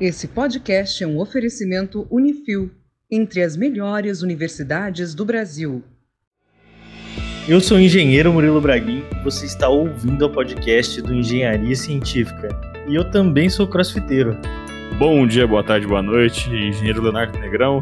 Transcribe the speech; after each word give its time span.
Esse 0.00 0.28
podcast 0.28 1.02
é 1.02 1.06
um 1.08 1.18
oferecimento 1.18 2.06
Unifil, 2.08 2.70
entre 3.10 3.42
as 3.42 3.56
melhores 3.56 4.22
universidades 4.22 5.12
do 5.12 5.24
Brasil. 5.24 5.82
Eu 7.48 7.60
sou 7.60 7.78
o 7.78 7.80
engenheiro 7.80 8.32
Murilo 8.32 8.60
Braguin 8.60 9.02
você 9.24 9.46
está 9.46 9.68
ouvindo 9.68 10.24
o 10.24 10.30
podcast 10.30 11.02
do 11.02 11.12
Engenharia 11.12 11.74
Científica. 11.74 12.48
E 12.86 12.94
eu 12.94 13.10
também 13.10 13.50
sou 13.50 13.66
crossfiteiro. 13.66 14.36
Bom 15.00 15.26
dia, 15.26 15.48
boa 15.48 15.64
tarde, 15.64 15.84
boa 15.84 16.00
noite, 16.00 16.48
engenheiro 16.48 17.02
Leonardo 17.02 17.36
Negrão. 17.36 17.80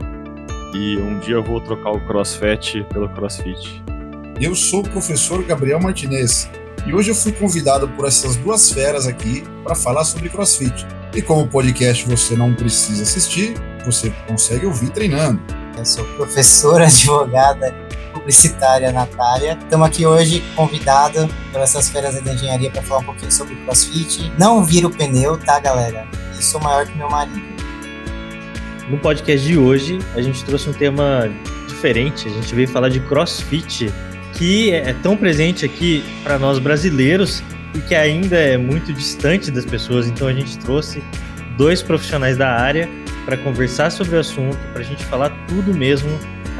E 0.74 0.96
um 0.96 1.18
dia 1.18 1.34
eu 1.34 1.44
vou 1.44 1.60
trocar 1.60 1.90
o 1.90 2.06
crossfit 2.06 2.82
pelo 2.94 3.10
crossfit. 3.10 3.82
Eu 4.40 4.54
sou 4.54 4.80
o 4.80 4.88
professor 4.88 5.44
Gabriel 5.44 5.80
Martinez 5.80 6.48
e 6.86 6.94
hoje 6.94 7.10
eu 7.10 7.14
fui 7.14 7.32
convidado 7.32 7.86
por 7.88 8.06
essas 8.06 8.36
duas 8.36 8.72
feras 8.72 9.06
aqui 9.06 9.44
para 9.62 9.74
falar 9.74 10.04
sobre 10.04 10.30
crossfit. 10.30 10.86
E 11.16 11.22
como 11.22 11.44
o 11.44 11.48
podcast 11.48 12.06
você 12.06 12.36
não 12.36 12.52
precisa 12.52 13.02
assistir, 13.02 13.54
você 13.86 14.12
consegue 14.28 14.66
ouvir 14.66 14.90
treinando. 14.90 15.40
Eu 15.74 15.82
sou 15.82 16.04
professora, 16.08 16.84
advogada, 16.88 17.74
publicitária 18.12 18.92
Natália. 18.92 19.58
Estamos 19.62 19.86
aqui 19.86 20.04
hoje 20.04 20.44
convidado 20.54 21.26
por 21.50 21.62
essas 21.62 21.88
feiras 21.88 22.22
de 22.22 22.30
engenharia 22.30 22.70
para 22.70 22.82
falar 22.82 23.00
um 23.00 23.04
pouquinho 23.04 23.32
sobre 23.32 23.56
crossfit. 23.64 24.30
Não 24.38 24.62
vira 24.62 24.88
o 24.88 24.90
pneu, 24.90 25.38
tá, 25.38 25.58
galera? 25.58 26.06
E 26.38 26.44
sou 26.44 26.60
maior 26.60 26.84
que 26.84 26.94
meu 26.98 27.08
marido. 27.08 27.40
No 28.90 28.98
podcast 28.98 29.46
de 29.46 29.56
hoje, 29.56 29.98
a 30.14 30.20
gente 30.20 30.44
trouxe 30.44 30.68
um 30.68 30.74
tema 30.74 31.30
diferente. 31.66 32.28
A 32.28 32.30
gente 32.30 32.54
veio 32.54 32.68
falar 32.68 32.90
de 32.90 33.00
crossfit, 33.00 33.90
que 34.34 34.70
é 34.70 34.92
tão 34.92 35.16
presente 35.16 35.64
aqui 35.64 36.04
para 36.22 36.38
nós 36.38 36.58
brasileiros 36.58 37.42
e 37.76 37.80
que 37.82 37.94
ainda 37.94 38.36
é 38.36 38.56
muito 38.56 38.92
distante 38.92 39.50
das 39.50 39.66
pessoas. 39.66 40.06
Então 40.06 40.26
a 40.26 40.32
gente 40.32 40.58
trouxe 40.58 41.02
dois 41.56 41.82
profissionais 41.82 42.36
da 42.36 42.50
área 42.50 42.88
para 43.24 43.36
conversar 43.36 43.90
sobre 43.90 44.16
o 44.16 44.20
assunto, 44.20 44.56
para 44.72 44.80
a 44.80 44.84
gente 44.84 45.04
falar 45.04 45.30
tudo 45.46 45.74
mesmo, 45.74 46.08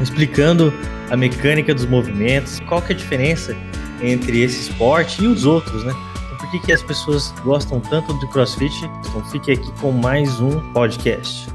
explicando 0.01 0.71
a 1.09 1.17
mecânica 1.17 1.73
dos 1.73 1.85
movimentos, 1.85 2.59
qual 2.67 2.81
que 2.81 2.91
é 2.91 2.95
a 2.95 2.97
diferença 2.97 3.55
entre 4.01 4.41
esse 4.41 4.69
esporte 4.69 5.23
e 5.23 5.27
os 5.27 5.45
outros, 5.45 5.83
né? 5.83 5.93
Então, 6.25 6.37
por 6.37 6.51
que, 6.51 6.59
que 6.59 6.71
as 6.71 6.83
pessoas 6.83 7.31
gostam 7.43 7.79
tanto 7.79 8.13
do 8.13 8.27
CrossFit? 8.27 8.73
Então 8.83 9.23
fique 9.31 9.51
aqui 9.51 9.71
com 9.79 9.91
mais 9.91 10.39
um 10.39 10.73
podcast. 10.73 11.47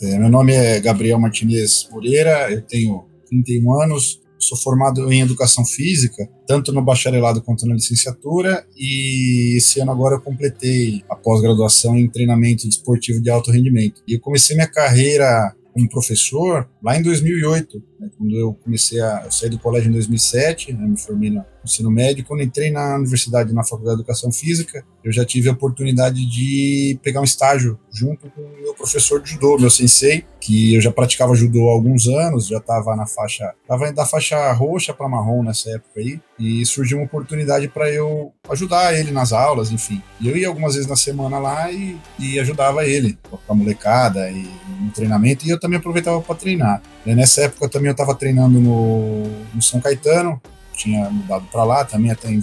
É, 0.00 0.16
meu 0.16 0.30
nome 0.30 0.54
é 0.54 0.78
Gabriel 0.78 1.18
Martinez 1.18 1.88
Moreira, 1.90 2.52
eu 2.52 2.62
tenho 2.62 3.08
31 3.28 3.82
anos, 3.82 4.17
Sou 4.38 4.56
formado 4.56 5.12
em 5.12 5.20
educação 5.20 5.64
física, 5.64 6.28
tanto 6.46 6.72
no 6.72 6.82
bacharelado 6.82 7.42
quanto 7.42 7.66
na 7.66 7.74
licenciatura, 7.74 8.64
e 8.76 9.56
esse 9.56 9.80
ano 9.80 9.90
agora 9.90 10.16
eu 10.16 10.20
completei 10.20 11.02
a 11.08 11.16
pós-graduação 11.16 11.96
em 11.98 12.08
treinamento 12.08 12.68
esportivo 12.68 13.20
de 13.20 13.30
alto 13.30 13.50
rendimento. 13.50 14.02
E 14.06 14.14
eu 14.14 14.20
comecei 14.20 14.54
minha 14.54 14.68
carreira 14.68 15.54
como 15.72 15.88
professor 15.88 16.68
lá 16.82 16.98
em 16.98 17.02
2008, 17.02 17.78
né, 17.78 17.82
quando 18.16 18.36
eu 18.36 18.54
comecei 18.54 19.00
a 19.00 19.22
eu 19.24 19.30
sair 19.30 19.50
do 19.50 19.58
colégio 19.58 19.88
em 19.88 19.92
2007, 19.92 20.72
né, 20.72 20.86
me 20.86 20.98
formei 20.98 21.30
no 21.30 21.44
ensino 21.64 21.90
médio. 21.90 22.24
Quando 22.24 22.42
entrei 22.42 22.70
na 22.70 22.96
universidade, 22.96 23.52
na 23.52 23.64
Faculdade 23.64 23.96
de 23.96 24.02
Educação 24.02 24.32
Física, 24.32 24.84
eu 25.04 25.12
já 25.12 25.24
tive 25.24 25.48
a 25.48 25.52
oportunidade 25.52 26.24
de 26.26 26.98
pegar 27.02 27.20
um 27.20 27.24
estágio 27.24 27.78
junto 27.92 28.30
com 28.30 28.40
o 28.40 28.62
meu 28.62 28.74
professor 28.74 29.20
de 29.20 29.30
judô, 29.30 29.58
meu 29.58 29.70
sensei, 29.70 30.24
que 30.40 30.74
eu 30.74 30.80
já 30.80 30.92
praticava 30.92 31.34
judô 31.34 31.68
há 31.68 31.72
alguns 31.72 32.06
anos, 32.06 32.46
já 32.46 32.58
estava 32.58 32.94
na 32.94 33.06
faixa, 33.06 33.52
estava 33.62 33.92
da 33.92 34.06
faixa 34.06 34.52
roxa 34.52 34.94
para 34.94 35.08
marrom 35.08 35.42
nessa 35.42 35.70
época 35.70 36.00
aí, 36.00 36.20
e 36.38 36.64
surgiu 36.64 36.98
uma 36.98 37.06
oportunidade 37.06 37.68
para 37.68 37.90
eu 37.90 38.32
ajudar 38.50 38.94
ele 38.94 39.10
nas 39.10 39.32
aulas, 39.32 39.70
enfim. 39.72 40.02
E 40.20 40.28
eu 40.28 40.36
ia 40.36 40.48
algumas 40.48 40.74
vezes 40.74 40.88
na 40.88 40.96
semana 40.96 41.38
lá 41.38 41.70
e, 41.70 41.96
e 42.18 42.38
ajudava 42.38 42.86
ele 42.86 43.18
com 43.30 43.52
a 43.52 43.54
molecada 43.54 44.30
e 44.30 44.48
no 44.80 44.90
treinamento, 44.92 45.46
e 45.46 45.50
eu 45.50 45.58
também 45.58 45.78
aproveitava 45.78 46.20
para 46.20 46.34
treinar. 46.34 46.82
E 47.04 47.14
nessa 47.14 47.42
época 47.42 47.68
também 47.68 47.87
eu 47.88 47.92
estava 47.92 48.14
treinando 48.14 48.60
no, 48.60 49.24
no 49.54 49.62
São 49.62 49.80
Caetano, 49.80 50.40
tinha 50.72 51.10
mudado 51.10 51.46
para 51.50 51.64
lá 51.64 51.84
também 51.84 52.10
até 52.10 52.30
em 52.30 52.42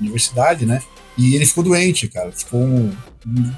universidade, 0.00 0.66
né? 0.66 0.82
E 1.16 1.34
ele 1.34 1.46
ficou 1.46 1.62
doente, 1.62 2.08
cara. 2.08 2.32
Ficou 2.32 2.60
um, 2.60 2.92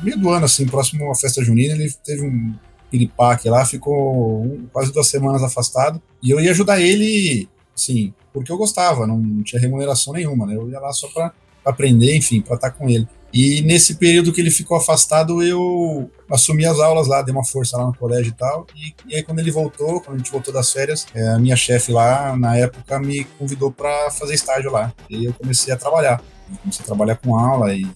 meio 0.02 0.18
do 0.18 0.30
ano, 0.30 0.44
assim, 0.44 0.66
próximo 0.66 1.10
à 1.10 1.14
festa 1.14 1.42
junina, 1.42 1.74
ele 1.74 1.90
teve 2.04 2.22
um 2.22 2.54
piripaque 2.90 3.48
lá, 3.48 3.64
ficou 3.64 4.44
um, 4.44 4.66
quase 4.72 4.92
duas 4.92 5.06
semanas 5.06 5.42
afastado. 5.42 6.00
E 6.22 6.30
eu 6.30 6.40
ia 6.40 6.50
ajudar 6.50 6.80
ele, 6.80 7.48
assim, 7.74 8.12
porque 8.32 8.52
eu 8.52 8.58
gostava, 8.58 9.06
não 9.06 9.42
tinha 9.42 9.60
remuneração 9.60 10.12
nenhuma, 10.12 10.46
né? 10.46 10.56
Eu 10.56 10.68
ia 10.68 10.78
lá 10.78 10.92
só 10.92 11.08
para 11.08 11.32
aprender, 11.64 12.16
enfim, 12.16 12.40
para 12.40 12.56
estar 12.56 12.70
com 12.70 12.88
ele. 12.88 13.08
E 13.32 13.62
nesse 13.62 13.94
período 13.94 14.32
que 14.32 14.40
ele 14.40 14.50
ficou 14.50 14.76
afastado, 14.76 15.42
eu 15.42 16.10
assumi 16.30 16.66
as 16.66 16.78
aulas 16.78 17.06
lá, 17.06 17.22
dei 17.22 17.32
uma 17.32 17.44
força 17.44 17.78
lá 17.78 17.86
no 17.86 17.94
colégio 17.94 18.30
e 18.30 18.36
tal. 18.36 18.66
E, 18.76 18.94
e 19.08 19.16
aí, 19.16 19.22
quando 19.22 19.38
ele 19.38 19.50
voltou, 19.50 20.00
quando 20.02 20.16
a 20.16 20.18
gente 20.18 20.30
voltou 20.30 20.52
das 20.52 20.70
férias, 20.70 21.06
é, 21.14 21.28
a 21.30 21.38
minha 21.38 21.56
chefe 21.56 21.92
lá, 21.92 22.36
na 22.36 22.56
época, 22.56 22.98
me 23.00 23.24
convidou 23.38 23.72
para 23.72 24.10
fazer 24.10 24.34
estágio 24.34 24.70
lá. 24.70 24.92
E 25.08 25.24
eu 25.24 25.32
comecei 25.32 25.72
a 25.72 25.76
trabalhar. 25.76 26.22
Eu 26.50 26.58
comecei 26.58 26.82
a 26.82 26.86
trabalhar 26.86 27.16
com 27.16 27.34
aula 27.34 27.74
e, 27.74 27.86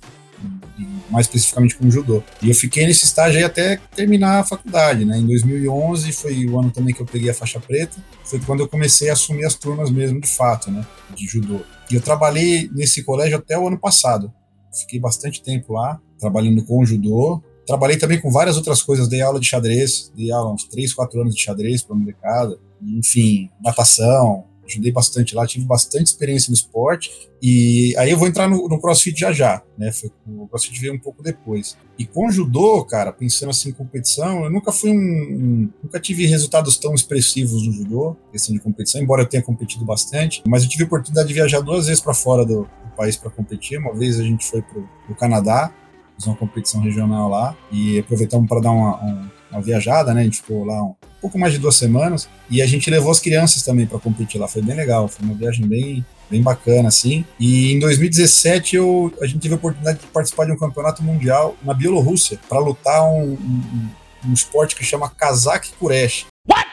e, 0.78 0.88
mais 1.10 1.26
especificamente 1.26 1.76
com 1.76 1.90
judô. 1.90 2.22
E 2.40 2.48
eu 2.48 2.54
fiquei 2.54 2.86
nesse 2.86 3.04
estágio 3.04 3.36
aí 3.36 3.44
até 3.44 3.78
terminar 3.94 4.40
a 4.40 4.44
faculdade, 4.44 5.04
né? 5.04 5.18
Em 5.18 5.26
2011 5.26 6.12
foi 6.12 6.46
o 6.46 6.58
ano 6.58 6.70
também 6.70 6.94
que 6.94 7.02
eu 7.02 7.06
peguei 7.06 7.28
a 7.28 7.34
faixa 7.34 7.60
preta. 7.60 7.98
Foi 8.24 8.40
quando 8.40 8.60
eu 8.60 8.68
comecei 8.68 9.10
a 9.10 9.12
assumir 9.12 9.44
as 9.44 9.54
turmas 9.54 9.90
mesmo, 9.90 10.18
de 10.18 10.28
fato, 10.28 10.70
né? 10.70 10.86
De 11.14 11.26
judô. 11.26 11.60
E 11.90 11.94
eu 11.94 12.00
trabalhei 12.00 12.70
nesse 12.72 13.04
colégio 13.04 13.36
até 13.36 13.58
o 13.58 13.66
ano 13.66 13.78
passado. 13.78 14.32
Fiquei 14.80 15.00
bastante 15.00 15.42
tempo 15.42 15.72
lá, 15.72 16.00
trabalhando 16.18 16.64
com 16.64 16.84
judô. 16.84 17.42
Trabalhei 17.66 17.96
também 17.96 18.20
com 18.20 18.30
várias 18.30 18.56
outras 18.56 18.82
coisas, 18.82 19.08
dei 19.08 19.20
aula 19.20 19.40
de 19.40 19.46
xadrez, 19.46 20.12
dei 20.14 20.30
aula 20.30 20.52
uns 20.52 20.64
3, 20.64 20.94
4 20.94 21.20
anos 21.20 21.34
de 21.34 21.42
xadrez 21.42 21.82
para 21.82 21.96
molecada. 21.96 22.58
Enfim, 22.80 23.50
natação, 23.62 24.44
ajudei 24.66 24.92
bastante 24.92 25.34
lá, 25.34 25.46
tive 25.46 25.64
bastante 25.64 26.06
experiência 26.06 26.50
no 26.50 26.54
esporte. 26.54 27.10
E 27.42 27.94
aí 27.98 28.10
eu 28.10 28.18
vou 28.18 28.26
entrar 28.26 28.48
no, 28.48 28.68
no 28.68 28.80
CrossFit 28.80 29.18
já 29.18 29.32
já, 29.32 29.62
né? 29.78 29.92
Foi, 29.92 30.10
o 30.26 30.48
CrossFit 30.48 30.80
veio 30.80 30.94
um 30.94 30.98
pouco 30.98 31.22
depois. 31.22 31.76
E 31.98 32.04
com 32.04 32.30
judô, 32.30 32.84
cara, 32.84 33.12
pensando 33.12 33.50
assim 33.50 33.70
em 33.70 33.72
competição, 33.72 34.44
eu 34.44 34.50
nunca 34.50 34.72
fui 34.72 34.90
um, 34.90 34.94
um, 34.94 35.70
nunca 35.82 36.00
tive 36.00 36.26
resultados 36.26 36.76
tão 36.76 36.94
expressivos 36.94 37.66
no 37.66 37.72
judô, 37.72 38.16
questão 38.32 38.54
de 38.54 38.60
competição, 38.60 39.00
embora 39.00 39.22
eu 39.22 39.26
tenha 39.26 39.42
competido 39.42 39.84
bastante, 39.84 40.42
mas 40.46 40.62
eu 40.62 40.68
tive 40.68 40.84
a 40.84 40.86
oportunidade 40.86 41.28
de 41.28 41.34
viajar 41.34 41.60
duas 41.60 41.86
vezes 41.86 42.00
para 42.00 42.14
fora 42.14 42.44
do, 42.44 42.62
do 42.62 42.96
país 42.96 43.16
para 43.16 43.30
competir. 43.30 43.78
Uma 43.78 43.94
vez 43.94 44.18
a 44.18 44.22
gente 44.22 44.44
foi 44.46 44.62
pro, 44.62 44.88
pro 45.06 45.14
Canadá, 45.14 45.72
fiz 46.16 46.26
uma 46.26 46.36
competição 46.36 46.80
regional 46.80 47.28
lá 47.28 47.56
e 47.70 47.98
aproveitamos 47.98 48.48
para 48.48 48.60
dar 48.60 48.70
uma, 48.70 48.96
uma, 48.96 49.32
uma, 49.50 49.60
viajada, 49.60 50.12
né? 50.14 50.22
A 50.22 50.24
gente 50.24 50.38
ficou 50.38 50.64
lá 50.64 50.82
um 50.82 50.94
pouco 51.20 51.38
mais 51.38 51.52
de 51.52 51.58
duas 51.58 51.76
semanas 51.76 52.28
e 52.50 52.62
a 52.62 52.66
gente 52.66 52.90
levou 52.90 53.10
as 53.10 53.20
crianças 53.20 53.62
também 53.62 53.86
para 53.86 53.98
competir 53.98 54.40
lá. 54.40 54.48
Foi 54.48 54.62
bem 54.62 54.76
legal, 54.76 55.08
foi 55.08 55.24
uma 55.24 55.34
viagem 55.34 55.66
bem 55.66 56.04
bem 56.28 56.42
bacana 56.42 56.88
assim. 56.88 57.24
E 57.38 57.72
em 57.72 57.78
2017 57.78 58.76
eu 58.76 59.12
a 59.20 59.26
gente 59.26 59.40
teve 59.40 59.54
a 59.54 59.56
oportunidade 59.56 60.00
de 60.00 60.06
participar 60.06 60.44
de 60.46 60.52
um 60.52 60.58
campeonato 60.58 61.02
mundial 61.02 61.56
na 61.62 61.72
Bielorrússia 61.72 62.38
para 62.48 62.58
lutar 62.58 63.02
um, 63.04 63.32
um, 63.34 63.90
um, 64.26 64.32
esporte 64.32 64.74
que 64.74 64.84
chama 64.84 65.08
Kazakh 65.08 65.68
Kuresh. 65.78 66.26
What? 66.48 66.66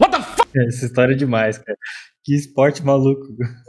What 0.00 0.16
the 0.16 0.22
fuck? 0.22 0.50
Essa 0.68 0.86
história 0.86 1.12
é 1.12 1.16
demais, 1.16 1.58
cara. 1.58 1.78
Que 2.24 2.34
esporte 2.34 2.84
maluco. 2.84 3.22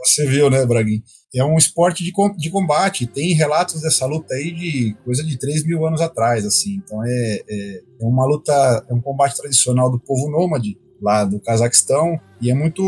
Você 0.04 0.26
viu, 0.26 0.50
né, 0.50 0.66
Braguinho? 0.66 1.02
É 1.34 1.42
um 1.44 1.56
esporte 1.56 2.04
de, 2.04 2.12
de 2.36 2.50
combate. 2.50 3.06
Tem 3.06 3.32
relatos 3.32 3.80
dessa 3.80 4.04
luta 4.04 4.34
aí 4.34 4.52
de 4.52 4.94
coisa 5.04 5.24
de 5.24 5.38
3 5.38 5.64
mil 5.64 5.86
anos 5.86 6.00
atrás, 6.00 6.44
assim. 6.44 6.74
Então 6.84 7.02
é, 7.04 7.42
é, 7.48 7.82
é 8.00 8.04
uma 8.04 8.26
luta, 8.26 8.84
é 8.88 8.92
um 8.92 9.00
combate 9.00 9.36
tradicional 9.36 9.90
do 9.90 9.98
povo 9.98 10.30
nômade 10.30 10.78
lá 11.00 11.24
do 11.24 11.40
Cazaquistão 11.40 12.18
e 12.40 12.50
é 12.50 12.54
muito 12.54 12.82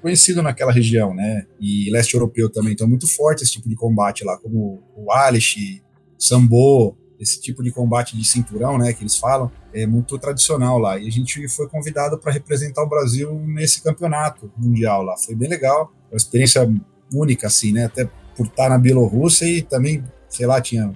conhecido 0.00 0.42
naquela 0.42 0.70
região, 0.70 1.14
né? 1.14 1.46
E 1.60 1.90
leste 1.90 2.14
europeu 2.14 2.50
também. 2.50 2.72
Então 2.72 2.86
é 2.86 2.90
muito 2.90 3.08
forte 3.08 3.42
esse 3.42 3.52
tipo 3.52 3.68
de 3.68 3.74
combate 3.74 4.22
lá, 4.22 4.36
como 4.38 4.82
o 4.94 5.10
Alish, 5.10 5.82
Sambo, 6.18 6.96
esse 7.18 7.40
tipo 7.40 7.62
de 7.62 7.72
combate 7.72 8.16
de 8.16 8.24
cinturão, 8.24 8.78
né, 8.78 8.92
que 8.92 9.02
eles 9.02 9.16
falam, 9.16 9.50
é 9.72 9.86
muito 9.86 10.16
tradicional 10.18 10.78
lá. 10.78 10.98
E 10.98 11.08
a 11.08 11.10
gente 11.10 11.48
foi 11.48 11.68
convidado 11.68 12.18
para 12.18 12.32
representar 12.32 12.82
o 12.82 12.88
Brasil 12.88 13.34
nesse 13.46 13.82
campeonato 13.82 14.50
mundial 14.56 15.02
lá. 15.02 15.16
Foi 15.18 15.34
bem 15.34 15.48
legal, 15.48 15.92
uma 16.10 16.16
experiência 16.16 16.68
única, 17.12 17.46
assim, 17.46 17.72
né, 17.72 17.86
até 17.86 18.08
por 18.36 18.46
estar 18.46 18.68
na 18.68 18.78
Bielorrússia 18.78 19.46
e 19.46 19.62
também, 19.62 20.04
sei 20.28 20.46
lá, 20.46 20.60
tinha 20.60 20.92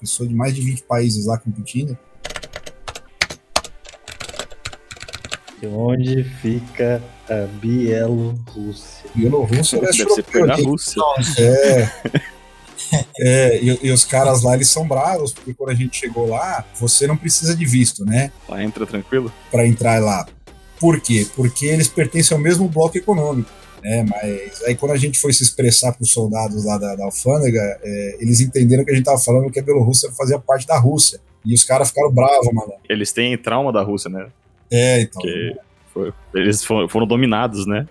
pessoas 0.00 0.28
de 0.28 0.34
mais 0.34 0.54
de 0.54 0.60
20 0.60 0.82
países 0.82 1.26
lá 1.26 1.38
competindo. 1.38 1.96
onde 5.64 6.24
fica 6.24 7.02
a 7.28 7.46
Bielorrússia? 7.60 9.10
Bielorrússia 9.14 9.80
deve 9.80 9.92
ser 9.92 10.46
na 10.46 10.56
Rússia. 10.56 11.00
É. 11.38 12.32
É, 13.18 13.58
e, 13.62 13.86
e, 13.86 13.90
os 13.90 14.04
caras 14.04 14.42
lá, 14.42 14.54
eles 14.54 14.68
são 14.68 14.86
bravos, 14.86 15.32
porque 15.32 15.54
quando 15.54 15.70
a 15.70 15.74
gente 15.74 15.96
chegou 15.96 16.28
lá, 16.28 16.62
você 16.78 17.06
não 17.06 17.16
precisa 17.16 17.56
de 17.56 17.64
visto, 17.64 18.04
né? 18.04 18.30
Lá 18.46 18.62
entra 18.62 18.84
tranquilo? 18.84 19.32
Para 19.50 19.66
entrar 19.66 19.98
lá. 20.02 20.26
Por 20.78 21.00
quê? 21.00 21.26
Porque 21.34 21.64
eles 21.64 21.88
pertencem 21.88 22.36
ao 22.36 22.42
mesmo 22.42 22.68
bloco 22.68 22.98
econômico. 22.98 23.48
Né? 23.82 24.04
Mas 24.08 24.62
aí 24.64 24.74
quando 24.74 24.92
a 24.92 24.96
gente 24.96 25.18
foi 25.18 25.32
se 25.32 25.42
expressar 25.42 25.92
para 25.92 26.02
os 26.02 26.12
soldados 26.12 26.64
lá 26.64 26.78
da, 26.78 26.94
da 26.94 27.04
alfândega, 27.04 27.60
é, 27.82 28.16
eles 28.20 28.40
entenderam 28.40 28.84
que 28.84 28.90
a 28.90 28.94
gente 28.94 29.04
tava 29.04 29.18
falando 29.18 29.50
que 29.50 29.60
a 29.60 29.62
Bielorrússia 29.62 30.10
fazia 30.12 30.38
parte 30.38 30.66
da 30.66 30.78
Rússia. 30.78 31.20
E 31.44 31.52
os 31.54 31.64
caras 31.64 31.88
ficaram 31.88 32.10
bravos, 32.12 32.52
mano. 32.52 32.72
Eles 32.88 33.10
têm 33.12 33.36
trauma 33.36 33.72
da 33.72 33.82
Rússia, 33.82 34.08
né? 34.08 34.26
É, 34.70 35.00
então. 35.00 35.20
Porque 35.20 35.56
foi- 35.92 36.12
eles 36.34 36.62
foram, 36.64 36.88
foram 36.88 37.06
dominados, 37.06 37.66
né? 37.66 37.86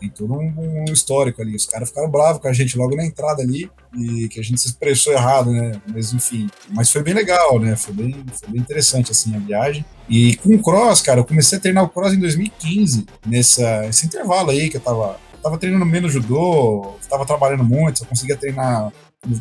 Tem 0.00 0.08
todo 0.10 0.32
um, 0.34 0.84
um 0.88 0.92
histórico 0.92 1.42
ali. 1.42 1.56
Os 1.56 1.66
caras 1.66 1.88
ficaram 1.88 2.08
bravos 2.10 2.40
com 2.40 2.46
a 2.48 2.52
gente 2.52 2.76
logo 2.78 2.94
na 2.94 3.04
entrada 3.04 3.42
ali 3.42 3.68
e 3.96 4.28
que 4.28 4.38
a 4.38 4.42
gente 4.42 4.60
se 4.60 4.68
expressou 4.68 5.12
errado, 5.12 5.50
né? 5.50 5.80
Mas 5.92 6.12
enfim, 6.12 6.48
mas 6.70 6.90
foi 6.90 7.02
bem 7.02 7.14
legal, 7.14 7.58
né? 7.58 7.74
Foi 7.74 7.92
bem, 7.94 8.12
foi 8.32 8.48
bem 8.50 8.60
interessante 8.60 9.10
assim 9.10 9.34
a 9.34 9.38
viagem. 9.40 9.84
E 10.08 10.36
com 10.36 10.54
o 10.54 10.62
cross, 10.62 11.00
cara, 11.02 11.18
eu 11.20 11.24
comecei 11.24 11.58
a 11.58 11.60
treinar 11.60 11.82
o 11.84 11.88
cross 11.88 12.12
em 12.12 12.20
2015, 12.20 13.06
nessa 13.26 13.86
esse 13.86 14.06
intervalo 14.06 14.50
aí 14.50 14.68
que 14.70 14.76
eu 14.76 14.80
tava, 14.80 15.18
tava 15.42 15.58
treinando 15.58 15.86
menos 15.86 16.12
judô, 16.12 16.96
tava 17.08 17.26
trabalhando 17.26 17.64
muito, 17.64 18.00
só 18.00 18.04
conseguia 18.04 18.36
treinar 18.36 18.92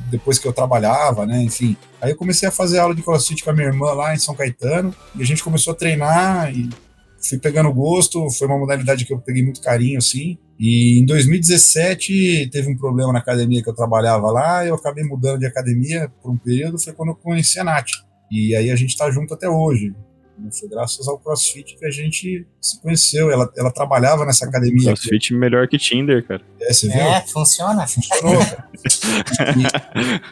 depois 0.09 0.39
que 0.39 0.47
eu 0.47 0.53
trabalhava, 0.53 1.25
né? 1.25 1.41
Enfim. 1.43 1.77
Aí 2.01 2.11
eu 2.11 2.17
comecei 2.17 2.47
a 2.47 2.51
fazer 2.51 2.79
aula 2.79 2.95
de 2.95 3.03
crossfit 3.03 3.43
com 3.43 3.49
a 3.49 3.53
minha 3.53 3.67
irmã 3.67 3.91
lá 3.91 4.13
em 4.13 4.17
São 4.17 4.35
Caetano 4.35 4.93
e 5.15 5.21
a 5.21 5.25
gente 5.25 5.43
começou 5.43 5.73
a 5.73 5.75
treinar 5.75 6.51
e 6.53 6.69
fui 7.21 7.37
pegando 7.37 7.71
gosto, 7.73 8.29
foi 8.31 8.47
uma 8.47 8.57
modalidade 8.57 9.05
que 9.05 9.13
eu 9.13 9.19
peguei 9.19 9.43
muito 9.43 9.61
carinho, 9.61 9.97
assim. 9.97 10.37
E 10.59 10.99
em 10.99 11.05
2017 11.05 12.49
teve 12.51 12.69
um 12.69 12.77
problema 12.77 13.13
na 13.13 13.19
academia 13.19 13.61
que 13.61 13.69
eu 13.69 13.75
trabalhava 13.75 14.31
lá, 14.31 14.65
eu 14.65 14.75
acabei 14.75 15.03
mudando 15.03 15.39
de 15.39 15.45
academia 15.45 16.11
por 16.21 16.31
um 16.31 16.37
período, 16.37 16.79
foi 16.79 16.93
quando 16.93 17.09
eu 17.09 17.15
conheci 17.15 17.59
a 17.59 17.63
Nath. 17.63 17.89
E 18.31 18.55
aí 18.55 18.71
a 18.71 18.75
gente 18.75 18.97
tá 18.97 19.09
junto 19.11 19.33
até 19.33 19.47
hoje. 19.47 19.93
Né? 20.37 20.49
Foi 20.51 20.69
graças 20.69 21.07
ao 21.07 21.17
CrossFit 21.17 21.75
que 21.77 21.85
a 21.85 21.91
gente 21.91 22.45
se 22.61 22.81
conheceu. 22.81 23.31
Ela, 23.31 23.51
ela 23.57 23.71
trabalhava 23.71 24.25
nessa 24.25 24.45
academia. 24.45 24.91
aqui. 24.91 25.01
CrossFit 25.01 25.33
melhor 25.33 25.67
que 25.67 25.77
Tinder, 25.77 26.25
cara. 26.27 26.41
É, 26.61 26.73
você 26.73 26.87
viu? 26.87 27.01
É, 27.01 27.21
funciona. 27.21 27.87
Funcionou. 27.87 28.37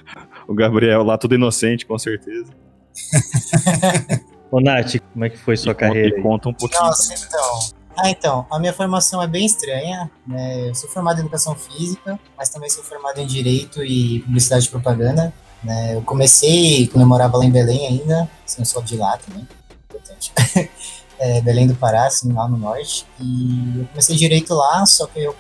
O 0.48 0.54
Gabriel 0.54 1.04
lá, 1.04 1.18
tudo 1.18 1.36
inocente, 1.36 1.86
com 1.86 1.98
certeza. 1.98 2.52
Ô, 4.52 4.62
Nath, 4.62 4.96
como 5.12 5.26
é 5.26 5.30
que 5.30 5.38
foi 5.38 5.58
sua 5.58 5.72
e, 5.72 5.76
carreira? 5.76 6.16
aí? 6.16 6.22
conta 6.22 6.50
um 6.50 6.54
pouquinho. 6.54 6.82
Nossa, 6.82 7.14
então. 7.14 7.60
Ah, 7.98 8.10
então, 8.10 8.46
a 8.52 8.60
minha 8.60 8.74
formação 8.74 9.22
é 9.22 9.28
bem 9.28 9.46
estranha. 9.46 10.10
Né? 10.28 10.70
Eu 10.70 10.76
sou 10.76 10.90
formado 10.90 11.18
em 11.18 11.22
educação 11.22 11.56
física, 11.56 12.20
mas 12.38 12.50
também 12.50 12.70
sou 12.70 12.84
formado 12.84 13.20
em 13.20 13.26
direito 13.26 13.84
e 13.84 14.20
publicidade 14.20 14.68
e 14.68 14.70
propaganda. 14.70 15.34
Né? 15.64 15.96
Eu 15.96 16.02
comecei 16.02 16.88
quando 16.88 17.02
eu 17.02 17.08
morava 17.08 17.38
lá 17.38 17.46
em 17.46 17.52
Belém 17.52 17.88
ainda, 17.88 18.30
assim, 18.46 18.62
eu 18.62 18.66
sou 18.66 18.84
de 18.84 18.98
lá 18.98 19.18
também, 19.18 19.48
importante. 19.96 20.34
É, 21.18 21.40
Belém 21.40 21.66
do 21.66 21.74
Pará, 21.76 22.08
assim, 22.08 22.30
lá 22.34 22.46
no 22.46 22.58
norte. 22.58 23.06
E 23.22 23.80
eu 23.80 23.88
comecei 23.88 24.18
direito 24.18 24.54
lá, 24.54 24.86
só 24.86 25.08
que 25.08 25.22
eu 25.22 25.34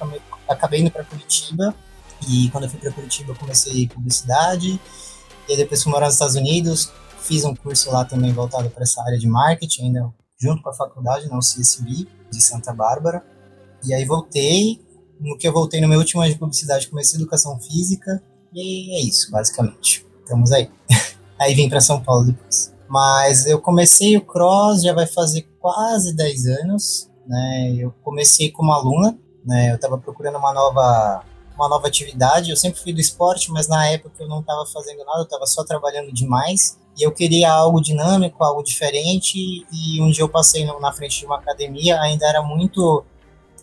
acabei- 0.48 0.80
indo 0.80 0.90
para 0.90 1.04
Curitiba. 1.04 1.76
E 2.30 2.50
quando 2.50 2.64
eu 2.64 2.70
fui 2.70 2.80
para 2.80 2.92
Curitiba, 2.92 3.34
eu 3.34 3.36
comecei 3.36 3.86
publicidade. 3.90 4.80
E 5.50 5.52
aí 5.52 5.58
depois 5.58 5.84
fui 5.84 5.92
morar 5.92 6.06
nos 6.06 6.16
Estados 6.16 6.36
Unidos, 6.36 6.94
fiz 7.20 7.44
um 7.44 7.54
curso 7.54 7.92
lá 7.92 8.06
também 8.06 8.32
voltado 8.32 8.70
para 8.70 8.84
essa 8.84 9.02
área 9.04 9.20
de 9.20 9.28
marketing, 9.28 9.88
ainda 9.88 10.14
junto 10.40 10.64
com 10.64 10.70
a 10.70 10.74
faculdade, 10.74 11.28
na 11.28 11.38
UCSB, 11.38 12.08
de 12.32 12.42
Santa 12.42 12.74
Bárbara. 12.74 13.22
E 13.84 13.94
aí 13.94 14.06
voltei, 14.06 14.82
no 15.20 15.38
que 15.38 15.46
eu 15.46 15.52
voltei 15.52 15.82
no 15.82 15.90
meu 15.90 16.00
último 16.00 16.22
ano 16.22 16.32
de 16.32 16.40
publicidade, 16.40 16.88
comecei 16.88 17.20
educação 17.20 17.60
física, 17.60 18.24
e 18.54 18.96
é 18.96 19.02
isso, 19.02 19.30
basicamente. 19.30 20.06
Estamos 20.22 20.54
aí. 20.54 20.70
aí 21.38 21.54
vim 21.54 21.68
para 21.68 21.82
São 21.82 22.02
Paulo 22.02 22.28
depois. 22.28 22.75
Mas 22.88 23.46
eu 23.46 23.60
comecei 23.60 24.16
o 24.18 24.22
cross, 24.22 24.84
já 24.84 24.94
vai 24.94 25.08
fazer 25.08 25.48
quase 25.60 26.16
10 26.16 26.46
anos, 26.46 27.10
né? 27.26 27.74
Eu 27.78 27.94
comecei 28.04 28.52
como 28.52 28.72
aluna, 28.72 29.18
né? 29.44 29.72
Eu 29.72 29.76
estava 29.76 29.98
procurando 29.98 30.38
uma 30.38 30.54
nova 30.54 31.24
uma 31.56 31.70
nova 31.70 31.88
atividade. 31.88 32.52
Eu 32.52 32.58
sempre 32.58 32.82
fui 32.82 32.92
do 32.94 33.00
esporte, 33.00 33.50
mas 33.50 33.68
na 33.68 33.88
época 33.88 34.16
eu 34.20 34.28
não 34.28 34.42
estava 34.42 34.66
fazendo 34.66 35.06
nada, 35.06 35.20
eu 35.20 35.24
estava 35.24 35.46
só 35.46 35.64
trabalhando 35.64 36.12
demais. 36.12 36.78
E 36.98 37.04
eu 37.04 37.12
queria 37.14 37.52
algo 37.52 37.82
dinâmico, 37.82 38.44
algo 38.44 38.62
diferente. 38.62 39.38
E 39.72 40.02
um 40.02 40.12
dia 40.12 40.24
eu 40.24 40.30
passei 40.30 40.66
na 40.66 40.92
frente 40.92 41.20
de 41.20 41.26
uma 41.26 41.38
academia, 41.38 42.00
ainda 42.02 42.28
era 42.28 42.42
muito 42.44 43.06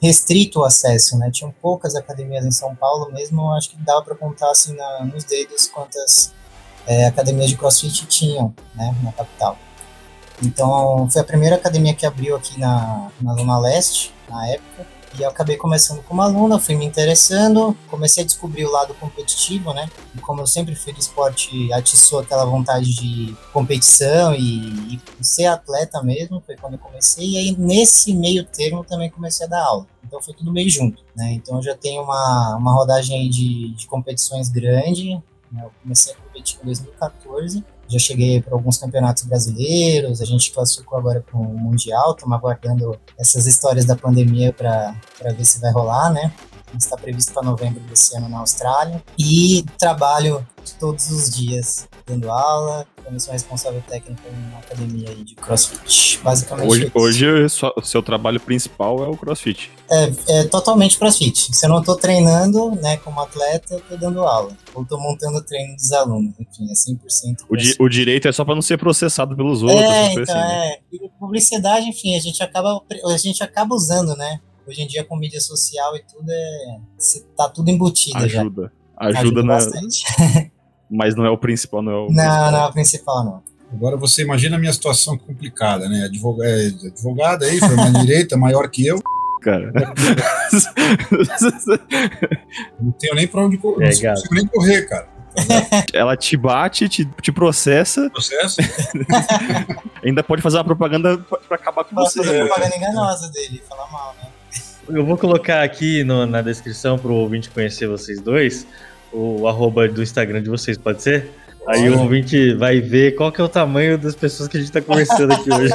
restrito 0.01 0.61
o 0.61 0.65
acesso, 0.65 1.17
né? 1.19 1.31
Tinham 1.31 1.55
poucas 1.63 1.95
academias 1.95 2.45
em 2.45 2.51
São 2.51 2.75
Paulo 2.75 3.13
mesmo. 3.13 3.53
Acho 3.53 3.71
que 3.71 3.77
dava 3.77 4.03
para 4.03 4.17
contar 4.17 4.51
assim 4.51 4.75
na- 4.75 5.05
nos 5.05 5.25
dedos 5.25 5.67
quantas 5.69 6.33
é, 6.87 7.07
academias 7.07 7.49
de 7.49 7.57
CrossFit 7.57 8.07
tinham, 8.07 8.55
né? 8.75 8.95
Na 9.03 9.13
capital. 9.13 9.59
Então, 10.43 11.09
foi 11.11 11.21
a 11.21 11.25
primeira 11.25 11.57
academia 11.57 11.95
que 11.95 12.05
abriu 12.05 12.37
aqui 12.37 12.59
na, 12.59 13.11
na 13.21 13.35
Zona 13.35 13.59
Leste, 13.59 14.13
na 14.29 14.49
época. 14.49 14.87
E 15.19 15.23
eu 15.23 15.29
acabei 15.29 15.59
começando 15.59 16.03
como 16.05 16.23
aluna, 16.23 16.59
fui 16.59 16.75
me 16.75 16.87
interessando, 16.87 17.77
comecei 17.91 18.23
a 18.23 18.27
descobrir 18.27 18.65
o 18.65 18.71
lado 18.71 18.95
competitivo, 18.95 19.75
né? 19.75 19.87
E 20.15 20.21
como 20.21 20.41
eu 20.41 20.47
sempre 20.47 20.75
fui 20.75 20.95
esporte, 20.97 21.71
atiçou 21.71 22.21
aquela 22.21 22.47
vontade 22.47 22.95
de 22.95 23.37
competição 23.53 24.35
e, 24.35 24.95
e 24.95 25.25
ser 25.25 25.47
atleta 25.47 26.03
mesmo, 26.03 26.43
foi 26.45 26.57
quando 26.57 26.75
eu 26.75 26.79
comecei. 26.79 27.33
E 27.33 27.37
aí, 27.37 27.57
nesse 27.59 28.15
meio 28.15 28.43
termo, 28.45 28.85
também 28.85 29.11
comecei 29.11 29.45
a 29.47 29.51
dar 29.51 29.63
aula. 29.63 29.87
Então, 30.03 30.21
foi 30.23 30.33
tudo 30.33 30.51
meio 30.51 30.71
junto, 30.71 31.05
né? 31.15 31.33
Então, 31.33 31.57
eu 31.57 31.63
já 31.63 31.75
tenho 31.75 32.03
uma, 32.03 32.57
uma 32.57 32.73
rodagem 32.73 33.29
de, 33.29 33.75
de 33.75 33.87
competições 33.87 34.49
grande. 34.49 35.23
Né? 35.53 35.65
Eu 35.65 35.71
comecei 35.83 36.15
a 36.15 36.17
competir 36.17 36.59
em 36.63 36.65
2014. 36.65 37.65
Já 37.89 37.99
cheguei 37.99 38.41
para 38.41 38.55
alguns 38.55 38.79
campeonatos 38.79 39.25
brasileiros, 39.25 40.23
a 40.23 40.25
gente 40.25 40.51
classificou 40.51 40.99
agora 40.99 41.21
para 41.21 41.37
o 41.37 41.45
Mundial, 41.45 42.13
estamos 42.13 42.37
aguardando 42.39 42.99
essas 43.19 43.47
histórias 43.47 43.85
da 43.85 43.95
pandemia 43.95 44.53
para 44.53 44.95
ver 45.37 45.45
se 45.45 45.61
vai 45.61 45.71
rolar, 45.71 46.11
né? 46.11 46.33
Está 46.77 46.97
previsto 46.97 47.33
para 47.33 47.43
novembro 47.43 47.81
desse 47.83 48.17
ano 48.17 48.29
na 48.29 48.39
Austrália. 48.39 49.03
E 49.19 49.65
trabalho 49.79 50.47
todos 50.79 51.11
os 51.11 51.29
dias 51.31 51.89
dando 52.07 52.31
aula, 52.31 52.87
também 53.05 53.19
sou 53.19 53.33
responsável 53.33 53.83
técnico 53.89 54.21
em 54.29 54.49
uma 54.51 54.59
academia 54.61 55.15
de 55.15 55.35
CrossFit. 55.35 56.21
Basicamente 56.23 56.69
Hoje, 56.69 56.85
isso. 56.87 56.93
hoje 56.95 57.27
o 57.77 57.83
seu 57.83 58.03
trabalho 58.03 58.39
principal 58.41 59.03
é 59.05 59.09
o 59.09 59.17
CrossFit. 59.17 59.71
É, 59.91 60.13
é 60.29 60.45
totalmente 60.45 60.99
CrossFit. 60.99 61.55
Se 61.55 61.67
eu 61.67 61.71
não 61.71 61.81
estou 61.81 61.97
treinando, 61.97 62.71
né, 62.77 62.97
como 62.99 63.21
atleta, 63.21 63.75
eu 63.75 63.81
tô 63.81 63.97
dando 63.97 64.23
aula. 64.23 64.53
Ou 64.75 64.85
tô 64.85 64.99
montando 64.99 65.39
o 65.39 65.43
treino 65.45 65.75
dos 65.75 65.91
alunos. 65.93 66.33
Enfim, 66.39 66.71
é 66.71 66.75
100% 66.75 67.45
O, 67.49 67.57
di- 67.57 67.77
o 67.79 67.89
direito 67.89 68.29
é 68.29 68.33
só 68.33 68.45
pra 68.45 68.55
não 68.55 68.63
ser 68.63 68.79
processado 68.79 69.37
pelos 69.37 69.63
outros. 69.63 69.81
É, 69.81 70.13
então, 70.13 70.23
assim, 70.23 70.33
né? 70.33 70.69
é. 70.69 70.79
E 70.93 71.09
publicidade, 71.19 71.87
enfim, 71.89 72.17
a 72.17 72.21
gente 72.21 72.43
acaba, 72.43 72.81
a 73.13 73.17
gente 73.17 73.43
acaba 73.43 73.75
usando, 73.75 74.15
né? 74.17 74.41
Hoje 74.67 74.83
em 74.83 74.87
dia, 74.87 75.05
com 75.05 75.17
mídia 75.17 75.41
social 75.41 75.97
e 75.97 76.03
tudo, 76.05 76.31
é, 76.31 76.79
tá 77.37 77.49
tudo 77.49 77.69
embutido 77.71 78.29
já. 78.29 78.41
Ajuda. 78.41 78.73
Ajuda, 78.97 79.43
na, 79.43 79.55
bastante. 79.55 80.05
mas 80.91 81.15
não 81.17 81.25
é 81.25 81.31
o 81.31 81.37
principal, 81.39 81.83
não 81.83 81.93
é 81.93 81.97
o 81.97 82.01
Não, 82.03 82.09
principal. 82.15 82.53
não 82.53 82.59
é 82.61 82.67
o 82.67 82.73
principal, 82.73 83.25
não. 83.25 83.43
Agora 83.73 83.97
você 83.97 84.23
imagina 84.23 84.57
a 84.57 84.59
minha 84.59 84.73
situação 84.73 85.17
complicada, 85.19 85.89
né? 85.89 86.05
Advoga 86.05 86.45
é, 86.47 86.67
advogada 86.89 87.47
aí, 87.47 87.59
formada 87.59 87.89
em 87.99 88.01
direito, 88.07 88.35
é 88.35 88.39
maior 88.39 88.69
que 88.69 88.87
eu. 88.87 89.01
Cara. 89.41 89.73
Não 92.81 92.93
tenho 92.93 93.15
nem 93.15 93.27
pra 93.27 93.45
onde 93.45 93.59
correr. 93.59 93.87
É, 93.89 93.95
não 93.95 94.01
gato. 94.03 94.15
consigo 94.17 94.35
nem 94.35 94.47
correr, 94.47 94.83
cara. 94.89 95.09
Ela 95.95 96.17
te 96.17 96.37
bate, 96.37 96.89
te, 96.89 97.05
te 97.23 97.33
processa, 97.33 98.11
Processo? 98.11 98.61
ainda 100.05 100.23
pode 100.23 100.43
fazer 100.43 100.59
uma 100.59 100.65
propaganda 100.65 101.17
pra, 101.19 101.39
pra 101.39 101.57
acabar 101.57 101.85
com 101.85 101.95
Posso 101.95 102.19
você. 102.19 102.25
fazer 102.25 102.39
né? 102.43 102.47
propaganda 102.47 102.77
enganosa 102.77 103.29
dele, 103.31 103.63
falar 103.67 103.91
mal, 103.91 104.15
né? 104.23 104.29
Eu 104.89 105.05
vou 105.07 105.17
colocar 105.17 105.63
aqui 105.63 106.03
no- 106.05 106.27
na 106.27 106.43
descrição 106.43 106.99
pro 106.99 107.15
ouvinte 107.15 107.49
conhecer 107.51 107.87
vocês 107.87 108.21
dois, 108.21 108.67
o 109.13 109.47
arroba 109.47 109.89
do 109.89 110.03
Instagram 110.03 110.43
de 110.43 110.51
vocês, 110.51 110.77
pode 110.77 111.03
ser? 111.03 111.31
Aí 111.69 111.89
o 111.89 112.01
ouvinte 112.01 112.55
vai 112.55 112.81
ver 112.81 113.15
qual 113.15 113.31
que 113.31 113.41
é 113.41 113.45
o 113.45 113.49
tamanho 113.49 113.97
das 113.97 114.17
pessoas 114.17 114.49
que 114.49 114.57
a 114.57 114.61
gente 114.61 114.73
tá 114.73 114.81
conversando 114.81 115.33
aqui 115.33 115.49
hoje. 115.53 115.73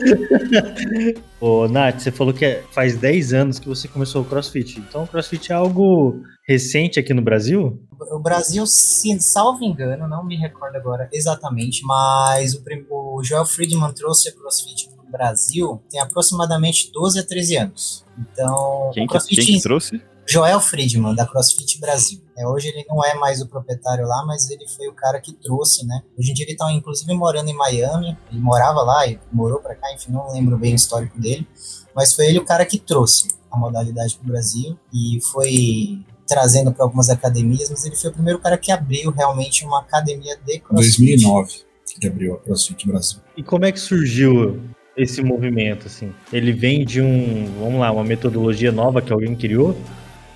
Ô, 1.40 1.66
Nath, 1.68 2.00
você 2.00 2.10
falou 2.10 2.32
que 2.34 2.44
é- 2.44 2.62
faz 2.70 2.96
10 2.96 3.32
anos 3.32 3.58
que 3.58 3.68
você 3.68 3.88
começou 3.88 4.22
o 4.22 4.24
CrossFit. 4.24 4.78
Então 4.80 5.04
o 5.04 5.06
CrossFit 5.06 5.52
é 5.52 5.54
algo 5.54 6.22
recente 6.46 6.98
aqui 7.00 7.14
no 7.14 7.22
Brasil? 7.22 7.80
O 8.12 8.18
Brasil, 8.18 8.66
se 8.66 9.18
salvo 9.20 9.64
engano, 9.64 10.08
não 10.08 10.24
me 10.24 10.36
recordo 10.36 10.76
agora 10.76 11.08
exatamente, 11.12 11.82
mas 11.84 12.54
o, 12.54 12.62
o 12.90 13.22
Joel 13.24 13.44
Friedman 13.46 13.92
trouxe 13.92 14.28
a 14.28 14.32
CrossFit 14.32 14.88
para 14.88 14.99
o 14.99 14.99
Brasil 15.10 15.82
tem 15.90 16.00
aproximadamente 16.00 16.90
12 16.92 17.18
a 17.18 17.22
13 17.26 17.56
anos. 17.56 18.04
Então, 18.18 18.90
Quem 18.94 19.06
CrossFit 19.06 19.44
quem 19.44 19.56
que 19.56 19.62
trouxe? 19.62 20.00
Joel 20.26 20.60
Friedman, 20.60 21.14
da 21.14 21.26
CrossFit 21.26 21.80
Brasil. 21.80 22.20
É, 22.38 22.46
hoje 22.46 22.68
ele 22.68 22.84
não 22.88 23.04
é 23.04 23.14
mais 23.14 23.40
o 23.40 23.48
proprietário 23.48 24.06
lá, 24.06 24.24
mas 24.24 24.48
ele 24.48 24.64
foi 24.68 24.86
o 24.86 24.92
cara 24.92 25.20
que 25.20 25.32
trouxe, 25.32 25.84
né? 25.84 26.02
Hoje 26.16 26.30
em 26.30 26.34
dia 26.34 26.46
ele 26.46 26.56
tá, 26.56 26.70
inclusive, 26.72 27.12
morando 27.14 27.48
em 27.48 27.56
Miami. 27.56 28.16
Ele 28.30 28.40
morava 28.40 28.80
lá 28.82 29.06
e 29.08 29.18
morou 29.32 29.58
pra 29.60 29.74
cá, 29.74 29.92
enfim, 29.92 30.12
não 30.12 30.32
lembro 30.32 30.56
bem 30.56 30.72
o 30.72 30.76
histórico 30.76 31.20
dele. 31.20 31.48
Mas 31.96 32.14
foi 32.14 32.26
ele 32.26 32.38
o 32.38 32.44
cara 32.44 32.64
que 32.64 32.78
trouxe 32.78 33.26
a 33.50 33.58
modalidade 33.58 34.16
pro 34.16 34.28
Brasil 34.28 34.78
e 34.94 35.18
foi 35.32 36.04
trazendo 36.28 36.72
para 36.72 36.84
algumas 36.84 37.10
academias, 37.10 37.68
mas 37.68 37.84
ele 37.84 37.96
foi 37.96 38.10
o 38.10 38.12
primeiro 38.12 38.38
cara 38.38 38.56
que 38.56 38.70
abriu 38.70 39.10
realmente 39.10 39.64
uma 39.64 39.80
academia 39.80 40.36
de 40.36 40.60
CrossFit. 40.60 41.24
2009 41.24 41.70
que 41.98 42.06
abriu 42.06 42.34
a 42.34 42.38
CrossFit 42.38 42.86
Brasil. 42.86 43.18
E 43.36 43.42
como 43.42 43.64
é 43.64 43.72
que 43.72 43.80
surgiu 43.80 44.62
esse 44.96 45.22
movimento, 45.22 45.86
assim? 45.86 46.12
Ele 46.32 46.52
vem 46.52 46.84
de 46.84 47.00
um, 47.00 47.52
vamos 47.58 47.80
lá, 47.80 47.90
uma 47.90 48.04
metodologia 48.04 48.72
nova 48.72 49.00
que 49.00 49.12
alguém 49.12 49.34
criou? 49.34 49.76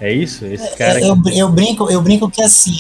É 0.01 0.13
isso? 0.13 0.45
Esse 0.45 0.77
cara. 0.77 1.01
É, 1.01 1.09
eu, 1.09 1.17
eu, 1.33 1.49
brinco, 1.49 1.91
eu 1.91 2.01
brinco 2.01 2.31
que 2.31 2.43
assim, 2.43 2.77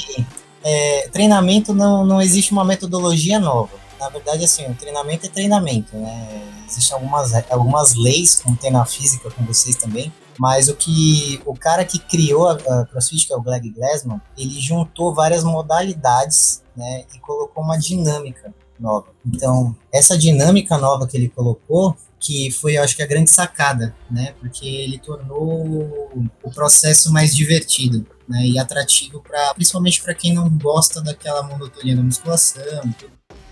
é, 0.62 1.08
treinamento 1.08 1.74
não, 1.74 2.04
não 2.04 2.20
existe 2.20 2.52
uma 2.52 2.64
metodologia 2.64 3.38
nova. 3.38 3.84
Na 3.98 4.08
verdade, 4.08 4.44
assim, 4.44 4.66
o 4.66 4.74
treinamento 4.74 5.26
é 5.26 5.28
treinamento, 5.28 5.96
né? 5.96 6.42
Existem 6.68 6.94
algumas, 6.94 7.32
algumas 7.50 7.94
leis, 7.94 8.40
como 8.42 8.56
tem 8.56 8.70
na 8.70 8.84
física 8.84 9.30
com 9.30 9.44
vocês 9.44 9.76
também, 9.76 10.12
mas 10.38 10.68
o 10.68 10.74
que 10.74 11.40
o 11.46 11.54
cara 11.54 11.84
que 11.84 11.98
criou 11.98 12.48
a, 12.48 12.52
a 12.54 12.86
CrossFit, 12.86 13.26
que 13.26 13.32
é 13.32 13.36
o 13.36 13.42
Greg 13.42 13.70
Glassman, 13.70 14.20
ele 14.36 14.60
juntou 14.60 15.14
várias 15.14 15.44
modalidades, 15.44 16.62
né, 16.76 17.04
e 17.14 17.18
colocou 17.20 17.62
uma 17.62 17.78
dinâmica 17.78 18.52
nova. 18.84 19.06
Então, 19.26 19.74
essa 19.90 20.16
dinâmica 20.16 20.76
nova 20.76 21.06
que 21.06 21.16
ele 21.16 21.30
colocou, 21.30 21.96
que 22.20 22.50
foi, 22.50 22.76
eu 22.76 22.82
acho 22.82 22.94
que 22.94 23.02
a 23.02 23.06
grande 23.06 23.30
sacada, 23.30 23.94
né, 24.10 24.34
porque 24.38 24.66
ele 24.66 24.98
tornou 24.98 26.20
o 26.42 26.50
processo 26.50 27.10
mais 27.10 27.34
divertido, 27.34 28.06
né, 28.28 28.46
e 28.46 28.58
atrativo 28.58 29.20
para, 29.20 29.54
principalmente 29.54 30.02
para 30.02 30.14
quem 30.14 30.34
não 30.34 30.48
gosta 30.50 31.02
daquela 31.02 31.42
monotonia 31.42 31.96
da 31.96 32.02
musculação. 32.02 32.94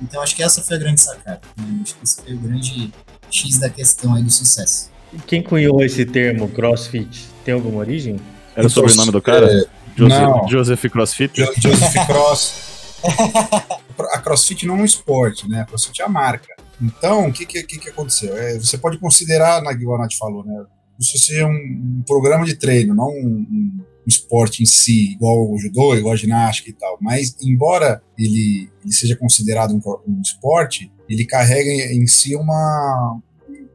Então, 0.00 0.20
acho 0.22 0.36
que 0.36 0.42
essa 0.42 0.62
foi 0.62 0.76
a 0.76 0.78
grande 0.78 1.00
sacada. 1.00 1.40
Né? 1.56 1.80
Acho 1.82 1.96
que 1.96 2.04
esse 2.04 2.22
foi 2.22 2.34
o 2.34 2.38
grande 2.38 2.92
X 3.30 3.58
da 3.58 3.70
questão 3.70 4.14
aí 4.14 4.22
do 4.22 4.30
sucesso. 4.30 4.90
Quem 5.26 5.42
cunhou 5.42 5.82
esse 5.82 6.04
termo 6.04 6.48
CrossFit? 6.48 7.26
Tem 7.44 7.54
alguma 7.54 7.78
origem? 7.78 8.16
Era 8.56 8.66
o 8.66 8.70
sobrenome 8.70 9.12
do 9.12 9.22
cara? 9.22 9.46
É, 9.46 9.64
Joseph, 9.94 10.50
Joseph 10.50 10.84
CrossFit? 10.90 11.40
Jo 11.40 11.52
Joseph 11.58 12.06
Cross. 12.06 12.71
a 14.12 14.18
CrossFit 14.18 14.66
não 14.66 14.78
é 14.78 14.82
um 14.82 14.84
esporte, 14.84 15.48
né? 15.48 15.60
A 15.60 15.64
CrossFit 15.64 16.02
é 16.02 16.04
a 16.04 16.08
marca. 16.08 16.54
Então, 16.80 17.28
o 17.28 17.32
que, 17.32 17.46
que, 17.46 17.62
que, 17.62 17.88
aconteceu? 17.88 18.36
É, 18.36 18.58
você 18.58 18.76
pode 18.76 18.98
considerar, 18.98 19.62
igual 19.72 19.98
a 19.98 20.02
Nath 20.02 20.14
falou, 20.18 20.44
né? 20.44 20.64
Isso 20.98 21.18
ser 21.18 21.44
um, 21.44 21.50
um 21.50 22.02
programa 22.06 22.44
de 22.44 22.54
treino, 22.54 22.94
não 22.94 23.08
um, 23.08 23.46
um, 23.50 23.80
esporte 24.06 24.62
em 24.62 24.66
si, 24.66 25.12
igual 25.12 25.50
o 25.50 25.58
judô, 25.58 25.94
igual 25.94 26.14
a 26.14 26.16
ginástica 26.16 26.70
e 26.70 26.72
tal. 26.72 26.98
Mas, 27.00 27.36
embora 27.42 28.02
ele, 28.18 28.68
ele 28.82 28.92
seja 28.92 29.16
considerado 29.16 29.72
um, 29.72 29.80
um 30.06 30.20
esporte, 30.20 30.92
ele 31.08 31.24
carrega 31.24 31.70
em 31.70 32.06
si 32.06 32.34
uma, 32.34 33.20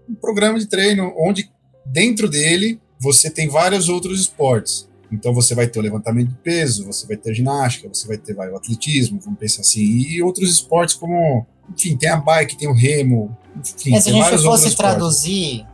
um 0.09 0.15
programa 0.15 0.59
de 0.59 0.67
treino 0.67 1.13
onde 1.17 1.49
dentro 1.85 2.29
dele 2.29 2.79
você 2.99 3.29
tem 3.29 3.47
vários 3.47 3.89
outros 3.89 4.19
esportes. 4.19 4.87
Então 5.11 5.33
você 5.33 5.55
vai 5.55 5.67
ter 5.67 5.79
o 5.79 5.81
levantamento 5.81 6.29
de 6.29 6.35
peso, 6.35 6.85
você 6.85 7.07
vai 7.07 7.17
ter 7.17 7.33
ginástica, 7.33 7.87
você 7.91 8.07
vai 8.07 8.17
ter 8.17 8.33
vai, 8.33 8.49
o 8.49 8.57
atletismo, 8.57 9.19
vamos 9.23 9.39
pensar 9.39 9.61
assim, 9.61 9.81
e 9.81 10.21
outros 10.21 10.49
esportes 10.49 10.95
como, 10.95 11.45
enfim, 11.73 11.95
tem 11.95 12.09
a 12.09 12.17
bike, 12.17 12.57
tem 12.57 12.67
o 12.67 12.73
remo, 12.73 13.35
enfim, 13.55 13.95
é, 13.95 14.01
se 14.01 14.09
a 14.09 14.13
gente 14.13 14.37
fosse 14.39 14.75
traduzir 14.75 15.65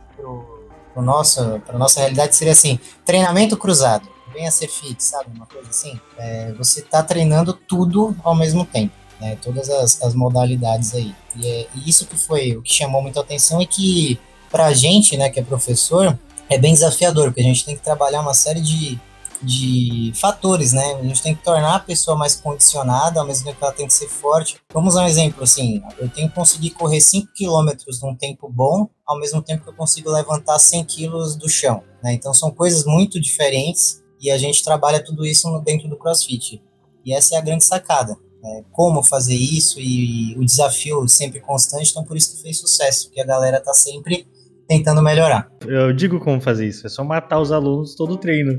para 0.92 1.02
nossa 1.02 1.60
para 1.66 1.76
nossa 1.76 2.00
realidade 2.00 2.36
seria 2.36 2.52
assim, 2.52 2.78
treinamento 3.04 3.56
cruzado, 3.56 4.08
venha 4.32 4.50
ser 4.50 4.68
fit, 4.68 5.02
sabe, 5.02 5.30
uma 5.34 5.46
coisa 5.46 5.68
assim. 5.68 5.98
É, 6.16 6.52
você 6.52 6.80
está 6.80 7.02
treinando 7.02 7.52
tudo 7.52 8.16
ao 8.22 8.34
mesmo 8.34 8.64
tempo 8.64 8.92
né, 9.20 9.38
todas 9.40 9.70
as, 9.70 10.02
as, 10.02 10.14
modalidades 10.14 10.94
aí. 10.94 11.14
E, 11.36 11.46
é, 11.46 11.66
e 11.74 11.88
isso 11.88 12.06
que 12.06 12.16
foi 12.16 12.56
o 12.56 12.62
que 12.62 12.72
chamou 12.72 13.02
muita 13.02 13.20
atenção 13.20 13.60
é 13.60 13.66
que 13.66 14.18
para 14.50 14.66
a 14.66 14.72
gente, 14.74 15.16
né, 15.16 15.30
que 15.30 15.40
é 15.40 15.42
professor, 15.42 16.18
é 16.48 16.58
bem 16.58 16.74
desafiador, 16.74 17.26
porque 17.26 17.40
a 17.40 17.44
gente 17.44 17.64
tem 17.64 17.76
que 17.76 17.82
trabalhar 17.82 18.20
uma 18.20 18.34
série 18.34 18.60
de, 18.60 19.00
de 19.44 20.12
fatores, 20.14 20.72
né? 20.72 20.94
A 20.94 21.02
gente 21.02 21.22
tem 21.22 21.34
que 21.34 21.42
tornar 21.42 21.76
a 21.76 21.80
pessoa 21.80 22.16
mais 22.16 22.34
condicionada, 22.34 23.20
ao 23.20 23.26
mesmo 23.26 23.44
tempo 23.44 23.58
que 23.58 23.64
ela 23.64 23.72
tem 23.72 23.86
que 23.86 23.92
ser 23.92 24.08
forte. 24.08 24.56
Vamos 24.72 24.94
dar 24.94 25.02
um 25.02 25.06
exemplo, 25.06 25.42
assim, 25.44 25.82
eu 25.98 26.08
tenho 26.08 26.28
que 26.28 26.34
conseguir 26.34 26.70
correr 26.70 27.00
5 27.00 27.28
km 27.36 27.70
num 28.02 28.16
tempo 28.16 28.48
bom, 28.48 28.88
ao 29.06 29.18
mesmo 29.18 29.42
tempo 29.42 29.62
que 29.62 29.70
eu 29.70 29.74
consigo 29.74 30.10
levantar 30.10 30.58
100 30.58 30.84
kg 30.84 31.36
do 31.38 31.48
chão, 31.48 31.82
né? 32.02 32.12
Então 32.12 32.32
são 32.32 32.50
coisas 32.50 32.84
muito 32.84 33.20
diferentes 33.20 34.02
e 34.20 34.30
a 34.30 34.38
gente 34.38 34.64
trabalha 34.64 35.04
tudo 35.04 35.26
isso 35.26 35.48
dentro 35.60 35.88
do 35.88 35.96
CrossFit. 35.96 36.62
E 37.04 37.12
essa 37.14 37.34
é 37.34 37.38
a 37.38 37.42
grande 37.42 37.64
sacada 37.64 38.16
é, 38.44 38.64
como 38.72 39.02
fazer 39.02 39.34
isso 39.34 39.80
e 39.80 40.36
o 40.36 40.44
desafio 40.44 41.08
sempre 41.08 41.40
constante, 41.40 41.90
então 41.90 42.04
por 42.04 42.16
isso 42.16 42.36
que 42.36 42.42
fez 42.42 42.58
sucesso, 42.58 43.06
porque 43.06 43.20
a 43.20 43.24
galera 43.24 43.60
tá 43.60 43.72
sempre 43.72 44.26
tentando 44.68 45.02
melhorar. 45.02 45.48
Eu 45.66 45.92
digo 45.92 46.18
como 46.20 46.40
fazer 46.40 46.66
isso, 46.66 46.86
é 46.86 46.90
só 46.90 47.04
matar 47.04 47.40
os 47.40 47.52
alunos 47.52 47.94
todo 47.94 48.14
o 48.14 48.16
treino. 48.16 48.52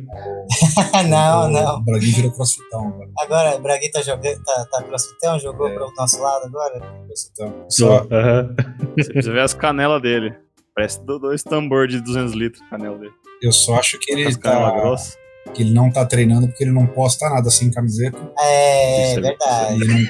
não, 1.10 1.50
não. 1.50 1.78
O 1.78 1.84
Braguinho 1.84 2.16
virou 2.16 2.32
crossfitão 2.32 2.88
agora. 2.88 3.10
Agora, 3.20 3.56
o 3.58 3.62
Braguinho 3.62 3.92
tá 3.92 4.02
jogando, 4.02 4.44
tá, 4.44 4.68
tá 4.72 4.84
crossfitão, 4.84 5.40
jogou 5.40 5.68
é. 5.68 5.74
pro 5.74 5.92
nosso 5.98 6.22
lado 6.22 6.46
agora? 6.46 6.80
Crossfitão. 7.06 7.66
Só... 7.70 8.02
Uhum. 8.02 8.56
Você 8.98 9.12
precisa 9.12 9.34
ver 9.34 9.42
as 9.42 9.54
canelas 9.54 10.02
dele. 10.02 10.36
Parece 10.76 11.00
dois 11.06 11.42
tambor 11.42 11.88
de 11.88 12.02
200 12.02 12.34
litros 12.34 12.64
canela 12.70 12.98
dele. 12.98 13.14
Eu 13.42 13.52
só 13.52 13.76
acho 13.76 13.98
que 14.00 14.12
ele 14.12 14.36
tá... 14.38 14.72
Grossa 14.72 15.25
que 15.54 15.62
ele 15.64 15.72
não 15.72 15.92
tá 15.92 16.06
treinando 16.06 16.48
porque 16.48 16.64
ele 16.64 16.72
não 16.72 16.86
posta 16.88 17.30
nada 17.30 17.50
sem 17.50 17.72
camiseta. 17.72 18.18
É, 18.40 19.14
é 19.14 19.20
verdade. 19.20 20.08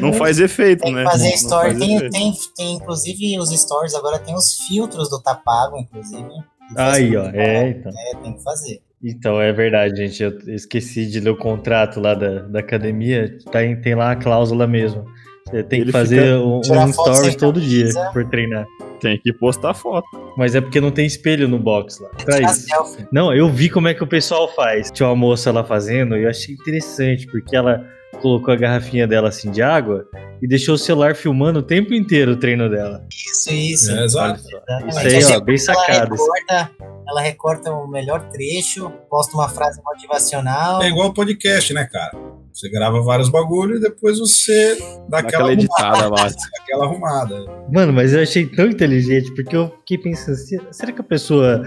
Não, 0.00 0.10
não, 0.10 0.12
faz 0.12 0.38
efeito, 0.38 0.84
tem 0.84 0.94
né? 0.94 1.04
fazer 1.04 1.28
não, 1.28 1.34
story. 1.34 1.78
tem, 1.78 2.10
tem, 2.10 2.32
tem, 2.54 2.74
inclusive, 2.74 3.38
os 3.38 3.50
stories 3.50 3.94
agora 3.94 4.18
tem 4.18 4.34
os 4.34 4.54
filtros 4.66 5.08
do 5.08 5.20
Tapago, 5.20 5.78
inclusive. 5.78 6.28
Aí, 6.76 7.16
ó, 7.16 7.24
é, 7.32 7.70
então. 7.70 7.92
É, 7.96 8.16
tem 8.16 8.34
que 8.34 8.42
fazer. 8.42 8.82
Então, 9.02 9.40
é 9.40 9.52
verdade, 9.52 9.96
gente. 9.96 10.22
Eu 10.22 10.38
esqueci 10.54 11.06
de 11.06 11.18
ler 11.18 11.30
o 11.30 11.36
contrato 11.36 11.98
lá 11.98 12.14
da, 12.14 12.42
da 12.42 12.60
academia. 12.60 13.36
Tem, 13.50 13.80
tem 13.80 13.94
lá 13.94 14.12
a 14.12 14.16
cláusula 14.16 14.66
mesmo. 14.66 15.04
Você 15.48 15.62
tem 15.64 15.80
ele 15.80 15.86
que 15.86 15.92
fazer 15.92 16.36
um, 16.36 16.58
um 16.58 16.92
stories 16.92 17.34
todo 17.34 17.60
dia 17.60 17.88
por 18.12 18.24
treinar. 18.28 18.66
Tem 19.02 19.18
que 19.18 19.32
postar 19.32 19.74
foto. 19.74 20.06
Mas 20.36 20.54
é 20.54 20.60
porque 20.60 20.80
não 20.80 20.92
tem 20.92 21.04
espelho 21.04 21.48
no 21.48 21.58
box 21.58 21.98
lá. 22.00 22.08
Pra 22.24 22.40
isso. 22.40 22.66
Não, 23.12 23.34
eu 23.34 23.48
vi 23.48 23.68
como 23.68 23.88
é 23.88 23.94
que 23.94 24.02
o 24.02 24.06
pessoal 24.06 24.48
faz. 24.54 24.90
Tinha 24.92 25.08
uma 25.08 25.16
moça 25.16 25.50
lá 25.50 25.64
fazendo 25.64 26.16
e 26.16 26.22
eu 26.22 26.30
achei 26.30 26.54
interessante, 26.54 27.26
porque 27.26 27.56
ela 27.56 27.84
colocou 28.22 28.54
a 28.54 28.56
garrafinha 28.56 29.06
dela 29.06 29.28
assim 29.28 29.50
de 29.50 29.60
água 29.60 30.06
e 30.40 30.46
deixou 30.46 30.76
o 30.76 30.78
celular 30.78 31.14
filmando 31.16 31.58
o 31.58 31.62
tempo 31.62 31.92
inteiro 31.92 32.32
o 32.32 32.36
treino 32.36 32.70
dela. 32.70 33.04
Isso, 33.10 33.52
isso. 33.52 33.90
É, 33.90 34.04
exato. 34.04 34.40
Isso 34.88 34.98
aí, 34.98 35.36
ó, 35.36 35.40
bem 35.40 35.58
sacado. 35.58 36.14
Ela 36.14 36.30
recorta, 36.30 36.70
ela 37.08 37.20
recorta 37.20 37.72
o 37.72 37.88
melhor 37.88 38.28
trecho, 38.30 38.90
posta 39.10 39.36
uma 39.36 39.48
frase 39.48 39.80
motivacional. 39.84 40.82
É 40.82 40.88
igual 40.88 41.12
podcast, 41.12 41.74
né, 41.74 41.84
cara? 41.84 42.12
Você 42.52 42.70
grava 42.70 43.00
vários 43.02 43.28
bagulhos 43.28 43.78
e 43.78 43.82
depois 43.82 44.18
você 44.18 44.76
dá, 45.08 45.20
dá 45.20 45.28
aquela, 45.28 45.52
editada 45.52 46.08
lá. 46.08 46.28
aquela 46.60 46.84
arrumada. 46.84 47.34
Mano, 47.72 47.92
mas 47.92 48.12
eu 48.12 48.22
achei 48.22 48.46
tão 48.46 48.66
inteligente, 48.66 49.32
porque 49.34 49.56
eu 49.56 49.68
fiquei 49.78 49.98
pensando, 49.98 50.36
será 50.70 50.92
que 50.92 51.00
a 51.00 51.04
pessoa 51.04 51.62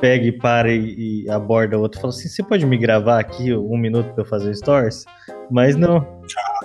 pega 0.00 0.26
e 0.26 0.32
para 0.32 0.72
e, 0.72 1.24
e 1.24 1.30
aborda 1.30 1.78
o 1.78 1.80
outro 1.80 1.98
e 1.98 2.00
fala 2.00 2.12
assim: 2.12 2.28
você 2.28 2.42
pode 2.42 2.66
me 2.66 2.76
gravar 2.76 3.20
aqui 3.20 3.54
um 3.54 3.76
minuto 3.76 4.12
pra 4.14 4.22
eu 4.22 4.28
fazer 4.28 4.54
stories? 4.54 5.04
Mas 5.50 5.76
não. 5.76 5.98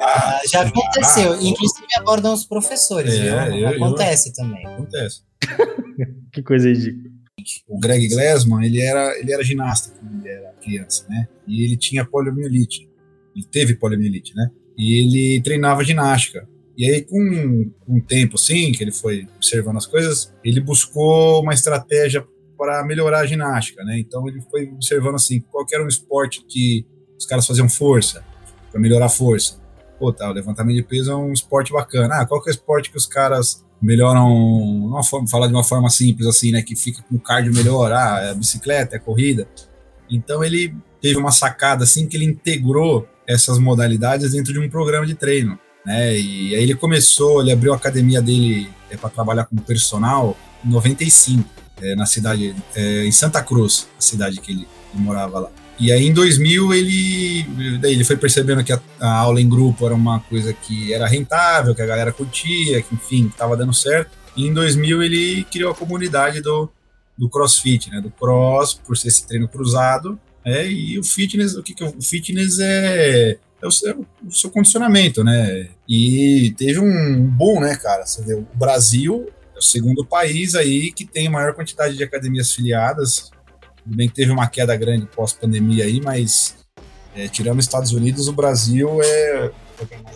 Ah, 0.01 0.41
já 0.49 0.61
aconteceu. 0.61 1.33
Inclusive 1.35 1.87
abordam 1.97 2.33
os 2.33 2.45
professores, 2.45 3.13
é, 3.13 3.49
viu? 3.49 3.57
Eu, 3.57 3.69
Acontece 3.69 4.29
eu, 4.29 4.33
também. 4.33 4.65
Acontece. 4.65 5.21
que 6.31 6.41
coisa 6.43 6.69
ridícula. 6.69 7.09
O 7.67 7.79
Greg 7.79 8.07
Glassman, 8.09 8.65
ele 8.65 8.81
era, 8.81 9.17
ele 9.17 9.33
era 9.33 9.43
ginasta 9.43 9.93
quando 9.97 10.25
ele 10.25 10.33
era 10.33 10.53
criança, 10.61 11.05
né? 11.09 11.27
E 11.47 11.63
ele 11.63 11.77
tinha 11.77 12.05
poliomielite 12.05 12.89
ele 13.35 13.45
teve 13.45 13.75
poliomielite, 13.75 14.35
né? 14.35 14.49
E 14.77 15.01
ele 15.01 15.41
treinava 15.41 15.83
ginástica. 15.83 16.47
E 16.77 16.89
aí, 16.89 17.01
com 17.01 17.71
um 17.87 17.99
tempo 17.99 18.35
assim, 18.35 18.71
que 18.71 18.83
ele 18.83 18.91
foi 18.91 19.27
observando 19.35 19.77
as 19.77 19.85
coisas, 19.85 20.33
ele 20.43 20.61
buscou 20.61 21.41
uma 21.41 21.53
estratégia 21.53 22.25
para 22.59 22.83
melhorar 22.83 23.21
a 23.21 23.25
ginástica, 23.25 23.85
né? 23.85 23.97
Então 23.97 24.27
ele 24.27 24.41
foi 24.51 24.65
observando 24.65 25.15
assim, 25.15 25.39
qual 25.39 25.65
era 25.71 25.81
um 25.81 25.87
esporte 25.87 26.43
que 26.45 26.85
os 27.17 27.25
caras 27.25 27.47
faziam 27.47 27.69
força, 27.69 28.21
para 28.69 28.81
melhorar 28.81 29.05
a 29.05 29.09
força. 29.09 29.57
Pô, 29.97 30.11
tá, 30.11 30.29
o 30.29 30.33
levantamento 30.33 30.75
de 30.75 30.83
peso 30.83 31.11
é 31.11 31.15
um 31.15 31.31
esporte 31.31 31.71
bacana. 31.71 32.15
Ah, 32.15 32.25
qual 32.25 32.41
que 32.41 32.49
é 32.49 32.51
o 32.51 32.55
esporte 32.55 32.91
que 32.91 32.97
os 32.97 33.07
caras 33.07 33.65
melhoram, 33.81 34.27
uma 34.27 35.03
forma, 35.03 35.27
falar 35.27 35.47
de 35.47 35.53
uma 35.53 35.63
forma 35.63 35.89
simples 35.89 36.27
assim, 36.27 36.51
né, 36.51 36.61
que 36.61 36.75
fica 36.75 37.01
com 37.03 37.15
o 37.15 37.19
cardio 37.19 37.53
melhor, 37.53 37.93
ah, 37.93 38.19
é 38.21 38.31
a 38.31 38.33
bicicleta, 38.33 38.95
é 38.95 38.99
a 38.99 39.01
corrida. 39.01 39.47
Então 40.09 40.43
ele 40.43 40.75
teve 41.01 41.17
uma 41.17 41.31
sacada 41.31 41.85
assim 41.85 42.07
que 42.07 42.17
ele 42.17 42.25
integrou 42.25 43.07
essas 43.25 43.57
modalidades 43.57 44.33
dentro 44.33 44.51
de 44.51 44.59
um 44.59 44.69
programa 44.69 45.05
de 45.05 45.15
treino. 45.15 45.57
Né? 45.85 46.19
E 46.19 46.55
aí 46.55 46.63
ele 46.63 46.75
começou, 46.75 47.41
ele 47.41 47.51
abriu 47.51 47.73
a 47.73 47.77
academia 47.77 48.21
dele 48.21 48.69
é, 48.89 48.97
para 48.97 49.09
trabalhar 49.09 49.45
como 49.45 49.61
personal 49.61 50.35
em 50.65 50.69
95, 50.69 51.47
é, 51.81 51.95
na 51.95 52.05
cidade, 52.05 52.55
é, 52.75 53.05
em 53.05 53.11
Santa 53.11 53.41
Cruz, 53.41 53.87
a 53.97 54.01
cidade 54.01 54.39
que 54.39 54.51
ele, 54.51 54.67
ele, 54.93 55.03
morava 55.03 55.39
lá. 55.39 55.51
E 55.79 55.91
aí 55.91 56.05
em 56.05 56.13
2000 56.13 56.73
ele, 56.73 57.77
daí 57.79 57.93
ele 57.93 58.03
foi 58.03 58.17
percebendo 58.17 58.63
que 58.63 58.73
a, 58.73 58.81
a, 58.99 59.11
aula 59.19 59.41
em 59.41 59.47
grupo 59.47 59.85
era 59.85 59.95
uma 59.95 60.19
coisa 60.19 60.51
que 60.51 60.93
era 60.93 61.07
rentável, 61.07 61.73
que 61.73 61.81
a 61.81 61.85
galera 61.85 62.11
curtia, 62.11 62.81
que 62.81 62.93
enfim, 62.93 63.27
estava 63.27 63.55
dando 63.55 63.73
certo. 63.73 64.11
E 64.35 64.45
em 64.45 64.53
2000 64.53 65.01
ele 65.01 65.43
criou 65.45 65.71
a 65.71 65.75
comunidade 65.75 66.41
do, 66.41 66.69
do 67.17 67.29
CrossFit, 67.29 67.89
né? 67.89 68.01
Do 68.01 68.09
Cross, 68.09 68.73
por 68.73 68.97
ser 68.97 69.09
esse 69.09 69.25
treino 69.25 69.47
cruzado, 69.47 70.19
é, 70.45 70.65
e 70.69 70.97
o 70.97 71.03
fitness, 71.03 71.55
o 71.55 71.63
que, 71.63 71.73
que 71.73 71.83
o 71.83 72.01
fitness 72.01 72.59
é, 72.59 73.37
é 73.61 73.67
o, 73.67 73.71
seu, 73.71 74.05
o 74.25 74.31
seu 74.31 74.49
condicionamento, 74.49 75.23
né? 75.23 75.67
E 75.87 76.53
teve 76.57 76.79
um 76.79 77.21
boom, 77.21 77.59
né, 77.59 77.75
cara? 77.75 78.05
Você 78.05 78.23
vê, 78.23 78.35
o 78.35 78.47
Brasil 78.55 79.27
O 79.59 79.63
segundo 79.63 80.05
país 80.05 80.55
aí 80.55 80.91
que 80.91 81.05
tem 81.05 81.29
maior 81.29 81.53
quantidade 81.53 81.95
de 81.95 82.03
academias 82.03 82.53
filiadas. 82.53 83.29
Tudo 83.83 83.95
bem 83.95 84.07
que 84.07 84.15
teve 84.15 84.31
uma 84.31 84.47
queda 84.47 84.75
grande 84.75 85.05
pós-pandemia 85.05 85.85
aí, 85.85 86.01
mas 86.01 86.55
é, 87.15 87.27
tirando 87.27 87.59
os 87.59 87.65
Estados 87.65 87.91
Unidos, 87.91 88.27
o 88.27 88.33
Brasil 88.33 89.01
é, 89.03 89.51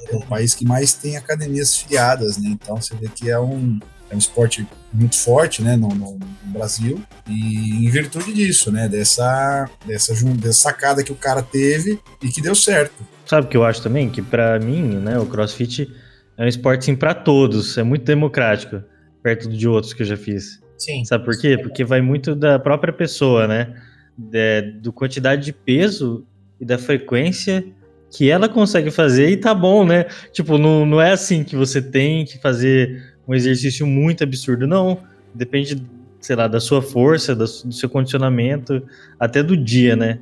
é, 0.09 0.15
o 0.15 0.25
país 0.25 0.53
que 0.53 0.65
mais 0.65 0.93
tem 0.93 1.17
academias 1.17 1.75
filiadas, 1.77 2.37
né? 2.37 2.49
Então 2.49 2.77
você 2.77 2.95
vê 2.95 3.07
que 3.07 3.29
é 3.29 3.39
um, 3.39 3.79
é 4.09 4.15
um 4.15 4.17
esporte 4.17 4.65
muito 4.93 5.17
forte, 5.17 5.61
né, 5.61 5.75
no, 5.75 5.89
no, 5.89 6.19
no 6.19 6.51
Brasil. 6.51 7.01
E 7.27 7.85
em 7.85 7.89
virtude 7.89 8.33
disso, 8.33 8.71
né, 8.71 8.87
dessa, 8.87 9.69
dessa, 9.85 10.13
dessa 10.13 10.59
sacada 10.59 11.03
que 11.03 11.11
o 11.11 11.15
cara 11.15 11.41
teve 11.41 11.99
e 12.21 12.29
que 12.29 12.41
deu 12.41 12.55
certo. 12.55 13.05
Sabe 13.25 13.47
o 13.47 13.49
que 13.49 13.57
eu 13.57 13.63
acho 13.63 13.81
também? 13.81 14.09
Que 14.09 14.21
para 14.21 14.59
mim, 14.59 14.81
né, 14.97 15.17
o 15.17 15.25
CrossFit 15.25 15.89
é 16.37 16.43
um 16.43 16.47
esporte 16.47 16.85
sim 16.85 16.95
para 16.95 17.13
todos, 17.13 17.77
é 17.77 17.83
muito 17.83 18.05
democrático, 18.05 18.83
perto 19.23 19.49
de 19.49 19.67
outros 19.67 19.93
que 19.93 20.03
eu 20.03 20.05
já 20.05 20.17
fiz. 20.17 20.61
Sim. 20.77 21.05
Sabe 21.05 21.23
por 21.23 21.39
quê? 21.39 21.57
Porque 21.57 21.83
vai 21.83 22.01
muito 22.01 22.35
da 22.35 22.59
própria 22.59 22.91
pessoa, 22.91 23.47
né? 23.47 23.73
De, 24.17 24.61
do 24.81 24.91
quantidade 24.91 25.45
de 25.45 25.53
peso 25.53 26.25
e 26.59 26.65
da 26.65 26.77
frequência 26.77 27.65
que 28.11 28.29
ela 28.29 28.47
consegue 28.47 28.91
fazer 28.91 29.29
e 29.29 29.37
tá 29.37 29.55
bom, 29.55 29.85
né? 29.85 30.05
Tipo, 30.31 30.57
não, 30.57 30.85
não 30.85 31.01
é 31.01 31.11
assim 31.11 31.43
que 31.43 31.55
você 31.55 31.81
tem 31.81 32.25
que 32.25 32.37
fazer 32.37 33.15
um 33.27 33.33
exercício 33.33 33.87
muito 33.87 34.23
absurdo, 34.23 34.67
não. 34.67 34.99
Depende, 35.33 35.83
sei 36.19 36.35
lá, 36.35 36.47
da 36.47 36.59
sua 36.59 36.81
força, 36.81 37.35
do 37.35 37.47
seu 37.47 37.89
condicionamento, 37.89 38.83
até 39.19 39.41
do 39.41 39.57
dia, 39.57 39.95
né? 39.95 40.19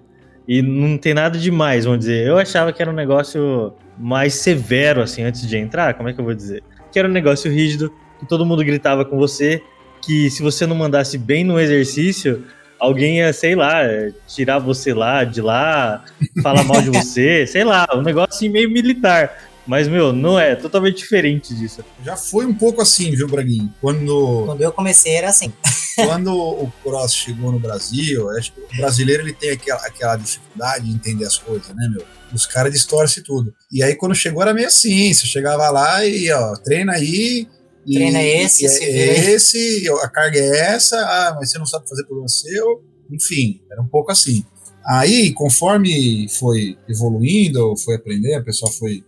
E 0.48 0.62
não 0.62 0.98
tem 0.98 1.14
nada 1.14 1.38
demais, 1.38 1.84
vamos 1.84 2.00
dizer. 2.00 2.26
Eu 2.26 2.38
achava 2.38 2.72
que 2.72 2.82
era 2.82 2.90
um 2.90 2.96
negócio 2.96 3.74
mais 3.98 4.36
severo, 4.36 5.02
assim, 5.02 5.24
antes 5.24 5.46
de 5.46 5.58
entrar, 5.58 5.94
como 5.96 6.08
é 6.08 6.14
que 6.14 6.20
eu 6.20 6.26
vou 6.26 6.34
dizer? 6.34 6.64
Que 6.92 7.00
era 7.00 7.08
um 7.08 7.12
negócio 7.12 7.52
rígido, 7.52 7.94
que 8.22 8.28
todo 8.28 8.46
mundo 8.46 8.64
gritava 8.64 9.04
com 9.04 9.18
você, 9.18 9.62
que 10.02 10.30
se 10.30 10.44
você 10.44 10.68
não 10.68 10.76
mandasse 10.76 11.18
bem 11.18 11.44
no 11.44 11.60
exercício, 11.60 12.46
alguém 12.80 13.18
ia, 13.18 13.34
sei 13.34 13.56
lá, 13.56 13.82
tirar 14.28 14.60
você 14.60 14.94
lá 14.94 15.24
de 15.24 15.42
lá, 15.42 16.06
falar 16.42 16.64
mal 16.64 16.82
de 16.82 16.90
você, 16.96 17.46
sei 17.48 17.64
lá, 17.64 17.88
um 17.94 18.04
negócio 18.04 18.36
assim 18.36 18.48
meio 18.48 18.70
militar. 18.70 19.50
Mas, 19.66 19.88
meu, 19.88 20.12
não 20.12 20.40
é, 20.40 20.56
totalmente 20.56 20.98
diferente 20.98 21.54
disso. 21.54 21.84
Já 22.04 22.18
foi 22.18 22.46
um 22.46 22.54
pouco 22.54 22.82
assim, 22.82 23.12
viu, 23.12 23.28
Braguinho? 23.28 23.74
Quando. 23.80 24.44
Quando 24.46 24.62
eu 24.62 24.72
comecei 24.72 25.14
era 25.14 25.30
assim. 25.30 25.54
quando 25.96 26.36
o 26.36 26.72
cross 26.84 27.14
chegou 27.14 27.52
no 27.52 27.60
Brasil, 27.60 28.30
acho 28.32 28.54
que 28.54 28.62
o 28.62 28.78
brasileiro 28.78 29.24
ele 29.24 29.34
tem 29.34 29.52
aquela, 29.52 29.80
aquela 29.86 30.16
dificuldade 30.16 30.86
de 30.86 30.92
entender 30.92 31.26
as 31.26 31.38
coisas, 31.38 31.70
né, 31.76 31.88
meu? 31.92 32.04
Os 32.34 32.46
caras 32.46 32.74
distorcem 32.74 33.24
tudo. 33.24 33.54
E 33.72 33.84
aí, 33.84 33.96
quando 33.96 34.16
chegou, 34.16 34.42
era 34.42 34.54
meio 34.54 34.68
assim: 34.68 35.14
você 35.14 35.28
chegava 35.28 35.70
lá 35.70 36.04
e, 36.06 36.32
ó, 36.32 36.54
treina 36.56 36.94
aí. 36.94 37.48
E, 37.86 37.96
treina 37.96 38.22
esse, 38.22 38.64
e 38.64 38.68
é 38.68 39.32
esse, 39.32 39.90
a 40.04 40.10
carga 40.10 40.38
é 40.38 40.74
essa, 40.74 40.98
ah, 40.98 41.36
mas 41.36 41.50
você 41.50 41.58
não 41.58 41.66
sabe 41.66 41.88
fazer 41.90 42.04
problema 42.04 42.28
seu. 42.28 42.84
Enfim, 43.12 43.62
era 43.72 43.82
um 43.82 43.88
pouco 43.88 44.12
assim. 44.12 44.46
Aí, 44.86 45.34
conforme 45.34 46.28
foi 46.30 46.78
evoluindo, 46.88 47.76
foi 47.78 47.96
aprendendo, 47.96 48.40
a 48.40 48.44
pessoa 48.44 48.72
foi 48.72 49.04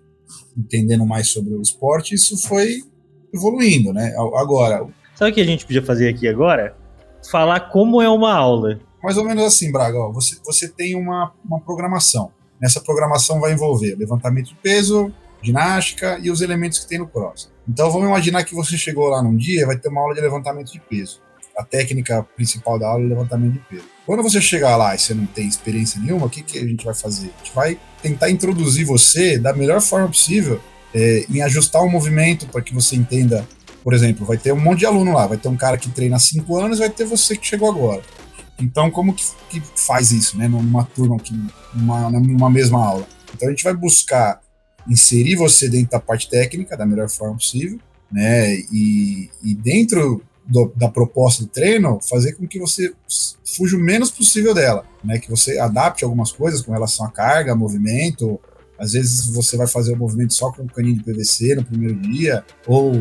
entendendo 0.58 1.06
mais 1.06 1.30
sobre 1.30 1.54
o 1.54 1.62
esporte, 1.62 2.14
isso 2.16 2.38
foi 2.48 2.82
evoluindo, 3.34 3.92
né? 3.92 4.14
Agora. 4.36 4.88
Sabe 5.16 5.32
o 5.32 5.34
que 5.34 5.42
a 5.42 5.46
gente 5.46 5.66
podia 5.66 5.84
fazer 5.84 6.10
aqui 6.10 6.28
agora? 6.28 6.76
Falar 7.30 7.72
como 7.72 8.02
é 8.02 8.10
uma 8.10 8.34
aula. 8.34 8.80
Mais 9.04 9.18
ou 9.18 9.26
menos 9.26 9.44
assim, 9.44 9.72
Braga. 9.72 9.98
Ó, 9.98 10.12
você, 10.12 10.38
você 10.46 10.68
tem 10.68 10.96
uma, 10.96 11.34
uma 11.44 11.60
programação. 11.60 12.32
Nessa 12.62 12.80
programação 12.80 13.40
vai 13.40 13.54
envolver 13.54 13.96
levantamento 13.96 14.48
de 14.48 14.56
peso, 14.56 15.14
ginástica 15.42 16.20
e 16.22 16.32
os 16.32 16.42
elementos 16.42 16.80
que 16.80 16.88
tem 16.88 17.00
no 17.00 17.08
cross. 17.08 17.52
Então 17.68 17.90
vamos 17.92 18.08
imaginar 18.08 18.44
que 18.44 18.54
você 18.54 18.78
chegou 18.78 19.08
lá 19.08 19.22
num 19.22 19.36
dia, 19.36 19.66
vai 19.66 19.78
ter 19.78 19.90
uma 19.90 20.02
aula 20.02 20.14
de 20.14 20.22
levantamento 20.22 20.72
de 20.72 20.80
peso. 20.80 21.22
A 21.58 21.64
técnica 21.64 22.24
principal 22.36 22.80
da 22.80 22.88
aula 22.88 23.06
é 23.06 23.08
levantamento 23.08 23.54
de 23.54 23.60
peso. 23.60 23.86
Quando 24.06 24.24
você 24.24 24.42
chegar 24.42 24.76
lá 24.76 24.96
e 24.96 25.00
você 25.00 25.14
não 25.14 25.26
tem 25.26 25.48
experiência 25.48 26.02
nenhuma, 26.02 26.26
o 26.26 26.30
que, 26.30 26.42
que 26.42 26.58
a 26.58 26.66
gente 26.66 26.84
vai 26.84 26.94
fazer? 26.94 27.32
A 27.36 27.44
gente 27.44 27.56
vai 27.56 27.80
tentar 28.02 28.30
introduzir 28.30 28.86
você 28.86 29.38
da 29.38 29.54
melhor 29.54 29.80
forma 29.80 30.08
possível 30.08 30.60
é, 30.94 31.26
em 31.30 31.42
ajustar 31.42 31.82
o 31.82 31.90
movimento 31.90 32.48
para 32.48 32.62
que 32.62 32.74
você 32.74 32.96
entenda. 32.96 33.48
Por 33.84 33.94
exemplo, 33.94 34.26
vai 34.26 34.38
ter 34.38 34.52
um 34.52 34.60
monte 34.60 34.80
de 34.80 34.86
aluno 34.86 35.14
lá, 35.14 35.28
vai 35.28 35.38
ter 35.38 35.48
um 35.48 35.58
cara 35.58 35.78
que 35.78 35.90
treina 35.90 36.16
há 36.16 36.20
cinco 36.20 36.58
anos, 36.58 36.80
vai 36.80 36.90
ter 36.90 37.06
você 37.06 37.36
que 37.36 37.46
chegou 37.46 37.70
agora. 37.70 38.02
Então, 38.60 38.90
como 38.90 39.14
que, 39.14 39.26
que 39.50 39.62
faz 39.76 40.12
isso, 40.12 40.38
né? 40.38 40.48
Numa 40.48 40.84
turma, 40.86 41.18
aqui, 41.18 41.34
numa, 41.74 42.10
numa 42.10 42.50
mesma 42.50 42.86
aula? 42.86 43.08
Então, 43.34 43.48
a 43.48 43.52
gente 43.52 43.64
vai 43.64 43.74
buscar 43.74 44.40
inserir 44.88 45.36
você 45.36 45.70
dentro 45.70 45.92
da 45.92 46.00
parte 46.00 46.30
técnica 46.30 46.78
da 46.78 46.86
melhor 46.86 47.10
forma 47.10 47.36
possível, 47.36 47.80
né? 48.12 48.56
E, 48.72 49.30
e 49.44 49.56
dentro 49.56 50.22
do, 50.46 50.72
da 50.76 50.90
proposta 50.90 51.44
do 51.44 51.50
treino, 51.50 52.00
fazer 52.02 52.34
com 52.34 52.48
que 52.48 52.60
você 52.60 52.94
fuja 53.46 53.78
o 53.78 53.80
menos 53.80 54.12
possível 54.12 54.54
dela, 54.54 54.86
né? 55.04 55.20
Que 55.20 55.30
você 55.30 55.58
adapte 55.60 56.04
algumas 56.04 56.32
coisas 56.32 56.62
com 56.62 56.72
relação 56.72 57.06
à 57.06 57.12
carga, 57.12 57.56
movimento. 57.56 58.40
Às 58.78 58.94
vezes 58.94 59.28
você 59.28 59.56
vai 59.56 59.68
fazer 59.68 59.94
o 59.94 59.98
movimento 59.98 60.34
só 60.34 60.52
com 60.52 60.64
o 60.64 60.68
caninho 60.68 60.98
de 60.98 61.04
PVC 61.04 61.56
no 61.56 61.64
primeiro 61.64 61.96
dia, 61.96 62.44
ou 62.68 62.92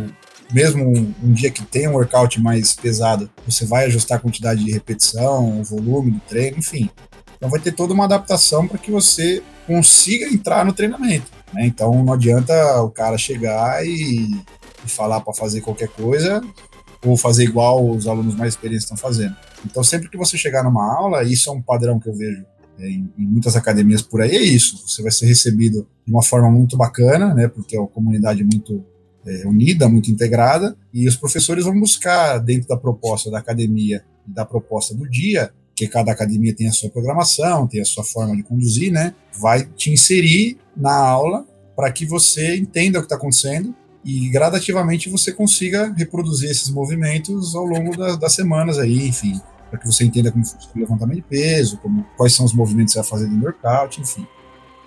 mesmo 0.53 0.85
um, 0.85 1.15
um, 1.23 1.33
dia 1.33 1.51
que 1.51 1.65
tem 1.65 1.89
um 1.89 1.93
workout 1.93 2.41
mais 2.41 2.75
pesado, 2.75 3.31
você 3.47 3.65
vai 3.65 3.87
ajustar 3.87 4.19
a 4.19 4.21
quantidade 4.21 4.63
de 4.63 4.71
repetição, 4.71 5.61
o 5.61 5.65
volume 5.65 6.13
do 6.13 6.21
treino, 6.21 6.59
enfim. 6.59 6.91
Então 7.37 7.51
vai 7.51 7.59
ter 7.59 7.73
toda 7.73 7.95
uma 7.95 8.05
adaptação 8.05 8.69
para 8.69 8.79
que 8.79 8.91
você 8.91 9.43
consiga 9.67 10.27
entrar 10.27 10.65
no 10.65 10.73
treinamento. 10.73 11.27
Né? 11.53 11.67
Então 11.67 12.05
não 12.05 12.13
adianta 12.13 12.81
o 12.83 12.91
cara 12.91 13.17
chegar 13.19 13.85
e, 13.87 14.31
e 14.85 14.89
falar 14.89 15.21
para 15.21 15.35
fazer 15.35 15.61
qualquer 15.61 15.89
coisa 15.89 16.41
ou 17.05 17.17
fazer 17.17 17.45
igual 17.45 17.91
os 17.91 18.07
alunos 18.07 18.35
mais 18.35 18.55
experientes 18.55 18.85
estão 18.85 18.97
fazendo. 18.97 19.35
Então, 19.65 19.83
sempre 19.83 20.09
que 20.09 20.17
você 20.17 20.37
chegar 20.39 20.63
numa 20.63 20.85
aula, 20.95 21.25
isso 21.25 21.51
é 21.51 21.53
um 21.53 21.61
padrão 21.61 21.99
que 21.99 22.09
eu 22.09 22.15
vejo 22.15 22.45
é, 22.79 22.89
em, 22.89 23.13
em, 23.19 23.27
muitas 23.27 23.57
academias 23.57 24.03
por 24.03 24.21
aí, 24.23 24.37
é 24.37 24.43
isso. 24.43 24.87
Você 24.87 25.03
vai 25.03 25.11
ser 25.11 25.27
recebido 25.27 25.87
de 26.07 26.13
uma 26.13 26.23
forma 26.23 26.51
muito 26.51 26.77
bacana, 26.77 27.35
né, 27.35 27.49
porque 27.49 27.77
é 27.77 27.81
uma 27.81 27.89
comunidade 27.89 28.45
muito 28.45 28.85
é, 29.27 29.47
unida, 29.47 29.89
muito 29.89 30.11
integrada, 30.11 30.77
e 30.93 31.09
os 31.09 31.17
professores 31.17 31.65
vão 31.65 31.79
buscar, 31.79 32.39
dentro 32.39 32.69
da 32.69 32.77
proposta 32.77 33.31
da 33.31 33.39
academia 33.39 34.05
da 34.27 34.45
proposta 34.45 34.95
do 34.95 35.09
dia, 35.09 35.53
que 35.87 35.93
cada 35.93 36.13
academia 36.13 36.55
tem 36.55 36.69
a 36.69 36.73
sua 36.73 36.91
programação, 36.91 37.67
tem 37.67 37.81
a 37.81 37.85
sua 37.85 38.05
forma 38.05 38.37
de 38.37 38.43
conduzir, 38.43 38.93
né, 38.93 39.15
vai 39.41 39.65
te 39.65 39.91
inserir 39.91 40.59
na 40.77 40.95
aula 40.95 41.45
para 41.75 41.91
que 41.91 42.07
você 42.07 42.57
entenda 42.57 42.99
o 42.99 43.03
que 43.03 43.07
está 43.07 43.17
acontecendo 43.17 43.75
e 44.05 44.29
gradativamente 44.31 45.09
você 45.09 45.33
consiga 45.33 45.93
reproduzir 45.97 46.51
esses 46.51 46.71
movimentos 46.71 47.55
ao 47.55 47.65
longo 47.65 47.97
da, 47.97 48.17
das 48.17 48.35
semanas 48.35 48.79
aí, 48.79 49.09
enfim, 49.09 49.41
para 49.71 49.79
que 49.79 49.87
você 49.87 50.05
entenda 50.05 50.31
como 50.31 50.45
funciona 50.45 50.73
o 50.75 50.79
levantamento 50.79 51.17
de 51.17 51.23
peso, 51.23 51.79
como, 51.79 52.05
quais 52.17 52.35
são 52.35 52.45
os 52.45 52.53
movimentos 52.53 52.95
que 52.95 53.01
você 53.01 53.09
vai 53.09 53.21
fazer 53.21 53.31
no 53.31 53.45
workout, 53.45 54.01
enfim. 54.01 54.27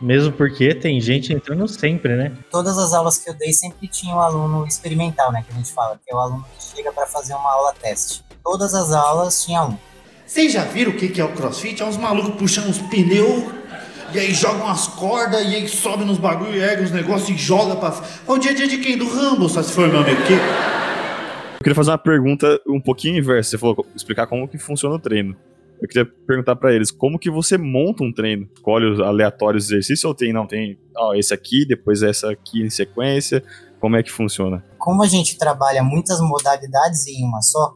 Mesmo 0.01 0.31
porque 0.33 0.75
tem 0.75 0.99
gente 0.99 1.33
entrando 1.33 1.65
sempre, 1.67 2.15
né? 2.17 2.37
Todas 2.51 2.77
as 2.77 2.93
aulas 2.93 3.17
que 3.17 3.29
eu 3.29 3.33
dei 3.33 3.53
sempre 3.53 3.87
tinha 3.87 4.13
um 4.13 4.19
aluno 4.19 4.67
experimental, 4.67 5.31
né, 5.31 5.43
que 5.47 5.53
a 5.53 5.55
gente 5.55 5.71
fala, 5.71 5.99
que 6.05 6.11
é 6.11 6.15
o 6.15 6.19
aluno 6.19 6.45
que 6.57 6.75
chega 6.75 6.91
para 6.91 7.07
fazer 7.07 7.33
uma 7.33 7.51
aula 7.51 7.73
teste. 7.73 8.23
Todas 8.43 8.73
as 8.73 8.91
aulas 8.91 9.43
tinha 9.43 9.63
um. 9.63 9.77
Vocês 10.25 10.51
já 10.51 10.63
viram 10.63 10.91
o 10.91 10.95
que 10.95 11.21
é 11.21 11.23
o 11.23 11.33
crossfit? 11.33 11.81
É 11.81 11.85
uns 11.85 11.97
malucos 11.97 12.35
puxando 12.35 12.67
uns 12.67 12.79
pneus 12.79 13.43
e 14.13 14.19
aí 14.19 14.33
joga 14.33 14.63
umas 14.63 14.87
cordas, 14.87 15.41
e 15.41 15.55
aí 15.55 15.67
sobe 15.67 16.05
nos 16.05 16.17
bagulho, 16.17 16.55
ergue 16.55 16.83
os 16.83 16.91
negócios 16.91 17.29
e 17.29 17.37
joga 17.37 17.75
pra. 17.75 17.93
O 18.25 18.37
dia 18.37 18.51
a 18.51 18.53
dia 18.53 18.67
de 18.67 18.77
quem? 18.77 18.97
Do 18.97 19.07
Rambo, 19.07 19.49
só 19.49 19.61
se 19.61 19.71
for, 19.71 19.87
meu 19.87 19.99
amigo. 19.99 20.21
Que... 20.23 20.33
Eu 20.33 21.59
queria 21.59 21.75
fazer 21.75 21.91
uma 21.91 21.97
pergunta 21.97 22.59
um 22.67 22.79
pouquinho 22.79 23.17
inversa. 23.17 23.51
Você 23.51 23.57
falou 23.57 23.85
explicar 23.95 24.25
como 24.25 24.47
que 24.47 24.57
funciona 24.57 24.95
o 24.95 24.99
treino. 24.99 25.35
Eu 25.81 25.87
queria 25.87 26.05
perguntar 26.05 26.55
para 26.55 26.73
eles 26.73 26.91
como 26.91 27.19
que 27.19 27.29
você 27.29 27.57
monta 27.57 28.03
um 28.03 28.13
treino? 28.13 28.47
Escolhe 28.55 28.85
os 28.85 28.99
aleatórios 28.99 29.65
exercícios 29.65 30.05
ou 30.05 30.15
tem, 30.15 30.31
não, 30.31 30.47
tem 30.47 30.79
ó, 30.97 31.13
esse 31.13 31.33
aqui, 31.33 31.65
depois 31.67 32.01
essa 32.01 32.31
aqui 32.31 32.63
em 32.63 32.69
sequência? 32.69 33.43
Como 33.79 33.95
é 33.95 34.01
que 34.01 34.11
funciona? 34.11 34.63
Como 34.77 35.03
a 35.03 35.07
gente 35.07 35.37
trabalha 35.37 35.83
muitas 35.83 36.19
modalidades 36.21 37.05
em 37.07 37.23
uma 37.25 37.41
só, 37.41 37.73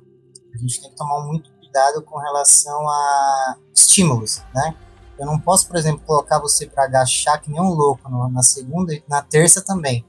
a 0.56 0.58
gente 0.58 0.82
tem 0.82 0.90
que 0.90 0.96
tomar 0.96 1.28
muito 1.28 1.59
cuidado 1.70 2.02
com 2.02 2.18
relação 2.18 2.90
a 2.90 3.56
estímulos, 3.74 4.42
né? 4.54 4.76
Eu 5.20 5.26
não 5.26 5.40
posso, 5.40 5.68
por 5.68 5.76
exemplo, 5.76 6.02
colocar 6.06 6.40
você 6.40 6.66
para 6.66 6.86
agachar 6.86 7.42
que 7.42 7.52
nem 7.52 7.62
um 7.62 7.74
louco 7.74 8.10
na 8.30 8.42
segunda 8.42 8.94
e 8.94 9.04
na 9.08 9.22
terça 9.22 9.62
também. 9.62 10.06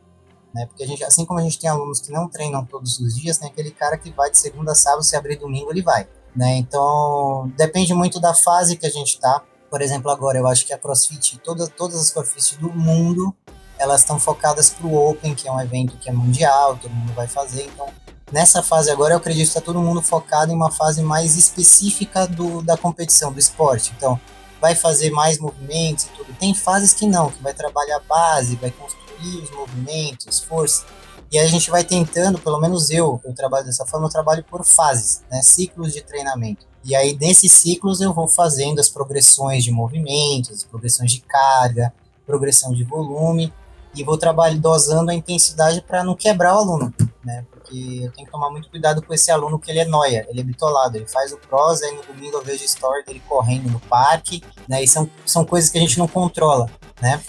Né? 0.54 0.66
Porque 0.66 0.84
a 0.84 0.86
gente, 0.86 1.04
assim 1.04 1.24
como 1.24 1.40
a 1.40 1.42
gente 1.42 1.58
tem 1.58 1.68
alunos 1.68 2.00
que 2.00 2.12
não 2.12 2.28
treinam 2.28 2.64
todos 2.64 2.98
os 3.00 3.16
dias, 3.16 3.36
tem 3.36 3.50
aquele 3.50 3.72
cara 3.72 3.98
que 3.98 4.10
vai 4.12 4.30
de 4.30 4.38
segunda 4.38 4.72
a 4.72 4.74
sábado, 4.74 5.02
se 5.02 5.16
abrir 5.16 5.36
domingo, 5.36 5.70
ele 5.70 5.82
vai. 5.82 6.08
Né? 6.34 6.56
Então, 6.58 7.52
depende 7.56 7.92
muito 7.92 8.20
da 8.20 8.32
fase 8.32 8.76
que 8.76 8.86
a 8.86 8.90
gente 8.90 9.14
está. 9.14 9.42
Por 9.68 9.82
exemplo, 9.82 10.10
agora 10.10 10.38
eu 10.38 10.46
acho 10.46 10.64
que 10.64 10.72
a 10.72 10.78
CrossFit, 10.78 11.38
toda, 11.38 11.66
todas 11.66 12.00
as 12.00 12.10
CrossFit 12.10 12.56
do 12.58 12.70
mundo, 12.72 13.34
elas 13.78 14.02
estão 14.02 14.18
focadas 14.18 14.70
para 14.70 14.86
o 14.86 15.10
Open, 15.10 15.34
que 15.34 15.48
é 15.48 15.52
um 15.52 15.60
evento 15.60 15.96
que 15.98 16.08
é 16.08 16.12
mundial, 16.12 16.76
todo 16.76 16.92
mundo 16.92 17.12
vai 17.14 17.26
fazer. 17.26 17.64
Então, 17.64 17.88
nessa 18.32 18.62
fase 18.62 18.90
agora, 18.90 19.14
eu 19.14 19.18
acredito 19.18 19.44
que 19.44 19.48
está 19.48 19.60
todo 19.60 19.80
mundo 19.80 20.00
focado 20.02 20.52
em 20.52 20.54
uma 20.54 20.70
fase 20.70 21.02
mais 21.02 21.36
específica 21.36 22.26
do, 22.26 22.62
da 22.62 22.76
competição, 22.76 23.32
do 23.32 23.38
esporte. 23.38 23.92
Então, 23.96 24.20
vai 24.60 24.74
fazer 24.74 25.10
mais 25.10 25.38
movimentos 25.38 26.04
e 26.04 26.08
tudo. 26.10 26.34
Tem 26.38 26.54
fases 26.54 26.92
que 26.92 27.06
não, 27.06 27.30
que 27.30 27.42
vai 27.42 27.54
trabalhar 27.54 28.00
base, 28.00 28.56
vai 28.56 28.70
construir 28.70 29.00
desafios, 29.20 29.50
movimentos, 29.50 30.40
força. 30.40 30.84
E 31.30 31.38
aí 31.38 31.46
a 31.46 31.48
gente 31.48 31.70
vai 31.70 31.84
tentando, 31.84 32.38
pelo 32.38 32.60
menos 32.60 32.90
eu, 32.90 33.20
eu 33.24 33.34
trabalho 33.34 33.64
dessa 33.64 33.86
forma, 33.86 34.06
eu 34.06 34.10
trabalho 34.10 34.44
por 34.44 34.64
fases, 34.64 35.22
né, 35.30 35.42
ciclos 35.42 35.92
de 35.92 36.02
treinamento. 36.02 36.66
E 36.82 36.94
aí 36.96 37.16
nesses 37.20 37.52
ciclos 37.52 38.00
eu 38.00 38.12
vou 38.12 38.26
fazendo 38.26 38.80
as 38.80 38.88
progressões 38.88 39.62
de 39.62 39.70
movimentos, 39.70 40.64
progressões 40.64 41.12
de 41.12 41.20
carga, 41.20 41.92
progressão 42.26 42.72
de 42.72 42.82
volume 42.82 43.52
e 43.94 44.04
vou 44.04 44.16
trabalhando 44.16 44.60
dosando 44.60 45.10
a 45.10 45.14
intensidade 45.14 45.82
para 45.82 46.04
não 46.04 46.14
quebrar 46.14 46.54
o 46.54 46.58
aluno, 46.58 46.94
né? 47.24 47.44
Porque 47.50 48.00
eu 48.02 48.12
tenho 48.12 48.26
que 48.26 48.32
tomar 48.32 48.50
muito 48.50 48.70
cuidado 48.70 49.02
com 49.02 49.12
esse 49.12 49.30
aluno 49.30 49.58
que 49.58 49.70
ele 49.70 49.80
é 49.80 49.84
noia, 49.84 50.26
ele 50.28 50.40
é 50.40 50.44
bitolado, 50.44 50.96
ele 50.96 51.06
faz 51.06 51.32
o 51.32 51.36
cross, 51.36 51.82
aí 51.82 51.94
no 51.94 52.02
domingo 52.02 52.36
eu 52.36 52.44
vejo 52.44 52.62
a 52.62 52.66
story 52.66 53.04
dele 53.04 53.22
correndo 53.28 53.70
no 53.70 53.80
parque, 53.80 54.42
né? 54.68 54.82
E 54.82 54.88
são, 54.88 55.08
são 55.26 55.44
coisas 55.44 55.70
que 55.70 55.78
a 55.78 55.80
gente 55.80 55.98
não 55.98 56.08
controla, 56.08 56.68
né? 57.00 57.20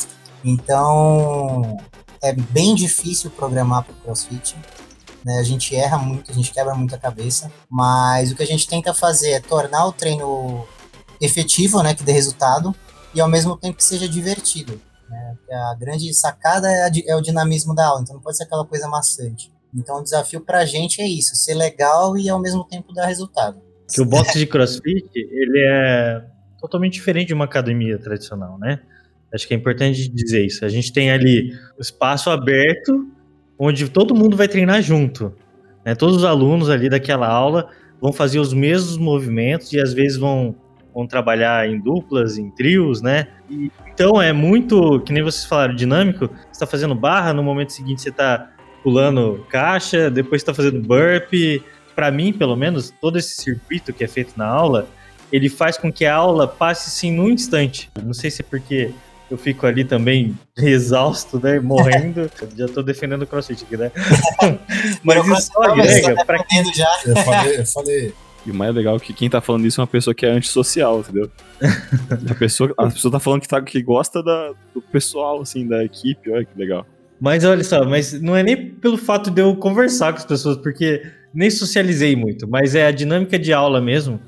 Então, 0.44 1.78
é 2.22 2.34
bem 2.34 2.76
difícil 2.76 3.30
programar 3.32 3.84
para 3.84 3.94
o 3.94 3.98
CrossFit. 3.98 4.56
Né? 5.24 5.38
A 5.40 5.44
gente 5.44 5.76
erra 5.76 5.98
muito, 5.98 6.32
a 6.32 6.34
gente 6.34 6.52
quebra 6.52 6.74
muito 6.74 6.96
a 6.96 6.98
cabeça, 6.98 7.52
mas 7.70 8.32
o 8.32 8.36
que 8.36 8.44
a 8.44 8.48
gente 8.48 8.68
tenta 8.68 8.94
fazer 8.94 9.32
é 9.32 9.40
tornar 9.40 9.86
o 9.86 9.92
treino 9.92 10.66
efetivo, 11.20 11.84
né, 11.84 11.94
que 11.94 12.04
dê 12.04 12.12
resultado, 12.12 12.76
e 13.14 13.22
ao 13.22 13.28
mesmo 13.28 13.56
tempo 13.56 13.78
que 13.78 13.84
seja 13.84 14.10
divertido. 14.10 14.82
Né? 15.12 15.36
A 15.52 15.76
grande 15.76 16.14
sacada 16.14 16.72
é, 16.72 16.86
a, 16.86 16.92
é, 17.08 17.16
o 17.16 17.22
dinamismo 17.22 17.76
da 17.76 17.86
aula, 17.86 18.02
então 18.02 18.16
não 18.16 18.22
pode 18.22 18.38
ser 18.38 18.46
aquela 18.46 18.66
coisa 18.66 18.88
maçante. 18.88 19.52
Então 19.76 20.00
o 20.00 20.04
desafio 20.04 20.42
para 20.42 20.60
a 20.60 20.66
gente 20.66 21.02
é 21.02 21.08
isso, 21.08 21.36
ser 21.36 21.54
legal 21.54 22.18
e 22.18 22.30
ao 22.30 22.42
mesmo 22.42 22.64
tempo 22.64 22.94
dar 22.94 23.06
resultado. 23.06 23.62
Que 23.94 24.02
o 24.02 24.06
boxe 24.06 24.40
de 24.40 24.48
CrossFit, 24.48 25.10
ele 25.16 25.66
é 25.70 26.26
totalmente 26.60 26.94
diferente 26.94 27.28
de 27.28 27.34
uma 27.34 27.46
academia 27.46 27.98
tradicional, 27.98 28.58
né? 28.58 28.80
Acho 29.34 29.48
que 29.48 29.54
é 29.54 29.58
importante 29.58 30.10
dizer 30.10 30.46
isso. 30.46 30.66
A 30.66 30.70
gente 30.70 30.92
tem 30.92 31.10
ali 31.10 31.54
o 31.78 31.82
espaço 31.82 32.30
aberto, 32.30 33.08
onde 33.58 33.90
todo 33.90 34.14
mundo 34.14 34.36
vai 34.36 34.48
treinar 34.48 34.82
junto. 34.82 35.34
Né? 35.86 35.96
Todos 35.96 36.18
os 36.18 36.24
alunos 36.26 36.70
ali 36.70 36.90
daquela 36.90 37.28
aula 37.28 37.70
vão 38.02 38.12
fazer 38.12 38.40
os 38.40 38.54
mesmos 38.54 38.98
movimentos 38.98 39.72
e 39.72 39.80
às 39.80 39.94
vezes 39.94 40.18
vão, 40.18 40.54
vão 40.94 41.08
trabalhar 41.08 41.66
em 41.70 41.80
duplas, 41.80 42.38
em 42.38 42.52
trios, 42.52 43.02
né? 43.02 43.28
E, 43.50 43.72
então 43.94 44.22
é 44.22 44.34
muito, 44.34 45.00
que 45.02 45.14
nem 45.14 45.24
vocês 45.24 45.46
falaram, 45.46 45.76
dinâmico. 45.76 46.28
Você 46.28 46.52
está 46.52 46.68
fazendo 46.68 46.96
barra, 46.96 47.34
no 47.34 47.44
momento 47.44 47.74
seguinte 47.74 48.02
você 48.02 48.10
está 48.10 48.50
pulando 48.84 49.46
caixa, 49.50 50.10
depois 50.10 50.42
está 50.42 50.54
fazendo 50.54 50.82
burpee. 50.82 51.64
Para 51.96 52.10
mim, 52.10 52.34
pelo 52.34 52.56
menos, 52.56 52.94
todo 53.02 53.18
esse 53.18 53.36
circuito 53.36 53.94
que 53.94 54.04
é 54.04 54.08
feito 54.08 54.34
na 54.38 54.48
aula, 54.48 54.88
ele 55.32 55.50
faz 55.50 55.78
com 55.78 55.92
que 55.92 56.06
a 56.06 56.16
aula 56.16 56.48
passe 56.48 56.90
sim 56.90 57.12
num 57.12 57.30
instante. 57.30 57.90
Não 58.04 58.14
sei 58.14 58.32
se 58.32 58.42
é 58.42 58.46
porque 58.50 58.94
eu 59.30 59.38
fico 59.38 59.66
ali 59.66 59.86
também 59.86 60.38
exausto, 60.58 61.40
né? 61.42 61.60
Morrendo. 61.60 62.30
já 62.58 62.68
tô 62.68 62.82
defendendo 62.82 63.22
o 63.22 63.28
crossfit 63.28 63.64
aqui, 63.64 63.78
né? 63.78 63.92
Mas 65.04 65.26
isso 65.26 65.52
só 65.54 65.64
agrega. 65.64 66.16
Tá 66.16 66.26
pra... 66.26 66.46
já. 66.76 66.90
Eu 67.06 67.16
falei, 67.18 67.60
eu 67.60 67.66
falei. 67.66 68.14
E 68.46 68.52
o 68.52 68.56
mais 68.56 68.74
legal 68.74 68.96
é 68.96 69.00
que 69.00 69.14
quem 69.14 69.30
tá 69.30 69.40
falando 69.40 69.66
isso 69.66 69.80
é 69.80 69.84
uma 69.84 69.88
pessoa 69.88 70.16
que 70.16 70.26
é 70.26 70.30
antissocial, 70.30 71.00
entendeu? 71.02 71.30
a, 72.30 72.36
pessoa, 72.36 72.74
a 72.78 72.88
pessoa 72.88 73.12
tá 73.12 73.20
falando 73.20 73.42
que, 73.42 73.48
tá, 73.48 73.62
que 73.62 73.82
gosta 73.82 74.24
da, 74.24 74.54
do 74.74 74.82
pessoal, 74.82 75.42
assim, 75.42 75.68
da 75.68 75.84
equipe, 75.84 76.32
olha 76.32 76.46
que 76.46 76.58
legal. 76.58 76.86
Mas 77.20 77.44
olha 77.46 77.64
só, 77.64 77.86
mas 77.86 78.20
não 78.20 78.36
é 78.36 78.42
nem 78.42 78.72
pelo 78.72 78.98
fato 78.98 79.30
de 79.30 79.42
eu 79.42 79.56
conversar 79.56 80.12
com 80.12 80.18
as 80.18 80.26
pessoas, 80.26 80.58
porque 80.58 81.04
nem 81.32 81.52
socializei 81.52 82.16
muito, 82.16 82.48
mas 82.48 82.74
é 82.74 82.88
a 82.88 82.92
dinâmica 82.92 83.38
de 83.38 83.54
aula 83.54 83.80
mesmo 83.80 84.20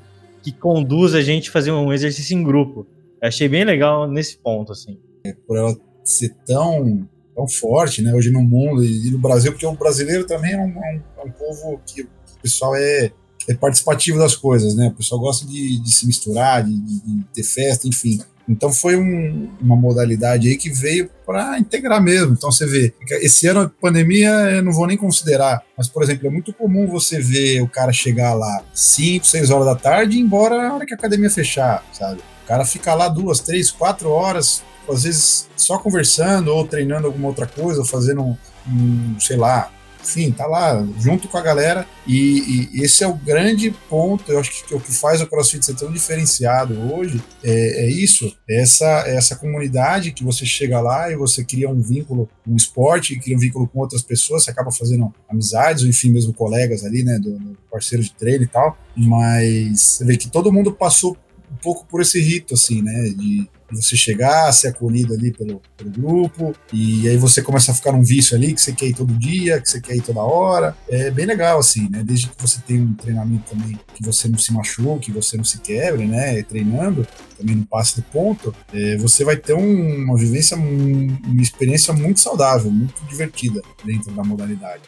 que 0.42 0.52
conduz 0.52 1.14
a 1.14 1.22
gente 1.22 1.48
a 1.48 1.52
fazer 1.52 1.72
um 1.72 1.92
exercício 1.92 2.36
em 2.36 2.42
grupo. 2.42 2.86
Eu 3.20 3.28
achei 3.28 3.48
bem 3.48 3.64
legal 3.64 4.06
nesse 4.06 4.36
ponto, 4.36 4.72
assim. 4.72 4.98
É, 5.26 5.32
por 5.32 5.56
ela 5.56 5.74
ser 6.04 6.36
tão, 6.46 7.08
tão 7.34 7.48
forte, 7.48 8.02
né, 8.02 8.14
hoje 8.14 8.30
no 8.30 8.42
mundo 8.42 8.84
e, 8.84 9.10
no 9.10 9.18
Brasil, 9.18 9.52
porque 9.52 9.66
o 9.66 9.72
brasileiro 9.72 10.26
também 10.26 10.52
é 10.52 10.58
um, 10.58 10.84
é 10.84 11.00
um, 11.18 11.20
é 11.22 11.24
um 11.24 11.30
povo 11.30 11.80
que 11.86 12.02
o 12.02 12.08
pessoal 12.42 12.76
é, 12.76 13.10
é 13.48 13.54
participativo 13.54 14.18
das 14.18 14.36
coisas, 14.36 14.74
né? 14.74 14.88
O 14.88 14.92
pessoal 14.92 15.20
gosta 15.20 15.46
de, 15.46 15.80
de 15.80 15.92
se 15.92 16.06
misturar, 16.06 16.64
de, 16.64 16.72
de, 16.72 17.24
ter 17.32 17.42
festa, 17.42 17.86
enfim. 17.86 18.18
Então 18.48 18.70
foi 18.72 18.96
um, 18.96 19.48
uma 19.60 19.74
modalidade 19.74 20.48
aí 20.48 20.56
que 20.56 20.70
veio 20.70 21.10
para 21.24 21.58
integrar 21.58 22.02
mesmo. 22.02 22.34
Então 22.34 22.52
você 22.52 22.66
vê, 22.66 22.92
esse 23.22 23.46
ano 23.46 23.70
pandemia 23.80 24.30
eu 24.50 24.62
não 24.62 24.72
vou 24.72 24.86
nem 24.86 24.96
considerar, 24.96 25.62
mas 25.76 25.88
por 25.88 26.02
exemplo, 26.02 26.26
é 26.26 26.30
muito 26.30 26.52
comum 26.52 26.86
você 26.86 27.20
ver 27.20 27.62
o 27.62 27.68
cara 27.68 27.92
chegar 27.92 28.34
lá 28.34 28.62
5, 28.74 29.26
6 29.26 29.50
horas 29.50 29.66
da 29.66 29.74
tarde 29.74 30.16
e 30.16 30.20
ir 30.20 30.22
embora 30.22 30.56
na 30.58 30.74
hora 30.74 30.86
que 30.86 30.92
a 30.92 30.96
academia 30.96 31.30
fechar, 31.30 31.84
sabe? 31.92 32.20
O 32.44 32.46
cara 32.46 32.64
fica 32.66 32.94
lá 32.94 33.08
duas, 33.08 33.40
três, 33.40 33.70
quatro 33.70 34.10
horas, 34.10 34.62
às 34.88 35.04
vezes 35.04 35.48
só 35.56 35.78
conversando 35.78 36.48
ou 36.48 36.66
treinando 36.66 37.06
alguma 37.06 37.28
outra 37.28 37.46
coisa, 37.46 37.80
ou 37.80 37.86
fazendo 37.86 38.22
um, 38.22 38.36
um 38.68 39.18
sei 39.18 39.38
lá, 39.38 39.70
enfim, 40.04 40.30
tá 40.30 40.46
lá 40.46 40.86
junto 41.00 41.28
com 41.28 41.38
a 41.38 41.40
galera 41.40 41.86
e, 42.06 42.68
e, 42.72 42.82
esse 42.82 43.02
é 43.02 43.08
o 43.08 43.14
grande 43.14 43.70
ponto, 43.88 44.30
eu 44.30 44.38
acho 44.38 44.50
que, 44.50 44.68
que 44.68 44.74
o 44.74 44.80
que 44.80 44.92
faz 44.92 45.20
o 45.20 45.26
CrossFit 45.26 45.64
ser 45.64 45.74
tão 45.74 45.90
diferenciado 45.90 46.78
hoje 46.92 47.22
é, 47.42 47.86
é, 47.86 47.90
isso, 47.90 48.32
é 48.48 48.60
essa, 48.60 49.04
é 49.06 49.16
essa 49.16 49.36
comunidade 49.36 50.12
que 50.12 50.22
você 50.22 50.44
chega 50.44 50.80
lá 50.80 51.10
e 51.10 51.16
você 51.16 51.42
cria 51.42 51.68
um 51.68 51.80
vínculo, 51.80 52.28
um 52.46 52.54
esporte, 52.54 53.18
cria 53.18 53.36
um 53.36 53.40
vínculo 53.40 53.66
com 53.66 53.80
outras 53.80 54.02
pessoas, 54.02 54.44
você 54.44 54.50
acaba 54.50 54.70
fazendo 54.70 55.12
amizades, 55.28 55.82
ou 55.82 55.88
enfim, 55.88 56.10
mesmo 56.10 56.34
colegas 56.34 56.84
ali, 56.84 57.02
né, 57.02 57.18
do, 57.18 57.38
do 57.38 57.58
parceiro 57.70 58.04
de 58.04 58.12
treino 58.12 58.44
e 58.44 58.48
tal, 58.48 58.76
mas 58.94 59.80
você 59.80 60.04
vê 60.04 60.16
que 60.16 60.28
todo 60.28 60.52
mundo 60.52 60.72
passou 60.72 61.16
um 61.50 61.56
pouco 61.56 61.86
por 61.86 62.00
esse 62.00 62.20
rito, 62.20 62.54
assim, 62.54 62.82
né? 62.82 63.04
De 63.10 63.48
você 63.70 63.96
chegar, 63.96 64.52
ser 64.52 64.68
acolhido 64.68 65.14
ali 65.14 65.32
pelo, 65.32 65.60
pelo, 65.76 65.90
grupo, 65.90 66.54
e 66.72 67.08
aí 67.08 67.16
você 67.16 67.42
começa 67.42 67.72
a 67.72 67.74
ficar 67.74 67.92
num 67.92 68.02
vício 68.02 68.36
ali 68.36 68.52
que 68.52 68.60
você 68.60 68.72
quer 68.72 68.86
ir 68.86 68.94
todo 68.94 69.12
dia, 69.14 69.60
que 69.60 69.68
você 69.68 69.80
quer 69.80 69.96
ir 69.96 70.02
toda 70.02 70.20
hora. 70.20 70.76
É 70.88 71.10
bem 71.10 71.26
legal, 71.26 71.58
assim, 71.58 71.88
né? 71.90 72.02
Desde 72.04 72.28
que 72.28 72.40
você 72.40 72.60
tenha 72.66 72.82
um 72.82 72.94
treinamento 72.94 73.50
também 73.50 73.78
que 73.94 74.04
você 74.04 74.28
não 74.28 74.38
se 74.38 74.52
machuque, 74.52 75.06
que 75.06 75.12
você 75.12 75.36
não 75.36 75.44
se 75.44 75.58
quebre, 75.58 76.06
né? 76.06 76.42
Treinando, 76.42 77.06
também 77.38 77.56
não 77.56 77.64
passe 77.64 77.96
do 77.96 78.02
ponto, 78.02 78.54
é, 78.72 78.96
você 78.96 79.24
vai 79.24 79.36
ter 79.36 79.54
um, 79.54 80.04
uma 80.04 80.16
vivência, 80.16 80.56
um, 80.56 81.16
uma 81.24 81.42
experiência 81.42 81.92
muito 81.92 82.20
saudável, 82.20 82.70
muito 82.70 83.02
divertida 83.04 83.60
dentro 83.84 84.12
da 84.12 84.22
modalidade. 84.22 84.82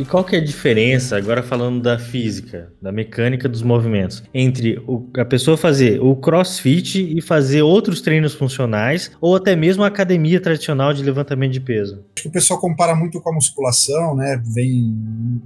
E 0.00 0.04
qual 0.06 0.24
que 0.24 0.34
é 0.34 0.38
a 0.38 0.42
diferença, 0.42 1.14
agora 1.14 1.42
falando 1.42 1.82
da 1.82 1.98
física, 1.98 2.72
da 2.80 2.90
mecânica 2.90 3.46
dos 3.46 3.60
movimentos, 3.60 4.22
entre 4.32 4.82
o, 4.86 5.06
a 5.18 5.26
pessoa 5.26 5.58
fazer 5.58 6.00
o 6.00 6.16
crossfit 6.16 7.18
e 7.18 7.20
fazer 7.20 7.60
outros 7.60 8.00
treinos 8.00 8.32
funcionais, 8.32 9.10
ou 9.20 9.36
até 9.36 9.54
mesmo 9.54 9.84
a 9.84 9.88
academia 9.88 10.40
tradicional 10.40 10.94
de 10.94 11.02
levantamento 11.02 11.52
de 11.52 11.60
peso? 11.60 12.02
Acho 12.16 12.22
que 12.22 12.28
o 12.28 12.32
pessoal 12.32 12.58
compara 12.58 12.94
muito 12.94 13.20
com 13.20 13.28
a 13.28 13.34
musculação, 13.34 14.16
né? 14.16 14.42
Vem, 14.54 14.90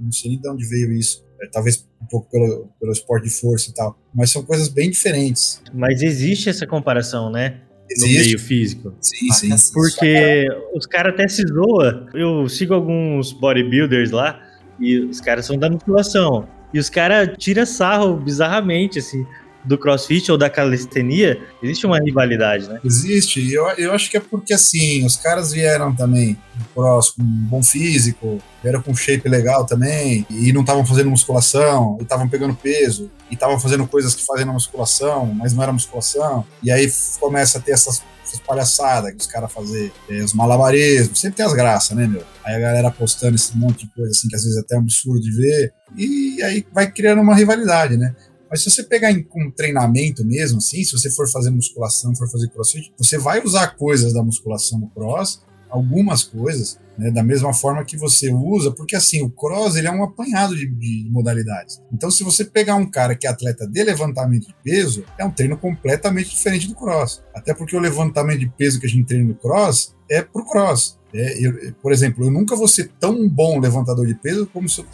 não 0.01 0.11
sei 0.13 0.31
nem 0.31 0.39
de 0.39 0.47
onde 0.47 0.65
veio 0.65 0.93
isso. 0.93 1.25
É, 1.41 1.49
talvez 1.51 1.85
um 2.01 2.05
pouco 2.05 2.31
pelo, 2.31 2.69
pelo 2.79 2.93
esporte 2.93 3.25
de 3.25 3.31
força 3.31 3.69
e 3.69 3.73
tal, 3.73 3.99
mas 4.13 4.29
são 4.29 4.41
coisas 4.41 4.69
bem 4.69 4.89
diferentes. 4.89 5.61
Mas 5.73 6.01
existe 6.01 6.47
essa 6.47 6.65
comparação, 6.65 7.29
né? 7.29 7.59
no 7.99 8.07
meio 8.07 8.39
físico. 8.39 8.93
Sim, 8.99 9.31
sim. 9.31 9.73
Porque 9.73 10.47
os 10.73 10.85
caras 10.85 11.13
até 11.13 11.27
se 11.27 11.43
zoam. 11.47 12.07
Eu 12.13 12.49
sigo 12.49 12.73
alguns 12.73 13.31
bodybuilders 13.33 14.11
lá 14.11 14.41
e 14.79 14.99
os 14.99 15.21
caras 15.21 15.45
são 15.45 15.57
da 15.57 15.69
musculação. 15.69 16.47
E 16.73 16.79
os 16.79 16.89
caras 16.89 17.35
tiram 17.37 17.65
sarro 17.65 18.15
bizarramente, 18.17 18.99
assim 18.99 19.25
do 19.65 19.77
crossfit 19.77 20.31
ou 20.31 20.37
da 20.37 20.49
calistenia, 20.49 21.41
existe 21.61 21.85
uma 21.85 21.99
rivalidade, 21.99 22.69
né? 22.69 22.79
Existe. 22.83 23.51
Eu, 23.51 23.67
eu 23.71 23.93
acho 23.93 24.09
que 24.09 24.17
é 24.17 24.19
porque, 24.19 24.53
assim, 24.53 25.05
os 25.05 25.17
caras 25.17 25.51
vieram 25.51 25.93
também 25.93 26.37
cross 26.73 27.11
com 27.11 27.23
um 27.23 27.47
bom 27.49 27.63
físico, 27.63 28.39
vieram 28.63 28.81
com 28.81 28.95
shape 28.95 29.27
legal 29.27 29.65
também, 29.65 30.25
e 30.29 30.53
não 30.53 30.61
estavam 30.61 30.85
fazendo 30.85 31.09
musculação, 31.09 31.97
e 31.99 32.03
estavam 32.03 32.29
pegando 32.29 32.55
peso, 32.55 33.09
e 33.29 33.33
estavam 33.33 33.59
fazendo 33.59 33.85
coisas 33.87 34.13
que 34.13 34.25
fazem 34.25 34.45
na 34.45 34.53
musculação, 34.53 35.25
mas 35.33 35.53
não 35.53 35.63
era 35.63 35.73
musculação. 35.73 36.45
E 36.63 36.71
aí 36.71 36.87
começa 37.19 37.57
a 37.57 37.61
ter 37.61 37.71
essas 37.71 38.03
essas 38.35 38.39
palhaçadas 38.39 39.11
que 39.11 39.21
os 39.21 39.27
caras 39.27 39.51
fazem, 39.51 39.91
é, 40.09 40.23
os 40.23 40.33
malabarismos, 40.33 41.19
sempre 41.19 41.37
tem 41.37 41.45
as 41.45 41.53
graças, 41.53 41.95
né, 41.95 42.07
meu? 42.07 42.23
Aí 42.43 42.55
a 42.55 42.59
galera 42.59 42.91
postando 42.91 43.35
esse 43.35 43.57
monte 43.57 43.85
de 43.85 43.93
coisa 43.93 44.11
assim 44.11 44.27
que 44.27 44.35
às 44.35 44.43
vezes 44.43 44.57
é 44.57 44.61
até 44.61 44.75
um 44.75 44.79
absurdo 44.79 45.21
de 45.21 45.31
ver, 45.31 45.73
e 45.95 46.41
aí 46.43 46.65
vai 46.73 46.91
criando 46.91 47.21
uma 47.21 47.35
rivalidade, 47.35 47.97
né? 47.97 48.15
Mas 48.49 48.61
se 48.61 48.69
você 48.69 48.83
pegar 48.83 49.11
em, 49.11 49.23
com 49.23 49.51
treinamento 49.51 50.23
mesmo, 50.23 50.59
assim, 50.59 50.83
se 50.83 50.91
você 50.91 51.09
for 51.09 51.29
fazer 51.29 51.49
musculação, 51.49 52.15
for 52.15 52.29
fazer 52.29 52.49
crossfit, 52.49 52.93
você 52.97 53.17
vai 53.17 53.43
usar 53.43 53.75
coisas 53.75 54.13
da 54.13 54.23
musculação 54.23 54.79
no 54.79 54.89
cross, 54.89 55.41
algumas 55.69 56.23
coisas, 56.23 56.77
né, 56.97 57.11
da 57.11 57.23
mesma 57.23 57.53
forma 57.53 57.83
que 57.83 57.97
você 57.97 58.31
usa, 58.31 58.71
porque 58.71 58.95
assim, 58.95 59.21
o 59.21 59.29
cross 59.29 59.75
ele 59.75 59.87
é 59.87 59.91
um 59.91 60.03
apanhado 60.03 60.55
de, 60.55 60.65
de, 60.67 61.09
modalidades. 61.09 61.81
Então, 61.91 62.09
se 62.09 62.23
você 62.23 62.45
pegar 62.45 62.75
um 62.75 62.89
cara 62.89 63.15
que 63.15 63.27
é 63.27 63.29
atleta 63.29 63.67
de 63.67 63.83
levantamento 63.83 64.47
de 64.47 64.55
peso, 64.63 65.03
é 65.17 65.25
um 65.25 65.31
treino 65.31 65.57
completamente 65.57 66.29
diferente 66.29 66.67
do 66.67 66.75
cross. 66.75 67.23
Até 67.33 67.53
porque 67.53 67.75
o 67.75 67.79
levantamento 67.79 68.39
de 68.39 68.49
peso 68.49 68.79
que 68.79 68.85
a 68.85 68.89
gente 68.89 69.05
treina 69.05 69.27
no 69.27 69.35
cross 69.35 69.95
é 70.09 70.21
pro 70.21 70.45
cross. 70.45 70.97
É, 71.13 71.45
eu, 71.45 71.73
por 71.81 71.91
exemplo, 71.91 72.25
eu 72.25 72.31
nunca 72.31 72.55
vou 72.55 72.67
ser 72.67 72.91
tão 72.99 73.27
bom 73.27 73.59
levantador 73.59 74.05
de 74.05 74.15
peso 74.15 74.47
como 74.47 74.67
se 74.67 74.81
eu 74.81 74.85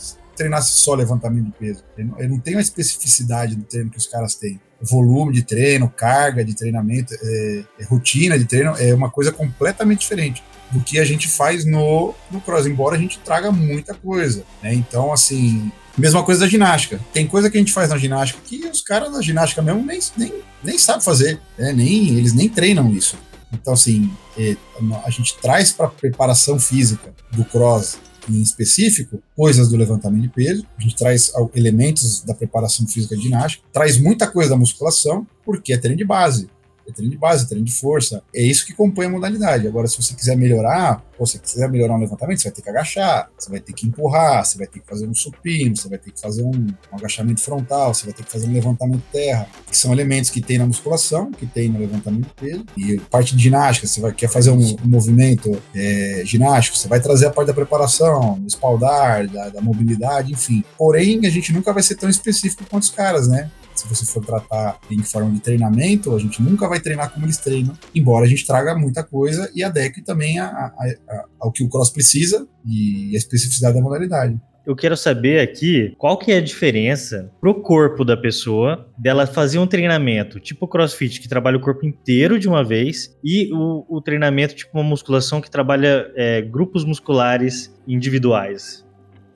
treinasse 0.41 0.80
só 0.80 0.95
levantamento 0.95 1.45
de 1.45 1.51
peso. 1.51 1.84
Ele 1.97 2.27
não, 2.27 2.39
tem 2.39 2.56
uma 2.56 2.62
especificidade 2.62 3.56
do 3.56 3.63
treino 3.63 3.89
que 3.89 3.97
os 3.97 4.08
caras 4.08 4.36
têm. 4.36 4.60
Volume 4.82 5.34
de 5.34 5.43
treino, 5.43 5.88
carga 5.89 6.43
de 6.43 6.56
treinamento, 6.56 7.13
é, 7.21 7.63
é, 7.80 7.84
rotina 7.86 8.38
de 8.38 8.45
treino 8.45 8.75
é 8.77 8.93
uma 8.93 9.12
coisa 9.12 9.32
completamente 9.32 9.99
diferente 9.99 10.43
do 10.71 10.80
que 10.80 10.99
a 10.99 11.06
gente 11.06 11.27
faz 11.27 11.65
no, 11.65 12.15
no 12.32 12.41
cross, 12.41 12.65
embora 12.65 12.95
a 12.95 12.99
gente 12.99 13.19
traga 13.19 13.51
muita 13.51 13.93
coisa. 13.93 14.43
Né? 14.63 14.73
Então, 14.73 15.13
assim, 15.13 15.71
mesma 15.97 16.23
coisa 16.23 16.41
da 16.41 16.47
ginástica. 16.47 16.99
Tem 17.13 17.27
coisa 17.27 17.49
que 17.49 17.58
a 17.58 17.60
gente 17.60 17.73
faz 17.73 17.89
na 17.89 17.97
ginástica 17.97 18.41
que 18.43 18.65
os 18.65 18.82
caras 18.82 19.12
da 19.12 19.21
ginástica 19.21 19.62
mesmo 19.62 19.86
nem, 19.86 19.99
nem, 20.17 20.34
nem 20.63 20.77
sabem 20.77 21.01
fazer, 21.01 21.39
né? 21.58 21.73
nem, 21.73 22.17
eles 22.17 22.34
nem 22.34 22.49
treinam 22.49 22.91
isso. 22.91 23.17
Então, 23.54 23.73
assim, 23.73 24.12
é, 24.38 24.56
a 25.04 25.10
gente 25.10 25.38
traz 25.39 25.73
para 25.73 25.89
preparação 25.89 26.58
física 26.58 27.13
do 27.32 27.43
cross 27.43 27.99
em 28.38 28.41
específico, 28.41 29.22
coisas 29.36 29.70
do 29.70 29.78
levantamento 29.78 30.24
de 30.24 30.30
peso, 30.30 30.65
a 30.78 30.82
gente 30.82 30.96
traz 30.96 31.32
elementos 31.56 32.22
da 32.22 32.34
preparação 32.34 32.88
física 32.88 33.15
de 33.15 33.24
ginástica, 33.24 33.63
traz 33.72 33.98
muita 33.98 34.28
coisa 34.28 34.52
da 34.52 34.58
musculação, 34.58 35.28
porque 35.46 35.74
é 35.74 35.78
treino 35.78 35.98
de 35.98 36.06
base 36.06 36.50
é 36.91 36.95
treino 36.95 37.12
de 37.12 37.17
base, 37.17 37.45
é 37.45 37.47
treino 37.47 37.65
de 37.65 37.73
força. 37.73 38.23
É 38.34 38.41
isso 38.41 38.65
que 38.65 38.73
compõe 38.73 39.06
a 39.06 39.10
modalidade. 39.10 39.67
Agora, 39.67 39.88
se 39.88 40.01
você 40.01 40.13
quiser 40.13 40.36
melhorar, 40.38 41.04
se 41.13 41.19
você 41.19 41.39
quiser 41.39 41.69
melhorar 41.69 41.95
um 41.95 41.99
levantamento, 41.99 42.39
você 42.39 42.49
vai 42.49 42.56
ter 42.56 42.62
que 42.62 42.69
agachar, 42.69 43.30
você 43.38 43.49
vai 43.49 43.60
ter 43.60 43.73
que 43.73 43.88
empurrar, 43.88 44.45
você 44.45 44.58
vai 44.58 44.67
ter 44.67 44.80
que 44.80 44.88
fazer 44.88 45.08
um 45.08 45.13
supino, 45.13 45.75
você 45.75 45.88
vai 45.88 45.97
ter 45.97 46.12
que 46.12 46.19
fazer 46.19 46.43
um, 46.43 46.51
um 46.51 46.95
agachamento 46.95 47.41
frontal, 47.41 47.93
você 47.93 48.06
vai 48.06 48.13
ter 48.13 48.23
que 48.23 48.32
fazer 48.32 48.47
um 48.47 48.54
levantamento 48.54 49.04
terra, 49.12 49.47
que 49.67 49.77
são 49.77 49.91
elementos 49.91 50.30
que 50.30 50.41
tem 50.41 50.58
na 50.58 50.65
musculação, 50.65 51.32
que 51.32 51.45
tem 51.45 51.69
no 51.69 51.80
levantamento 51.80 52.27
de 52.27 52.34
peso. 52.34 52.65
E 52.77 52.99
parte 53.10 53.36
de 53.36 53.43
ginástica, 53.43 53.88
você 53.88 54.01
vai, 54.01 54.13
quer 54.13 54.30
fazer 54.30 54.51
um, 54.51 54.75
um 54.84 54.88
movimento 54.88 55.62
é, 55.75 56.23
ginástico, 56.25 56.77
você 56.77 56.88
vai 56.88 56.99
trazer 56.99 57.27
a 57.27 57.32
parte 57.32 57.47
da 57.47 57.54
preparação, 57.54 58.39
do 58.39 58.47
espaldar, 58.47 59.27
da, 59.27 59.49
da 59.49 59.62
mobilidade, 59.62 60.32
enfim. 60.32 60.63
Porém, 60.77 61.25
a 61.25 61.30
gente 61.30 61.54
nunca 61.54 61.73
vai 61.73 61.84
ser 61.84 61.95
tão 61.95 62.10
específico 62.10 62.65
quanto 62.69 62.84
os 62.84 62.89
caras, 62.89 63.27
né? 63.27 63.49
Se 63.73 63.88
você 63.88 64.05
for 64.05 64.25
tratar 64.25 64.79
em 64.89 65.03
forma 65.03 65.31
de 65.31 65.39
treinamento, 65.39 66.15
a 66.15 66.19
gente 66.19 66.41
nunca 66.41 66.67
vai 66.67 66.79
treinar 66.79 67.12
como 67.12 67.25
eles 67.25 67.38
treinam, 67.38 67.77
embora 67.93 68.25
a 68.25 68.29
gente 68.29 68.45
traga 68.45 68.75
muita 68.75 69.03
coisa 69.03 69.49
e 69.55 69.63
adeque 69.63 70.01
também 70.01 70.39
a, 70.39 70.45
a, 70.47 70.73
a, 71.10 71.25
ao 71.39 71.51
que 71.51 71.63
o 71.63 71.69
cross 71.69 71.89
precisa 71.89 72.47
e 72.65 73.12
a 73.13 73.17
especificidade 73.17 73.75
da 73.75 73.81
modalidade. 73.81 74.39
Eu 74.63 74.75
quero 74.75 74.95
saber 74.95 75.39
aqui 75.39 75.95
qual 75.97 76.17
que 76.17 76.31
é 76.31 76.38
a 76.38 76.41
diferença 76.41 77.31
pro 77.41 77.63
corpo 77.63 78.05
da 78.05 78.15
pessoa 78.15 78.88
dela 78.95 79.25
fazer 79.25 79.57
um 79.57 79.65
treinamento 79.65 80.39
tipo 80.39 80.67
crossfit, 80.67 81.19
que 81.19 81.27
trabalha 81.27 81.57
o 81.57 81.62
corpo 81.62 81.84
inteiro 81.84 82.38
de 82.38 82.47
uma 82.47 82.63
vez, 82.63 83.17
e 83.23 83.51
o, 83.51 83.86
o 83.89 83.99
treinamento 83.99 84.53
tipo 84.53 84.77
uma 84.77 84.84
musculação 84.84 85.41
que 85.41 85.49
trabalha 85.49 86.12
é, 86.15 86.43
grupos 86.43 86.86
musculares 86.86 87.73
individuais. 87.88 88.86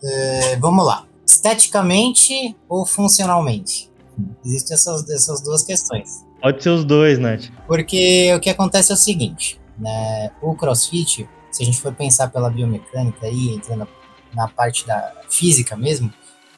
É, 0.04 0.58
vamos 0.58 0.86
lá. 0.86 1.08
Esteticamente 1.26 2.56
ou 2.70 2.86
funcionalmente? 2.86 3.90
Existem 4.46 4.76
essas, 4.76 5.10
essas 5.10 5.42
duas 5.42 5.64
questões. 5.64 6.26
Pode 6.42 6.62
ser 6.62 6.70
os 6.70 6.86
dois, 6.86 7.20
Nath. 7.20 7.46
Porque 7.68 8.34
o 8.36 8.40
que 8.40 8.50
acontece 8.50 8.92
é 8.92 8.96
o 8.96 8.98
seguinte, 8.98 9.60
né? 9.78 10.32
O 10.42 10.56
CrossFit, 10.56 11.28
se 11.52 11.64
a 11.64 11.66
gente 11.66 11.82
for 11.82 11.94
pensar 11.94 12.30
pela 12.30 12.50
biomecânica 12.50 13.26
aí, 13.26 13.50
entrando 13.50 13.88
na 14.34 14.48
parte 14.48 14.86
da 14.86 15.22
física 15.30 15.76
mesmo, 15.76 16.14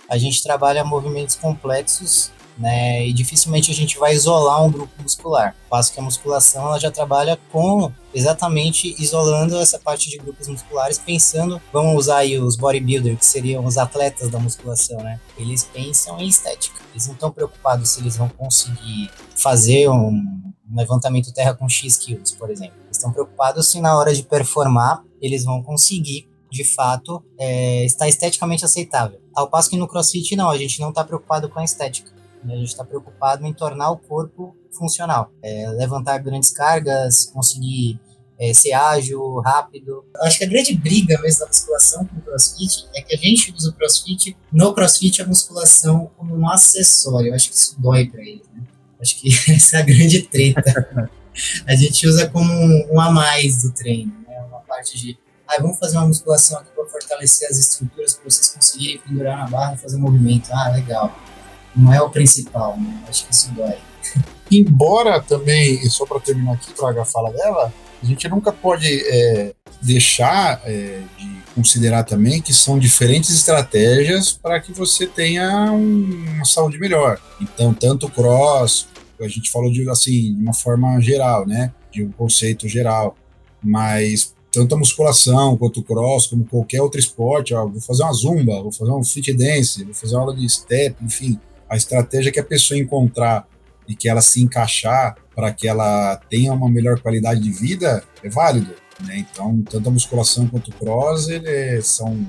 a 0.10 0.18
gente 0.18 0.42
trabalha 0.44 0.84
movimentos 0.84 1.36
complexos 1.36 2.32
né? 2.58 3.06
E 3.06 3.14
dificilmente 3.14 3.72
a 3.72 3.74
gente 3.74 3.98
vai 3.98 4.14
isolar 4.14 4.64
um 4.64 4.72
grupo 4.72 4.92
muscular. 5.02 5.56
Passo 5.70 5.94
que 5.94 6.00
a 6.00 6.04
musculação 6.04 6.68
ela 6.68 6.80
já 6.80 6.92
trabalha 6.92 7.38
com 7.52 7.92
exatamente 8.14 8.96
isolando 9.02 9.58
essa 9.58 9.78
parte 9.78 10.10
de 10.10 10.18
grupos 10.18 10.48
musculares, 10.48 10.98
pensando, 10.98 11.62
vamos 11.72 11.96
usar 11.96 12.18
aí 12.18 12.38
os 12.40 12.56
bodybuilders, 12.56 13.20
que 13.20 13.26
seriam 13.26 13.64
os 13.66 13.78
atletas 13.78 14.30
da 14.30 14.40
musculação, 14.40 14.98
né? 14.98 15.20
Eles 15.38 15.64
pensam 15.64 16.20
em 16.20 16.28
estética. 16.28 16.82
Eles 16.92 17.06
não 17.06 17.14
estão 17.14 17.32
preocupados 17.32 17.90
se 17.90 18.00
eles 18.00 18.18
vão 18.18 18.30
conseguir 18.30 19.12
fazer 19.36 19.90
um, 19.90 20.42
levantamento 20.74 21.34
terra 21.34 21.54
com 21.54 21.70
X 21.70 21.98
quilos, 21.98 22.32
por 22.32 22.50
exemplo. 22.50 22.76
Eles 22.86 22.98
estão 22.98 23.12
preocupados 23.12 23.72
se 23.72 23.80
na 23.80 23.98
hora 23.98 24.14
de 24.14 24.24
performar 24.24 25.04
eles 25.22 25.44
vão 25.46 25.64
conseguir 25.64 26.28
de 26.50 26.64
fato, 26.64 27.24
é, 27.38 27.86
estar 27.86 28.08
esteticamente 28.08 28.64
aceitável. 28.64 29.20
Ao 29.36 29.50
passo 29.50 29.70
que 29.70 29.78
no 29.78 29.88
CrossFit, 29.88 30.36
não, 30.36 30.50
a 30.50 30.58
gente 30.58 30.80
não 30.80 30.90
está 30.90 31.04
preocupado 31.04 31.50
com 31.50 31.60
a 31.60 31.64
estética. 31.64 32.12
A 32.44 32.56
gente 32.56 32.68
está 32.68 32.84
preocupado 32.84 33.46
em 33.46 33.54
tornar 33.54 33.92
o 33.92 33.98
corpo 33.98 34.56
funcional, 34.72 35.32
é, 35.42 35.70
levantar 35.70 36.18
grandes 36.20 36.52
cargas, 36.52 37.26
conseguir 37.26 38.00
é, 38.40 38.54
ser 38.54 38.74
ágil, 38.74 39.40
rápido. 39.40 40.06
Acho 40.22 40.38
que 40.38 40.44
a 40.44 40.48
grande 40.48 40.76
briga 40.76 41.20
mesmo 41.22 41.40
da 41.40 41.48
musculação 41.48 42.06
com 42.06 42.18
o 42.18 42.22
crossfit 42.22 42.88
é 42.96 43.02
que 43.02 43.16
a 43.16 43.18
gente 43.18 43.54
usa 43.56 43.70
o 43.70 43.74
crossfit, 43.74 44.38
no 44.52 44.74
crossfit, 44.74 45.22
a 45.22 45.26
musculação 45.26 46.12
como 46.16 46.36
um 46.36 46.50
acessório. 46.50 47.30
Eu 47.30 47.36
acho 47.36 47.50
que 47.50 47.56
isso 47.56 47.76
dói 47.80 48.08
para 48.08 48.22
ele. 48.22 48.44
Né? 48.54 48.64
Acho 49.02 49.20
que 49.20 49.30
essa 49.52 49.78
é 49.78 49.80
a 49.80 49.84
grande 49.84 50.22
treta. 50.24 51.10
a 51.66 51.76
gente 51.76 52.08
usa 52.08 52.30
como 52.30 52.52
um, 52.52 52.90
um 52.94 53.02
a 53.02 53.12
mais 53.12 53.64
do 53.64 53.72
treino, 53.72 54.14
né? 54.28 54.40
uma 54.48 54.60
parte 54.60 54.98
de. 54.98 55.18
Ah, 55.48 55.62
vamos 55.62 55.80
fazer 55.80 55.98
uma 55.98 56.08
musculação 56.08 56.60
aqui 56.60 56.70
para 56.76 56.86
fortalecer 56.86 57.48
as 57.50 57.58
estruturas 57.58 58.16
para 58.16 58.30
vocês 58.30 58.50
conseguirem 58.50 59.00
pendurar 59.00 59.38
na 59.38 59.48
barra 59.48 59.76
e 59.76 59.78
fazer 59.78 59.98
movimento. 59.98 60.50
Ah, 60.52 60.70
legal 60.70 61.16
não 61.78 61.94
é 61.94 62.02
o 62.02 62.10
principal, 62.10 62.76
né? 62.78 63.04
Acho 63.08 63.26
que 63.26 63.34
isso 63.34 63.52
dói. 63.52 63.76
Embora 64.52 65.22
também, 65.22 65.88
só 65.90 66.06
para 66.06 66.20
terminar 66.20 66.54
aqui, 66.54 66.74
traga 66.74 67.02
a 67.02 67.06
fala 67.06 67.32
dela, 67.32 67.74
a 68.02 68.06
gente 68.06 68.28
nunca 68.28 68.52
pode 68.52 68.88
é, 68.88 69.54
deixar 69.82 70.62
é, 70.66 71.02
de 71.18 71.38
considerar 71.54 72.04
também 72.04 72.42
que 72.42 72.54
são 72.54 72.80
diferentes 72.80 73.30
estratégias 73.30 74.32
para 74.32 74.60
que 74.60 74.72
você 74.72 75.06
tenha 75.06 75.72
um, 75.72 76.26
uma 76.36 76.46
saúde 76.46 76.80
melhor. 76.80 77.20
Então, 77.42 77.74
tanto 77.74 78.10
cross, 78.10 78.88
a 79.20 79.28
gente 79.28 79.52
falou 79.52 79.72
de 79.72 79.88
assim, 79.90 80.36
de 80.36 80.42
uma 80.42 80.54
forma 80.54 81.00
geral, 81.02 81.46
né? 81.46 81.74
De 81.92 82.04
um 82.04 82.12
conceito 82.12 82.68
geral. 82.68 83.16
Mas 83.62 84.36
tanto 84.52 84.76
a 84.76 84.78
musculação 84.78 85.58
quanto 85.58 85.82
o 85.82 85.84
cross, 85.84 86.28
como 86.28 86.46
qualquer 86.46 86.82
outro 86.82 87.00
esporte, 87.00 87.54
ó, 87.54 87.68
vou 87.68 87.82
fazer 87.82 88.04
uma 88.04 88.14
zumba, 88.14 88.62
vou 88.62 88.72
fazer 88.72 88.92
um 88.92 89.04
fit 89.04 89.34
dance, 89.34 89.84
vou 89.84 89.94
fazer 89.94 90.16
uma 90.16 90.22
aula 90.22 90.36
de 90.36 90.48
step, 90.48 90.96
enfim, 91.04 91.40
a 91.70 91.76
estratégia 91.76 92.32
que 92.32 92.40
a 92.40 92.44
pessoa 92.44 92.80
encontrar 92.80 93.48
e 93.88 93.96
que 93.96 94.10
ela 94.10 94.22
se 94.22 94.42
encaixar 94.42 95.16
para 95.36 95.52
que 95.54 95.68
ela 95.68 96.20
tenha 96.30 96.52
uma 96.52 96.70
melhor 96.70 97.00
qualidade 97.00 97.42
de 97.42 97.52
vida 97.52 98.04
é 98.24 98.30
válido. 98.30 98.74
Né? 99.06 99.20
Então, 99.32 99.62
tanto 99.70 99.90
a 99.90 99.92
musculação 99.92 100.48
quanto 100.48 100.70
o 100.70 100.74
cross 100.74 101.30
ele, 101.30 101.82
são 101.82 102.26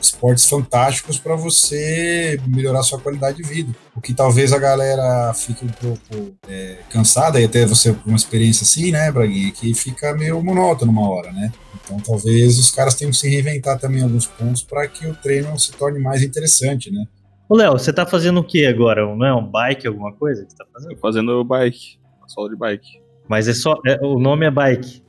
esportes 0.00 0.46
fantásticos 0.46 1.18
para 1.18 1.36
você 1.36 2.40
melhorar 2.46 2.82
sua 2.82 2.98
qualidade 2.98 3.36
de 3.36 3.42
vida. 3.42 3.74
O 3.94 4.00
que 4.00 4.14
talvez 4.14 4.52
a 4.52 4.58
galera 4.58 5.32
fique 5.34 5.64
um 5.64 5.68
pouco 5.68 6.34
é, 6.48 6.78
cansada, 6.90 7.40
e 7.40 7.44
até 7.44 7.66
você 7.66 7.92
com 7.92 8.10
uma 8.10 8.16
experiência 8.16 8.64
assim, 8.64 8.90
né, 8.90 9.10
Braguinha, 9.10 9.50
que 9.52 9.74
fica 9.74 10.14
meio 10.14 10.42
monótono 10.42 10.90
uma 10.90 11.08
hora, 11.08 11.32
né? 11.32 11.52
Então 11.84 11.98
talvez 12.00 12.58
os 12.58 12.70
caras 12.70 12.94
tenham 12.94 13.10
que 13.10 13.16
se 13.16 13.28
reinventar 13.28 13.78
também 13.78 14.00
em 14.00 14.04
alguns 14.04 14.26
pontos 14.26 14.62
para 14.62 14.86
que 14.88 15.06
o 15.06 15.14
treino 15.14 15.58
se 15.58 15.72
torne 15.72 15.98
mais 15.98 16.22
interessante, 16.22 16.90
né? 16.90 17.04
Ô, 17.48 17.56
Léo, 17.56 17.72
você 17.72 17.92
tá 17.92 18.06
fazendo 18.06 18.40
o 18.40 18.44
que 18.44 18.66
agora? 18.66 19.04
Não 19.04 19.26
é 19.26 19.34
um 19.34 19.44
bike, 19.44 19.86
alguma 19.86 20.12
coisa 20.12 20.44
que 20.44 20.52
você 20.52 20.56
tá 20.56 20.64
fazendo? 20.72 20.94
Tô 20.94 21.00
fazendo 21.00 21.44
bike, 21.44 21.98
solo 22.26 22.48
de 22.48 22.56
bike. 22.56 23.00
Mas 23.28 23.48
é 23.48 23.54
só. 23.54 23.78
É, 23.86 23.98
o 24.02 24.18
nome 24.18 24.46
é 24.46 24.50
bike. 24.50 25.02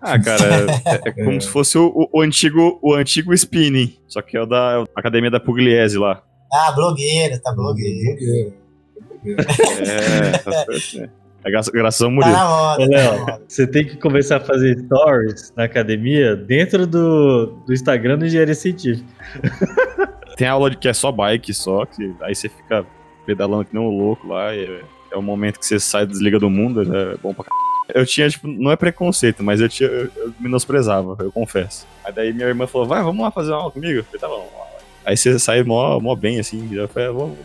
Ah, 0.00 0.18
cara, 0.18 0.42
é, 0.86 1.08
é 1.08 1.12
como 1.12 1.32
é. 1.36 1.40
se 1.40 1.48
fosse 1.48 1.76
o, 1.76 2.08
o, 2.12 2.20
antigo, 2.20 2.78
o 2.82 2.94
antigo 2.94 3.34
spinning. 3.34 3.96
Só 4.08 4.22
que 4.22 4.36
é 4.36 4.42
o 4.42 4.46
da 4.46 4.84
academia 4.94 5.30
da 5.30 5.40
Pugliese 5.40 5.98
lá. 5.98 6.22
Ah, 6.52 6.72
blogueira, 6.72 7.38
tá 7.38 7.52
blogueira. 7.52 8.52
É, 9.24 10.38
tá 10.38 10.52
certo, 10.52 11.10
É 11.44 11.50
graças 11.50 12.02
ao 12.02 12.10
Murilo. 12.10 12.32
Tá 12.32 12.44
na 12.44 12.48
moda, 12.48 12.82
Ô, 12.82 12.86
Léo, 12.86 13.26
tá 13.26 13.40
você 13.46 13.66
tem 13.66 13.86
que 13.86 13.96
começar 13.96 14.38
a 14.38 14.40
fazer 14.40 14.78
stories 14.78 15.52
na 15.56 15.64
academia 15.64 16.34
dentro 16.34 16.86
do, 16.86 17.46
do 17.66 17.72
Instagram 17.72 18.18
do 18.18 18.26
Engenharia 18.26 18.54
Científica. 18.54 19.08
Tem 20.40 20.48
aula 20.48 20.70
de 20.70 20.78
que 20.78 20.88
é 20.88 20.94
só 20.94 21.12
bike, 21.12 21.52
só, 21.52 21.84
que 21.84 22.14
aí 22.22 22.34
você 22.34 22.48
fica 22.48 22.86
pedalando 23.26 23.66
que 23.66 23.74
nem 23.76 23.84
um 23.84 23.90
louco 23.90 24.26
lá, 24.26 24.54
é, 24.54 24.80
é 25.12 25.14
o 25.14 25.20
momento 25.20 25.58
que 25.58 25.66
você 25.66 25.78
sai 25.78 26.06
desliga 26.06 26.38
do 26.38 26.48
mundo, 26.48 26.80
é 26.80 27.14
bom 27.18 27.34
pra 27.34 27.44
c... 27.44 27.50
Eu 27.94 28.06
tinha, 28.06 28.26
tipo, 28.26 28.48
não 28.48 28.70
é 28.70 28.76
preconceito, 28.76 29.42
mas 29.42 29.60
eu, 29.60 29.68
tinha, 29.68 29.90
eu, 29.90 30.10
eu 30.16 30.32
menosprezava, 30.40 31.14
eu 31.20 31.30
confesso. 31.30 31.86
Aí 32.02 32.10
daí 32.10 32.32
minha 32.32 32.48
irmã 32.48 32.66
falou, 32.66 32.86
vai, 32.86 33.02
vamos 33.02 33.20
lá 33.20 33.30
fazer 33.30 33.50
uma 33.50 33.58
aula 33.58 33.70
comigo? 33.70 33.98
Eu 33.98 34.04
falei, 34.04 34.18
tá 34.18 34.28
bom, 34.28 34.50
Aí 35.04 35.14
você 35.14 35.38
sai 35.38 35.62
mó, 35.62 36.00
mó 36.00 36.16
bem, 36.16 36.40
assim, 36.40 36.74
já 36.74 36.88
foi, 36.88 37.04
ah, 37.04 37.12
vou 37.12 37.36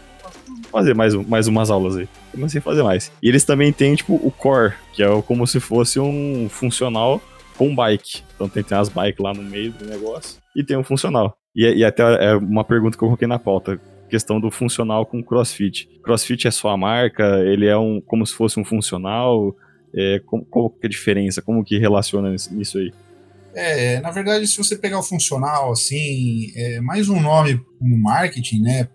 fazer 0.71 0.95
mais, 0.95 1.13
mais 1.13 1.47
umas 1.47 1.69
aulas 1.69 1.97
aí. 1.97 2.07
Comecei 2.31 2.59
a 2.59 2.63
fazer 2.63 2.81
mais. 2.81 3.11
E 3.21 3.27
eles 3.27 3.43
também 3.43 3.73
têm, 3.73 3.93
tipo, 3.95 4.13
o 4.13 4.31
core, 4.31 4.73
que 4.93 5.03
é 5.03 5.21
como 5.23 5.45
se 5.45 5.59
fosse 5.59 5.99
um 5.99 6.47
funcional 6.49 7.21
com 7.57 7.75
bike. 7.75 8.23
Então 8.35 8.47
tem, 8.47 8.63
tem 8.63 8.77
as 8.77 8.87
bikes 8.87 9.21
lá 9.21 9.33
no 9.33 9.43
meio 9.43 9.73
do 9.73 9.85
negócio 9.85 10.39
e 10.55 10.63
tem 10.63 10.77
um 10.77 10.83
funcional. 10.83 11.37
E, 11.55 11.63
e 11.63 11.85
até 11.85 12.03
é 12.03 12.35
uma 12.35 12.63
pergunta 12.63 12.97
que 12.97 13.03
eu 13.03 13.07
coloquei 13.07 13.27
na 13.27 13.39
pauta 13.39 13.79
questão 14.09 14.39
do 14.39 14.51
funcional 14.51 15.05
com 15.05 15.23
CrossFit. 15.23 15.89
CrossFit 16.03 16.47
é 16.47 16.51
sua 16.51 16.77
marca? 16.77 17.23
Ele 17.43 17.65
é 17.65 17.77
um 17.77 18.01
como 18.01 18.25
se 18.25 18.33
fosse 18.33 18.59
um 18.59 18.65
funcional? 18.65 19.55
É, 19.95 20.21
qual 20.49 20.69
que 20.69 20.85
é 20.85 20.87
a 20.87 20.89
diferença? 20.89 21.41
Como 21.41 21.63
que 21.63 21.77
relaciona 21.77 22.29
nisso 22.51 22.77
aí? 22.77 22.93
É, 23.53 24.01
na 24.01 24.11
verdade, 24.11 24.45
se 24.45 24.57
você 24.57 24.75
pegar 24.77 24.99
o 24.99 25.03
funcional, 25.03 25.71
assim, 25.71 26.51
é 26.55 26.81
mais 26.81 27.07
um 27.07 27.21
nome 27.21 27.61
como 27.79 27.97
marketing, 27.97 28.61
né? 28.61 28.89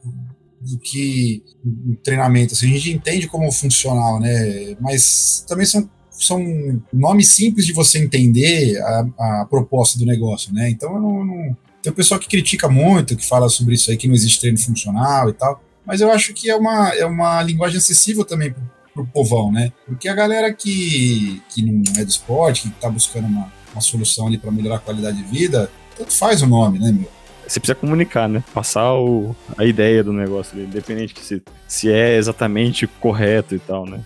Do 0.61 0.79
que 0.79 1.43
um 1.65 1.97
treinamento. 2.05 2.53
Assim, 2.53 2.67
a 2.67 2.77
gente 2.77 2.93
entende 2.93 3.27
como 3.27 3.51
funcional, 3.51 4.21
né? 4.21 4.77
Mas 4.79 5.43
também 5.49 5.65
são, 5.65 5.89
são 6.11 6.45
nomes 6.93 7.29
simples 7.29 7.65
de 7.65 7.73
você 7.73 7.99
entender 7.99 8.79
a, 8.83 9.41
a 9.41 9.47
proposta 9.49 9.99
do 9.99 10.05
negócio, 10.05 10.53
né? 10.53 10.69
Então, 10.69 10.95
eu 10.95 11.01
não, 11.01 11.25
não, 11.25 11.57
tem 11.83 11.93
o 11.93 11.95
pessoal 11.95 12.21
que 12.21 12.29
critica 12.29 12.69
muito, 12.69 13.17
que 13.17 13.27
fala 13.27 13.49
sobre 13.49 13.75
isso 13.75 13.91
aí, 13.91 13.97
que 13.97 14.07
não 14.07 14.15
existe 14.15 14.41
treino 14.41 14.59
funcional 14.59 15.29
e 15.29 15.33
tal. 15.33 15.63
Mas 15.85 16.01
eu 16.01 16.11
acho 16.11 16.33
que 16.35 16.51
é 16.51 16.57
uma, 16.57 16.91
é 16.91 17.05
uma 17.05 17.43
linguagem 17.43 17.79
acessível 17.79 18.25
também 18.25 18.53
pro, 18.53 18.63
pro 18.95 19.07
povão, 19.07 19.51
né? 19.51 19.73
Porque 19.87 20.09
a 20.09 20.15
galera 20.15 20.53
que, 20.53 21.43
que 21.49 21.63
não 21.63 21.83
é 22.01 22.05
do 22.05 22.11
esporte, 22.11 22.63
que 22.63 22.71
tá 22.81 22.91
buscando 22.91 23.27
uma, 23.27 23.53
uma 23.73 23.81
solução 23.81 24.27
ali 24.27 24.39
para 24.39 24.51
melhorar 24.51 24.77
a 24.77 24.81
qualidade 24.81 25.17
de 25.17 25.25
vida, 25.25 25.71
tanto 25.97 26.13
faz 26.13 26.43
o 26.43 26.47
nome, 26.47 26.79
né, 26.79 26.93
meu? 26.93 27.11
Você 27.47 27.59
precisa 27.59 27.75
comunicar, 27.75 28.29
né? 28.29 28.45
Passar 28.55 28.95
o, 28.95 29.35
a 29.59 29.65
ideia 29.65 30.05
do 30.05 30.13
negócio, 30.13 30.57
independente 30.61 31.13
que 31.13 31.25
se, 31.25 31.43
se 31.67 31.91
é 31.91 32.17
exatamente 32.17 32.87
correto 32.87 33.55
e 33.55 33.59
tal, 33.59 33.87
né? 33.87 34.01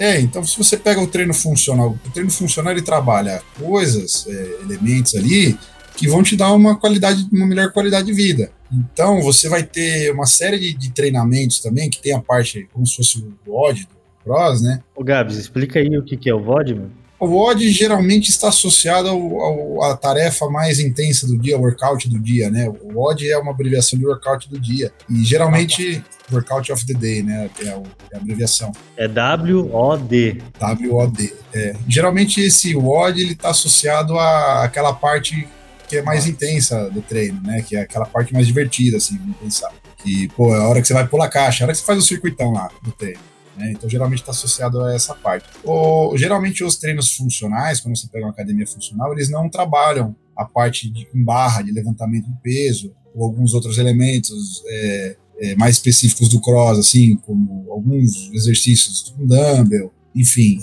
É, 0.00 0.20
então 0.20 0.42
se 0.44 0.56
você 0.56 0.76
pega 0.76 1.00
o 1.00 1.06
treino 1.06 1.34
funcional, 1.34 1.90
o 2.04 2.10
treino 2.10 2.30
funcional 2.30 2.72
ele 2.72 2.82
trabalha 2.82 3.42
coisas, 3.58 4.26
é, 4.28 4.62
elementos 4.62 5.14
ali 5.14 5.58
que 5.98 6.06
vão 6.06 6.22
te 6.22 6.36
dar 6.36 6.52
uma 6.52 6.76
qualidade, 6.76 7.26
uma 7.32 7.44
melhor 7.44 7.72
qualidade 7.72 8.06
de 8.06 8.12
vida. 8.12 8.52
Então 8.72 9.20
você 9.20 9.48
vai 9.48 9.64
ter 9.64 10.12
uma 10.12 10.26
série 10.26 10.56
de, 10.56 10.72
de 10.72 10.90
treinamentos 10.92 11.58
também 11.58 11.90
que 11.90 12.00
tem 12.00 12.14
a 12.14 12.20
parte 12.20 12.68
como 12.72 12.86
se 12.86 12.94
fosse 12.94 13.18
o 13.18 13.34
VOD 13.44 13.80
do 13.80 13.98
Cross, 14.22 14.62
né? 14.62 14.80
Ô 14.94 15.02
Gabs, 15.02 15.36
explica 15.36 15.80
aí 15.80 15.98
o 15.98 16.04
que, 16.04 16.16
que 16.16 16.30
é 16.30 16.34
o 16.34 16.40
VOD, 16.40 16.74
mano. 16.74 16.92
O 17.20 17.26
WOD 17.26 17.72
geralmente 17.72 18.28
está 18.30 18.46
associado 18.46 19.08
ao, 19.08 19.40
ao, 19.40 19.82
à 19.90 19.96
tarefa 19.96 20.48
mais 20.48 20.78
intensa 20.78 21.26
do 21.26 21.36
dia, 21.36 21.58
o 21.58 21.62
workout 21.62 22.08
do 22.08 22.16
dia, 22.16 22.48
né? 22.48 22.68
O 22.68 23.00
WOD 23.00 23.28
é 23.28 23.36
uma 23.36 23.50
abreviação 23.50 23.98
de 23.98 24.06
workout 24.06 24.48
do 24.48 24.60
dia. 24.60 24.92
E 25.10 25.24
geralmente, 25.24 26.00
workout 26.30 26.70
of 26.70 26.86
the 26.86 26.94
day, 26.94 27.24
né? 27.24 27.50
É, 27.58 27.74
o, 27.74 27.82
é 28.12 28.16
a 28.16 28.18
abreviação. 28.18 28.70
É 28.96 29.08
W-O-D. 29.08 30.42
W-O-D. 30.60 31.34
É. 31.52 31.74
Geralmente 31.88 32.40
esse 32.40 32.76
WOD 32.76 33.20
ele 33.20 33.32
está 33.32 33.50
associado 33.50 34.16
à, 34.16 34.62
àquela 34.62 34.92
parte 34.92 35.48
que 35.88 35.96
é 35.96 36.02
mais 36.02 36.26
intensa 36.26 36.90
do 36.90 37.00
treino, 37.00 37.40
né? 37.42 37.62
Que 37.62 37.76
é 37.76 37.80
aquela 37.80 38.06
parte 38.06 38.32
mais 38.32 38.46
divertida, 38.46 38.96
assim, 38.96 39.16
vamos 39.18 39.36
pensar. 39.38 39.72
Que, 39.96 40.28
pô, 40.28 40.54
é 40.54 40.58
a 40.58 40.68
hora 40.68 40.80
que 40.80 40.86
você 40.86 40.94
vai 40.94 41.06
pular 41.06 41.28
caixa, 41.28 41.62
é 41.62 41.64
a 41.64 41.66
hora 41.66 41.72
que 41.72 41.80
você 41.80 41.86
faz 41.86 41.98
o 41.98 42.02
circuitão 42.02 42.52
lá 42.52 42.70
do 42.82 42.92
treino. 42.92 43.20
Né? 43.56 43.72
Então, 43.72 43.88
geralmente 43.88 44.20
está 44.20 44.30
associado 44.30 44.82
a 44.82 44.94
essa 44.94 45.14
parte. 45.14 45.48
Ou, 45.64 46.16
geralmente, 46.16 46.62
os 46.62 46.76
treinos 46.76 47.14
funcionais, 47.16 47.80
quando 47.80 47.96
você 47.96 48.06
pega 48.06 48.24
uma 48.24 48.32
academia 48.32 48.66
funcional, 48.66 49.12
eles 49.12 49.28
não 49.28 49.48
trabalham 49.48 50.14
a 50.36 50.44
parte 50.44 50.88
de 50.88 51.08
barra, 51.12 51.62
de 51.62 51.72
levantamento 51.72 52.26
de 52.26 52.38
peso, 52.40 52.94
ou 53.14 53.24
alguns 53.24 53.52
outros 53.54 53.78
elementos 53.78 54.62
é, 54.68 55.16
é, 55.40 55.56
mais 55.56 55.76
específicos 55.76 56.28
do 56.28 56.40
cross, 56.40 56.78
assim, 56.78 57.16
como 57.16 57.66
alguns 57.70 58.30
exercícios 58.32 59.12
com 59.16 59.26
dumbbell, 59.26 59.92
enfim. 60.18 60.58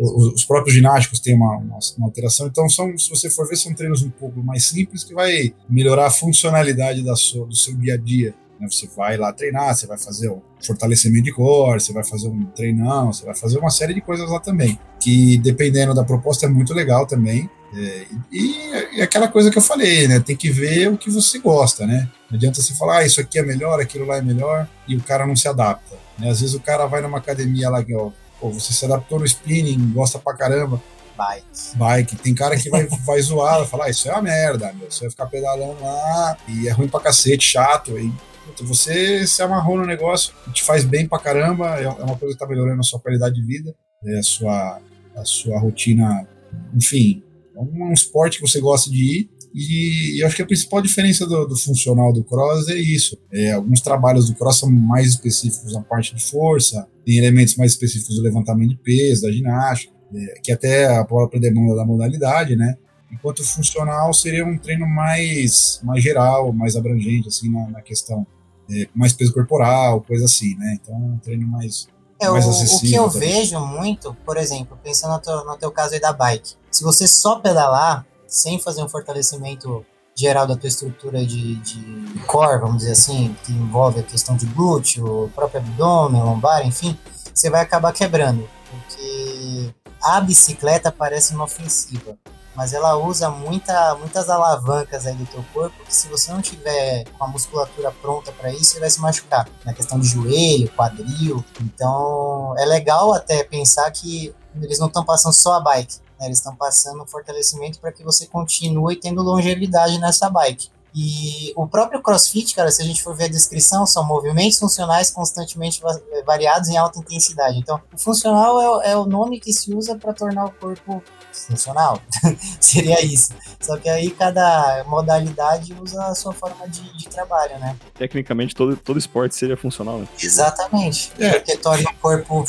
Os, 0.00 0.34
os, 0.34 0.44
próprios 0.44 0.74
ginásticos 0.74 1.20
têm 1.20 1.34
uma, 1.34 1.56
uma, 1.56 1.78
uma, 1.96 2.06
alteração. 2.06 2.48
Então, 2.48 2.68
são, 2.68 2.96
se 2.98 3.08
você 3.08 3.30
for 3.30 3.48
ver, 3.48 3.56
são 3.56 3.72
treinos 3.72 4.02
um 4.02 4.10
pouco 4.10 4.42
mais 4.42 4.64
simples 4.64 5.04
que 5.04 5.14
vai 5.14 5.54
melhorar 5.70 6.06
a 6.06 6.10
funcionalidade 6.10 7.04
da 7.04 7.14
sua, 7.14 7.46
do 7.46 7.54
seu 7.54 7.74
dia 7.76 7.94
a 7.94 7.96
dia. 7.96 8.34
Né? 8.58 8.66
Você 8.68 8.88
vai 8.96 9.16
lá 9.16 9.32
treinar, 9.32 9.74
você 9.74 9.86
vai 9.86 9.96
fazer 9.96 10.28
o 10.28 10.42
fortalecimento 10.60 11.24
de 11.24 11.32
core, 11.32 11.80
você 11.80 11.92
vai 11.92 12.04
fazer 12.04 12.28
um 12.28 12.44
treinão, 12.46 13.12
você 13.12 13.24
vai 13.24 13.36
fazer 13.36 13.58
uma 13.58 13.70
série 13.70 13.94
de 13.94 14.00
coisas 14.00 14.28
lá 14.28 14.40
também. 14.40 14.78
Que 14.98 15.38
dependendo 15.38 15.94
da 15.94 16.04
proposta 16.04 16.46
é 16.46 16.48
muito 16.48 16.74
legal 16.74 17.06
também. 17.06 17.48
É, 17.74 18.06
e, 18.30 18.98
e, 18.98 19.02
aquela 19.02 19.28
coisa 19.28 19.50
que 19.50 19.56
eu 19.56 19.62
falei, 19.62 20.06
né? 20.06 20.20
Tem 20.20 20.36
que 20.36 20.50
ver 20.50 20.90
o 20.90 20.98
que 20.98 21.10
você 21.10 21.38
gosta, 21.38 21.86
né? 21.86 22.08
Não 22.30 22.36
adianta 22.36 22.60
você 22.60 22.74
falar, 22.74 22.98
ah, 22.98 23.06
isso 23.06 23.20
aqui 23.20 23.38
é 23.38 23.42
melhor, 23.42 23.80
aquilo 23.80 24.06
lá 24.06 24.18
é 24.18 24.22
melhor, 24.22 24.68
e 24.86 24.94
o 24.94 25.02
cara 25.02 25.26
não 25.26 25.34
se 25.34 25.48
adapta. 25.48 25.96
Né? 26.18 26.28
Às 26.28 26.40
vezes 26.40 26.54
o 26.54 26.60
cara 26.60 26.86
vai 26.86 27.00
numa 27.00 27.18
academia 27.18 27.70
lá 27.70 27.82
que, 27.82 27.94
ó, 27.94 28.10
pô, 28.42 28.50
você 28.50 28.72
se 28.72 28.84
adaptou 28.84 29.20
no 29.20 29.24
spinning, 29.24 29.92
gosta 29.92 30.18
pra 30.18 30.34
caramba. 30.34 30.82
Bike. 31.16 31.46
Bike. 31.76 32.16
Tem 32.16 32.34
cara 32.34 32.56
que 32.56 32.68
vai, 32.68 32.86
vai 33.06 33.22
zoar, 33.22 33.58
vai 33.58 33.66
falar, 33.68 33.84
ah, 33.84 33.90
isso 33.90 34.08
é 34.08 34.12
uma 34.12 34.22
merda, 34.22 34.72
meu. 34.72 34.90
Você 34.90 35.02
vai 35.02 35.10
ficar 35.10 35.26
pedalando 35.26 35.80
lá, 35.80 36.36
e 36.48 36.66
é 36.66 36.72
ruim 36.72 36.88
pra 36.88 36.98
cacete, 36.98 37.44
chato, 37.44 37.96
e 37.96 38.12
você 38.60 39.26
se 39.26 39.40
amarrou 39.40 39.78
no 39.78 39.86
negócio, 39.86 40.34
te 40.52 40.62
faz 40.62 40.84
bem 40.84 41.06
pra 41.06 41.18
caramba, 41.18 41.78
é, 41.78 41.84
é 41.84 41.88
uma 41.88 42.18
coisa 42.18 42.34
que 42.34 42.40
tá 42.40 42.46
melhorando 42.46 42.80
a 42.80 42.82
sua 42.82 42.98
qualidade 42.98 43.36
de 43.36 43.46
vida, 43.46 43.74
é 44.04 44.18
a 44.18 44.22
sua, 44.22 44.80
a 45.16 45.24
sua 45.24 45.58
rotina, 45.60 46.26
enfim, 46.74 47.22
é 47.54 47.60
um, 47.60 47.92
esporte 47.92 48.38
que 48.38 48.46
você 48.46 48.60
gosta 48.60 48.90
de 48.90 49.20
ir. 49.20 49.30
E, 49.54 50.18
e 50.18 50.24
acho 50.24 50.34
que 50.34 50.42
a 50.42 50.46
principal 50.46 50.80
diferença 50.80 51.26
do, 51.26 51.46
do, 51.46 51.54
funcional 51.58 52.10
do 52.10 52.24
cross 52.24 52.68
é 52.68 52.74
isso. 52.74 53.18
É, 53.30 53.52
alguns 53.52 53.82
trabalhos 53.82 54.28
do 54.28 54.34
cross 54.34 54.58
são 54.58 54.70
mais 54.70 55.08
específicos 55.08 55.74
na 55.74 55.82
parte 55.82 56.14
de 56.14 56.24
força, 56.24 56.88
tem 57.04 57.16
elementos 57.18 57.56
mais 57.56 57.72
específicos 57.72 58.16
do 58.16 58.22
levantamento 58.22 58.70
de 58.70 58.76
peso, 58.76 59.22
da 59.22 59.32
ginástica, 59.32 59.92
é, 60.14 60.40
que 60.42 60.52
até 60.52 60.86
a 60.86 61.04
própria 61.04 61.40
demanda 61.40 61.76
da 61.76 61.84
modalidade, 61.84 62.56
né? 62.56 62.76
enquanto 63.12 63.40
o 63.40 63.44
funcional 63.44 64.12
seria 64.14 64.44
um 64.44 64.56
treino 64.56 64.88
mais, 64.88 65.80
mais 65.84 66.02
geral, 66.02 66.52
mais 66.52 66.74
abrangente, 66.76 67.28
assim, 67.28 67.50
na, 67.50 67.68
na 67.68 67.82
questão 67.82 68.26
é, 68.70 68.88
mais 68.94 69.12
peso 69.12 69.34
corporal, 69.34 70.00
coisa 70.00 70.24
assim, 70.24 70.56
né? 70.56 70.78
Então, 70.80 70.96
um 70.96 71.18
treino 71.18 71.46
mais, 71.46 71.88
é, 72.18 72.28
mais 72.28 72.46
o, 72.46 72.50
acessível. 72.50 72.86
O 72.86 72.90
que 72.90 72.94
eu 72.94 73.20
também. 73.20 73.34
vejo 73.34 73.60
muito, 73.60 74.16
por 74.24 74.36
exemplo, 74.38 74.78
pensando 74.82 75.12
no 75.12 75.20
teu, 75.20 75.44
no 75.44 75.56
teu 75.58 75.70
caso 75.70 75.94
aí 75.94 76.00
da 76.00 76.12
bike, 76.12 76.54
se 76.70 76.82
você 76.82 77.06
só 77.06 77.38
pedalar, 77.38 78.06
sem 78.26 78.58
fazer 78.58 78.82
um 78.82 78.88
fortalecimento 78.88 79.84
geral 80.14 80.46
da 80.46 80.56
tua 80.56 80.68
estrutura 80.68 81.24
de, 81.24 81.56
de 81.56 82.18
core, 82.26 82.60
vamos 82.60 82.78
dizer 82.78 82.92
assim, 82.92 83.36
que 83.44 83.52
envolve 83.52 84.00
a 84.00 84.02
questão 84.02 84.36
de 84.36 84.46
glúteo, 84.46 85.30
próprio 85.34 85.60
abdômen, 85.60 86.22
lombar, 86.22 86.66
enfim, 86.66 86.98
você 87.34 87.50
vai 87.50 87.62
acabar 87.62 87.92
quebrando, 87.92 88.48
porque 88.70 89.74
a 90.02 90.20
bicicleta 90.20 90.92
parece 90.92 91.34
uma 91.34 91.44
ofensiva 91.44 92.16
mas 92.54 92.72
ela 92.72 92.96
usa 92.96 93.30
muita, 93.30 93.94
muitas 93.94 94.28
alavancas 94.28 95.06
aí 95.06 95.14
do 95.14 95.24
teu 95.26 95.44
corpo 95.54 95.74
que 95.84 95.94
se 95.94 96.08
você 96.08 96.30
não 96.32 96.42
tiver 96.42 97.04
com 97.18 97.24
a 97.24 97.28
musculatura 97.28 97.90
pronta 97.90 98.30
para 98.32 98.52
isso, 98.52 98.72
você 98.72 98.80
vai 98.80 98.90
se 98.90 99.00
machucar. 99.00 99.48
Na 99.64 99.72
questão 99.72 99.98
de 99.98 100.06
joelho, 100.06 100.70
quadril. 100.76 101.42
Então, 101.60 102.54
é 102.58 102.64
legal 102.66 103.14
até 103.14 103.42
pensar 103.42 103.90
que 103.90 104.34
eles 104.60 104.78
não 104.78 104.88
estão 104.88 105.04
passando 105.04 105.32
só 105.32 105.54
a 105.54 105.60
bike, 105.60 105.96
né? 106.22 106.28
eles 106.28 106.38
estão 106.38 106.54
passando 106.54 107.04
fortalecimento 107.06 107.80
para 107.80 107.92
que 107.92 108.02
você 108.02 108.26
continue 108.26 108.96
tendo 108.96 109.22
longevidade 109.22 109.98
nessa 109.98 110.30
bike. 110.30 110.68
E 110.94 111.52
o 111.56 111.66
próprio 111.66 112.02
CrossFit, 112.02 112.54
cara, 112.54 112.70
se 112.70 112.82
a 112.82 112.84
gente 112.84 113.02
for 113.02 113.16
ver 113.16 113.24
a 113.24 113.28
descrição, 113.28 113.86
são 113.86 114.04
movimentos 114.04 114.58
funcionais 114.58 115.10
constantemente 115.10 115.80
variados 116.26 116.68
em 116.68 116.76
alta 116.76 116.98
intensidade. 116.98 117.58
Então, 117.58 117.80
o 117.92 117.98
funcional 117.98 118.82
é, 118.82 118.90
é 118.90 118.96
o 118.96 119.06
nome 119.06 119.40
que 119.40 119.52
se 119.54 119.74
usa 119.74 119.96
para 119.96 120.12
tornar 120.12 120.44
o 120.44 120.52
corpo 120.52 121.02
funcional. 121.32 121.98
Seria 122.60 123.02
isso. 123.02 123.32
Só 123.58 123.78
que 123.78 123.88
aí 123.88 124.10
cada 124.10 124.84
modalidade 124.86 125.74
usa 125.80 126.04
a 126.04 126.14
sua 126.14 126.34
forma 126.34 126.68
de, 126.68 126.82
de 126.94 127.08
trabalho, 127.08 127.58
né? 127.58 127.74
Tecnicamente, 127.94 128.54
todo, 128.54 128.76
todo 128.76 128.98
esporte 128.98 129.34
seria 129.34 129.56
funcional, 129.56 129.98
né? 129.98 130.08
Exatamente. 130.22 131.10
É. 131.18 131.38
Porque 131.38 131.56
torna 131.56 131.88
o 131.90 131.94
corpo 131.94 132.44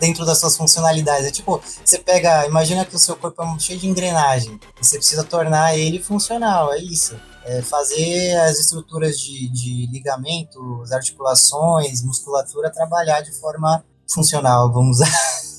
dentro 0.00 0.24
das 0.24 0.38
suas 0.38 0.56
funcionalidades. 0.56 1.26
É 1.26 1.30
tipo, 1.30 1.60
você 1.84 1.98
pega, 1.98 2.46
imagina 2.46 2.84
que 2.84 2.96
o 2.96 2.98
seu 2.98 3.16
corpo 3.16 3.42
é 3.42 3.58
cheio 3.58 3.78
de 3.78 3.86
engrenagem 3.86 4.58
e 4.80 4.84
você 4.84 4.96
precisa 4.96 5.24
tornar 5.24 5.76
ele 5.76 5.98
funcional, 6.02 6.72
é 6.72 6.78
isso 6.78 7.16
é, 7.48 7.62
fazer 7.62 8.36
as 8.40 8.60
estruturas 8.60 9.18
de, 9.18 9.48
de 9.48 9.88
ligamentos, 9.90 10.92
articulações, 10.92 12.04
musculatura 12.04 12.70
trabalhar 12.70 13.22
de 13.22 13.32
forma 13.32 13.82
funcional, 14.06 14.70
vamos 14.70 14.98
usar. 14.98 15.10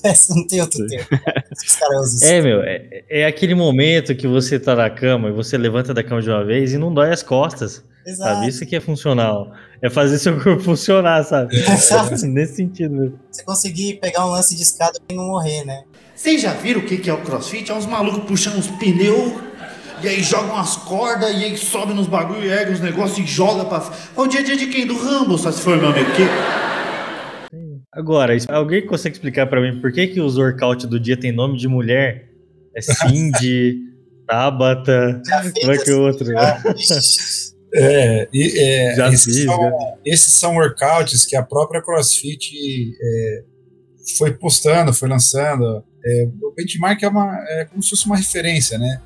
não 0.30 0.46
tem 0.46 0.60
outro 0.60 0.86
termo. 0.86 1.06
É, 2.22 2.40
meu, 2.40 2.62
é, 2.62 3.04
é, 3.08 3.26
aquele 3.26 3.54
momento 3.54 4.14
que 4.14 4.26
você 4.28 4.58
tá 4.58 4.74
na 4.76 4.88
cama 4.88 5.28
e 5.28 5.32
você 5.32 5.58
levanta 5.58 5.92
da 5.92 6.02
cama 6.02 6.22
de 6.22 6.30
uma 6.30 6.44
vez 6.44 6.72
e 6.72 6.78
não 6.78 6.94
dói 6.94 7.12
as 7.12 7.22
costas. 7.22 7.82
Exato. 8.06 8.34
Sabe? 8.34 8.48
Isso 8.48 8.66
que 8.66 8.76
é 8.76 8.80
funcional. 8.80 9.52
É 9.82 9.90
fazer 9.90 10.18
seu 10.18 10.40
corpo 10.40 10.62
funcionar, 10.62 11.22
sabe? 11.24 11.56
Exato. 11.70 12.26
Nesse 12.26 12.56
sentido 12.56 12.94
mesmo. 12.94 13.20
Você 13.30 13.42
conseguir 13.42 13.94
pegar 14.00 14.26
um 14.26 14.30
lance 14.30 14.54
de 14.54 14.62
escada 14.62 14.98
e 15.08 15.14
não 15.14 15.26
morrer, 15.26 15.64
né? 15.64 15.84
Vocês 16.14 16.42
já 16.42 16.52
viram 16.52 16.80
o 16.80 16.84
que 16.84 17.08
é 17.08 17.12
o 17.12 17.22
crossfit? 17.22 17.70
É 17.70 17.74
uns 17.74 17.86
malucos 17.86 18.24
puxando 18.24 18.58
uns 18.58 18.68
pneus 18.68 19.50
e 20.02 20.08
aí 20.08 20.22
joga 20.22 20.52
umas 20.52 20.76
cordas, 20.76 21.30
e 21.30 21.44
aí 21.44 21.56
sobe 21.58 21.92
nos 21.92 22.06
bagulho, 22.06 22.50
ergue 22.50 22.72
os 22.72 22.80
negócios 22.80 23.18
e 23.18 23.26
joga 23.30 23.66
pra. 23.66 23.78
É 24.16 24.20
o 24.20 24.26
dia 24.26 24.40
a 24.40 24.42
dia 24.42 24.56
de 24.56 24.66
quem? 24.68 24.86
Do 24.86 24.96
Rambo, 24.96 25.36
só 25.36 25.52
se 25.52 25.60
for, 25.60 25.76
meu 25.76 25.90
amigo. 25.90 26.10
Que... 26.12 26.22
Agora, 27.92 28.34
alguém 28.48 28.86
consegue 28.86 29.16
explicar 29.16 29.46
para 29.46 29.60
mim 29.60 29.78
por 29.78 29.92
que, 29.92 30.06
que 30.06 30.20
os 30.20 30.38
workout 30.38 30.86
do 30.86 30.98
dia 30.98 31.18
tem 31.18 31.32
nome 31.32 31.58
de 31.58 31.68
mulher? 31.68 32.30
É 32.74 32.80
Cindy, 32.80 33.76
Tabata, 34.26 35.20
como 35.60 35.72
é 35.72 35.78
que 35.78 35.90
é 35.90 35.94
o 35.94 36.00
outro? 36.02 36.26
É, 37.74 38.28
é, 38.34 38.94
Já 38.94 39.08
esses, 39.08 39.24
fiz, 39.24 39.44
são, 39.44 39.62
né? 39.62 39.94
esses 40.04 40.32
são 40.32 40.54
workouts 40.56 41.24
que 41.24 41.36
a 41.36 41.42
própria 41.42 41.80
CrossFit 41.82 42.92
é, 43.00 43.42
foi 44.18 44.32
postando, 44.32 44.92
foi 44.92 45.08
lançando. 45.08 45.84
É, 46.04 46.28
o 46.42 46.52
benchmark 46.52 47.02
é, 47.02 47.08
uma, 47.08 47.44
é 47.48 47.64
como 47.64 47.82
se 47.82 47.90
fosse 47.90 48.06
uma 48.06 48.16
referência, 48.16 48.78
né? 48.78 49.00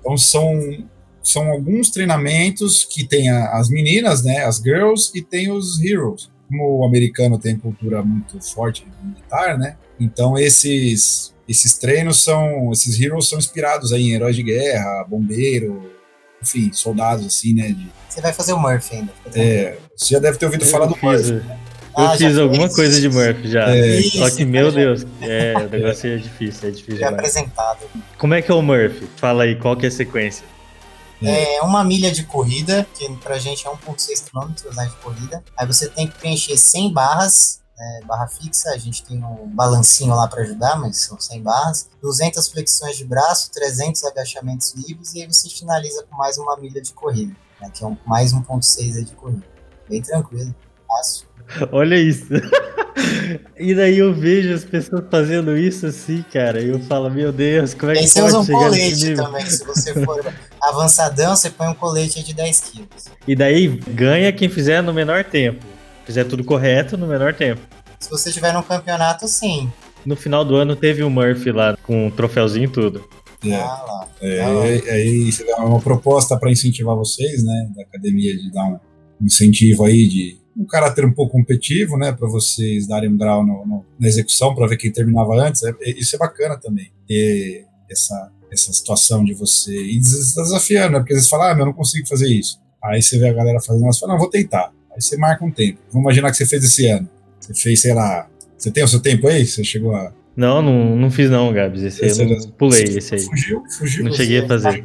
Então 0.00 0.16
são, 0.16 0.88
são 1.22 1.50
alguns 1.50 1.90
treinamentos 1.90 2.84
que 2.84 3.06
tem 3.06 3.28
a, 3.30 3.58
as 3.58 3.68
meninas, 3.68 4.24
né, 4.24 4.44
as 4.44 4.56
girls, 4.56 5.10
e 5.14 5.22
tem 5.22 5.50
os 5.50 5.80
heroes. 5.82 6.30
Como 6.48 6.80
o 6.80 6.84
americano 6.84 7.38
tem 7.38 7.56
cultura 7.56 8.02
muito 8.02 8.40
forte 8.40 8.84
militar, 9.04 9.56
né? 9.56 9.76
Então 9.98 10.36
esses 10.38 11.32
esses 11.50 11.76
treinos 11.76 12.22
são, 12.22 12.70
esses 12.70 13.00
heroes 13.00 13.28
são 13.28 13.36
inspirados 13.36 13.92
aí 13.92 14.02
em 14.04 14.14
heróis 14.14 14.36
de 14.36 14.42
guerra, 14.44 15.04
bombeiro, 15.08 15.82
enfim, 16.42 16.72
soldados 16.72 17.26
assim, 17.26 17.54
né? 17.54 17.68
De, 17.68 17.88
Você 18.08 18.20
vai 18.20 18.32
fazer 18.32 18.52
o 18.52 18.58
Murphy 18.58 18.96
ainda. 18.96 19.12
é, 19.34 19.76
você 19.96 20.14
já 20.14 20.18
deve 20.18 20.38
ter 20.38 20.46
ouvido 20.46 20.64
falar 20.66 20.86
do 20.86 20.94
fiz, 20.94 21.30
Murphy. 21.30 21.46
Eu 21.98 22.04
Ah, 22.06 22.16
fiz 22.16 22.38
alguma 22.38 22.62
fez? 22.66 22.76
coisa 22.76 23.00
de 23.00 23.08
Murphy 23.08 23.48
já. 23.50 23.74
É. 23.76 24.00
Só 24.02 24.30
que, 24.30 24.44
meu 24.44 24.70
já- 24.70 24.76
Deus, 24.78 25.06
é, 25.20 25.54
o 25.56 25.68
negócio 25.68 26.12
é 26.12 26.16
difícil, 26.16 26.68
é 26.68 26.72
difícil 26.72 26.98
Já 27.00 27.10
demais. 27.10 27.14
apresentado. 27.36 27.78
Como 28.16 28.32
é 28.34 28.40
que 28.40 28.50
é 28.50 28.54
o 28.54 28.62
Murphy? 28.62 29.08
Fala 29.16 29.42
aí, 29.42 29.56
qual 29.56 29.76
que 29.76 29.84
é 29.86 29.88
a 29.88 29.92
sequência? 29.92 30.44
É 31.22 31.60
uma 31.60 31.84
milha 31.84 32.10
de 32.10 32.22
corrida, 32.24 32.86
que 32.94 33.06
pra 33.16 33.38
gente 33.38 33.66
é 33.66 33.70
1.6 33.70 34.24
km 34.30 34.74
né, 34.74 34.86
de 34.86 34.96
corrida. 35.02 35.44
Aí 35.54 35.66
você 35.66 35.86
tem 35.90 36.06
que 36.06 36.16
preencher 36.18 36.56
100 36.56 36.94
barras, 36.94 37.59
é, 37.80 38.04
barra 38.04 38.28
fixa, 38.28 38.70
a 38.70 38.76
gente 38.76 39.02
tem 39.02 39.24
um 39.24 39.48
balancinho 39.48 40.14
lá 40.14 40.28
pra 40.28 40.42
ajudar, 40.42 40.78
mas 40.78 40.98
são 40.98 41.18
100 41.18 41.42
barras. 41.42 41.88
200 42.02 42.46
flexões 42.48 42.96
de 42.96 43.04
braço, 43.06 43.50
300 43.50 44.04
agachamentos 44.04 44.74
livres 44.74 45.14
e 45.14 45.22
aí 45.22 45.26
você 45.26 45.48
finaliza 45.48 46.04
com 46.08 46.16
mais 46.16 46.36
uma 46.36 46.56
milha 46.58 46.82
de 46.82 46.92
corrida, 46.92 47.34
né, 47.60 47.70
que 47.72 47.82
é 47.82 47.86
um, 47.86 47.96
mais 48.04 48.34
1.6 48.34 48.96
aí 48.96 49.04
de 49.04 49.14
corrida. 49.14 49.42
Bem 49.88 50.02
tranquilo, 50.02 50.54
fácil. 50.86 51.26
Olha 51.72 51.96
isso. 51.96 52.26
e 53.58 53.74
daí 53.74 53.98
eu 53.98 54.14
vejo 54.14 54.52
as 54.52 54.64
pessoas 54.64 55.04
fazendo 55.10 55.56
isso 55.56 55.86
assim, 55.86 56.22
cara, 56.30 56.60
e 56.60 56.68
eu 56.68 56.80
falo, 56.80 57.10
meu 57.10 57.32
Deus, 57.32 57.72
como 57.72 57.92
é 57.92 57.94
que 57.94 58.00
aí 58.00 58.08
você 58.08 58.20
pode 58.20 58.36
usa 58.36 58.40
um 58.40 58.46
colete 58.46 59.14
também, 59.14 59.46
se 59.46 59.64
você 59.64 60.04
for 60.04 60.34
avançadão, 60.62 61.34
você 61.34 61.48
põe 61.48 61.68
um 61.68 61.74
colete 61.74 62.22
de 62.22 62.34
10 62.34 62.60
quilos. 62.60 63.06
E 63.26 63.34
daí 63.34 63.68
ganha 63.68 64.30
quem 64.32 64.50
fizer 64.50 64.82
no 64.82 64.92
menor 64.92 65.24
tempo. 65.24 65.79
Fizer 66.04 66.24
tudo 66.24 66.42
correto 66.44 66.96
no 66.96 67.06
menor 67.06 67.34
tempo. 67.34 67.60
Se 67.98 68.10
você 68.10 68.32
tiver 68.32 68.52
num 68.52 68.62
campeonato, 68.62 69.28
sim. 69.28 69.70
No 70.04 70.16
final 70.16 70.44
do 70.44 70.56
ano 70.56 70.74
teve 70.74 71.02
o 71.02 71.10
Murphy 71.10 71.52
lá 71.52 71.76
com 71.82 72.06
um 72.06 72.10
troféuzinho 72.10 72.64
e 72.64 72.68
tudo. 72.72 73.04
É. 73.44 73.54
Ah 73.56 73.84
lá. 73.86 74.08
É, 74.20 74.40
Ah 74.42 74.48
lá. 74.48 74.62
aí, 74.64 74.90
aí 74.90 75.32
você 75.32 75.44
dá 75.44 75.58
uma 75.58 75.80
proposta 75.80 76.38
para 76.38 76.50
incentivar 76.50 76.96
vocês, 76.96 77.44
né, 77.44 77.68
da 77.76 77.82
academia, 77.82 78.36
de 78.36 78.50
dar 78.50 78.64
um 78.64 78.78
incentivo 79.20 79.84
aí 79.84 80.06
de 80.08 80.38
um 80.56 80.64
caráter 80.66 81.04
um 81.04 81.12
pouco 81.12 81.32
competitivo, 81.32 81.96
né, 81.96 82.12
para 82.12 82.28
vocês 82.28 82.86
darem 82.86 83.10
um 83.10 83.16
grau 83.16 83.44
no- 83.46 83.64
no- 83.66 83.84
na 83.98 84.08
execução, 84.08 84.54
para 84.54 84.66
ver 84.66 84.76
quem 84.76 84.90
terminava 84.92 85.34
antes. 85.34 85.62
É- 85.62 85.70
é- 85.80 85.90
isso 85.98 86.16
é 86.16 86.18
bacana 86.18 86.58
também, 86.58 86.90
ter 87.06 87.66
essa, 87.90 88.30
essa 88.52 88.72
situação 88.72 89.24
de 89.24 89.32
você 89.34 89.72
ir 89.74 90.00
des- 90.00 90.34
desafiando, 90.34 90.92
né, 90.92 90.98
porque 90.98 91.12
às 91.12 91.18
vezes 91.18 91.30
fala, 91.30 91.50
ah, 91.50 91.54
meu, 91.54 91.62
eu 91.62 91.66
não 91.66 91.72
consigo 91.74 92.06
fazer 92.08 92.28
isso. 92.28 92.58
Aí 92.82 93.00
você 93.02 93.18
vê 93.18 93.28
a 93.28 93.32
galera 93.32 93.60
fazendo, 93.60 93.84
você 93.86 94.00
fala, 94.00 94.12
não, 94.14 94.18
vou 94.20 94.30
tentar. 94.30 94.70
Aí 94.92 95.00
você 95.00 95.16
marca 95.16 95.44
um 95.44 95.50
tempo. 95.50 95.78
Vamos 95.90 96.04
imaginar 96.04 96.30
que 96.30 96.36
você 96.36 96.46
fez 96.46 96.64
esse 96.64 96.86
ano. 96.88 97.08
Você 97.40 97.54
fez, 97.54 97.80
sei 97.80 97.94
lá, 97.94 98.28
você 98.56 98.70
tem 98.70 98.84
o 98.84 98.88
seu 98.88 99.00
tempo 99.00 99.26
aí? 99.26 99.46
Você 99.46 99.64
chegou 99.64 99.94
a. 99.94 100.12
Não, 100.36 100.62
não, 100.62 100.96
não 100.96 101.10
fiz 101.10 101.30
não, 101.30 101.52
Gabs. 101.52 101.82
Esse 101.82 102.04
aí 102.04 102.10
eu 102.10 102.36
não, 102.36 102.50
pulei, 102.52 102.84
esse 102.84 103.14
aí. 103.14 103.20
Fugiu, 103.20 103.62
fugiu. 103.78 104.04
Não 104.04 104.12
cheguei 104.12 104.40
a 104.40 104.46
fazer. 104.46 104.82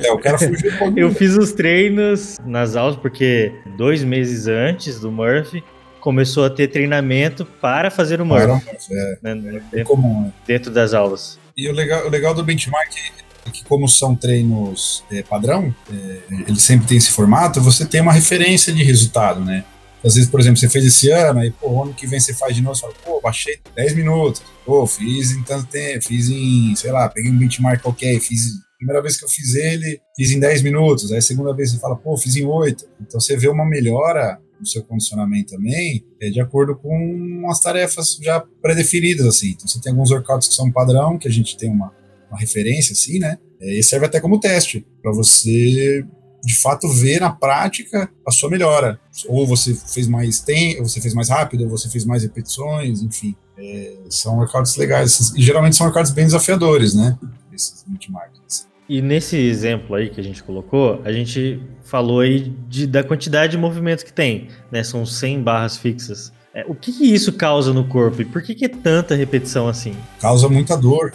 É, 0.00 0.12
o 0.12 0.18
cara 0.18 0.38
fugiu. 0.38 0.70
Eu 0.96 1.12
fiz 1.12 1.36
os 1.36 1.52
treinos 1.52 2.38
nas 2.44 2.76
aulas 2.76 2.96
porque 2.96 3.52
dois 3.76 4.02
meses 4.02 4.46
antes 4.46 5.00
do 5.00 5.12
Murphy 5.12 5.62
começou 6.00 6.44
a 6.44 6.50
ter 6.50 6.68
treinamento 6.68 7.46
para 7.46 7.90
fazer 7.90 8.20
o 8.20 8.26
Murphy 8.26 8.46
Caramba, 8.46 8.62
é, 8.90 9.34
né, 9.34 9.62
é 9.72 9.76
dentro, 9.76 9.84
comum, 9.86 10.22
né? 10.22 10.32
dentro 10.46 10.70
das 10.70 10.92
aulas. 10.92 11.38
E 11.56 11.68
o 11.68 11.72
legal, 11.72 12.06
o 12.06 12.10
legal 12.10 12.34
do 12.34 12.42
benchmark 12.42 12.90
é 12.96 13.23
que, 13.54 13.64
como 13.64 13.88
são 13.88 14.16
treinos 14.16 15.04
é, 15.10 15.22
padrão, 15.22 15.74
é, 15.90 16.18
ele 16.48 16.58
sempre 16.58 16.88
tem 16.88 16.98
esse 16.98 17.12
formato, 17.12 17.60
você 17.60 17.86
tem 17.86 18.00
uma 18.00 18.12
referência 18.12 18.72
de 18.72 18.82
resultado, 18.82 19.40
né? 19.40 19.64
Às 20.04 20.16
vezes, 20.16 20.28
por 20.28 20.40
exemplo, 20.40 20.58
você 20.58 20.68
fez 20.68 20.84
esse 20.84 21.10
ano, 21.10 21.40
aí, 21.40 21.50
pô, 21.50 21.82
ano 21.82 21.94
que 21.94 22.06
vem 22.06 22.20
você 22.20 22.34
faz 22.34 22.54
de 22.54 22.60
novo, 22.60 22.74
você 22.74 22.82
fala, 22.82 22.94
pô, 23.04 23.20
baixei 23.22 23.58
10 23.74 23.94
minutos, 23.94 24.42
pô, 24.66 24.86
fiz 24.86 25.30
em 25.30 25.42
tanto 25.42 25.66
tempo, 25.66 26.04
fiz 26.04 26.28
em, 26.28 26.74
sei 26.76 26.90
lá, 26.90 27.08
peguei 27.08 27.30
um 27.30 27.38
benchmark 27.38 27.80
qualquer, 27.80 28.20
fiz, 28.20 28.42
primeira 28.76 29.00
vez 29.00 29.16
que 29.16 29.24
eu 29.24 29.28
fiz 29.28 29.54
ele, 29.54 29.98
fiz 30.14 30.32
em 30.32 30.40
10 30.40 30.62
minutos, 30.62 31.10
aí 31.10 31.22
segunda 31.22 31.54
vez 31.54 31.70
você 31.70 31.78
fala, 31.78 31.96
pô, 31.96 32.16
fiz 32.18 32.36
em 32.36 32.44
8. 32.44 32.84
Então 33.00 33.18
você 33.18 33.34
vê 33.36 33.48
uma 33.48 33.64
melhora 33.64 34.38
no 34.60 34.66
seu 34.66 34.82
condicionamento 34.82 35.54
também, 35.54 36.04
é 36.20 36.28
de 36.28 36.40
acordo 36.40 36.76
com 36.76 37.46
as 37.48 37.58
tarefas 37.58 38.18
já 38.20 38.44
pré-definidas, 38.60 39.24
assim. 39.24 39.50
Então 39.50 39.66
você 39.66 39.80
tem 39.80 39.92
alguns 39.92 40.10
workouts 40.10 40.48
que 40.48 40.54
são 40.54 40.70
padrão, 40.70 41.16
que 41.16 41.28
a 41.28 41.32
gente 41.32 41.56
tem 41.56 41.70
uma, 41.70 41.94
uma 42.34 42.40
referência, 42.40 42.92
assim, 42.92 43.18
né? 43.18 43.38
É, 43.60 43.78
E 43.78 43.82
serve 43.82 44.06
até 44.06 44.20
como 44.20 44.40
teste, 44.40 44.84
para 45.00 45.12
você 45.12 46.04
de 46.44 46.54
fato 46.54 46.86
ver 46.88 47.20
na 47.20 47.30
prática 47.30 48.10
a 48.26 48.30
sua 48.30 48.50
melhora. 48.50 49.00
Ou 49.26 49.46
você 49.46 49.74
fez 49.74 50.06
mais 50.06 50.40
tempo, 50.40 50.82
ou 50.82 50.88
você 50.88 51.00
fez 51.00 51.14
mais 51.14 51.30
rápido, 51.30 51.64
ou 51.64 51.70
você 51.70 51.88
fez 51.88 52.04
mais 52.04 52.22
repetições, 52.22 53.00
enfim. 53.00 53.34
É, 53.56 53.94
são 54.10 54.36
workouts 54.36 54.76
legais. 54.76 55.32
E 55.34 55.42
geralmente 55.42 55.74
são 55.74 55.86
workouts 55.86 56.12
bem 56.12 56.26
desafiadores, 56.26 56.94
né? 56.94 57.18
Esses 57.52 57.84
benchmarks. 57.88 58.68
E 58.86 59.00
nesse 59.00 59.38
exemplo 59.38 59.96
aí 59.96 60.10
que 60.10 60.20
a 60.20 60.24
gente 60.24 60.42
colocou, 60.42 61.00
a 61.04 61.12
gente 61.12 61.62
falou 61.84 62.20
aí 62.20 62.54
de, 62.68 62.86
da 62.86 63.02
quantidade 63.02 63.52
de 63.52 63.58
movimentos 63.58 64.04
que 64.04 64.12
tem, 64.12 64.48
né? 64.70 64.84
São 64.84 65.06
100 65.06 65.42
barras 65.42 65.78
fixas. 65.78 66.30
É, 66.52 66.64
o 66.68 66.74
que, 66.74 66.92
que 66.92 67.04
isso 67.12 67.32
causa 67.32 67.72
no 67.72 67.88
corpo 67.88 68.20
e 68.20 68.24
por 68.24 68.42
que, 68.42 68.54
que 68.54 68.66
é 68.66 68.68
tanta 68.68 69.14
repetição 69.14 69.66
assim? 69.66 69.96
Causa 70.20 70.48
muita 70.48 70.76
dor. 70.76 71.12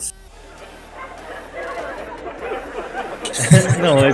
Não, 3.81 3.99
é, 3.99 4.11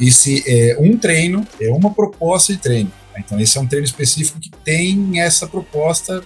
E 0.00 0.10
se 0.10 0.42
é 0.46 0.76
um 0.78 0.96
treino, 0.96 1.46
é 1.60 1.70
uma 1.70 1.92
proposta 1.92 2.52
de 2.52 2.58
treino. 2.58 2.92
Então, 3.16 3.38
esse 3.38 3.56
é 3.56 3.60
um 3.60 3.66
treino 3.66 3.84
específico 3.84 4.40
que 4.40 4.50
tem 4.64 5.20
essa 5.20 5.46
proposta 5.46 6.22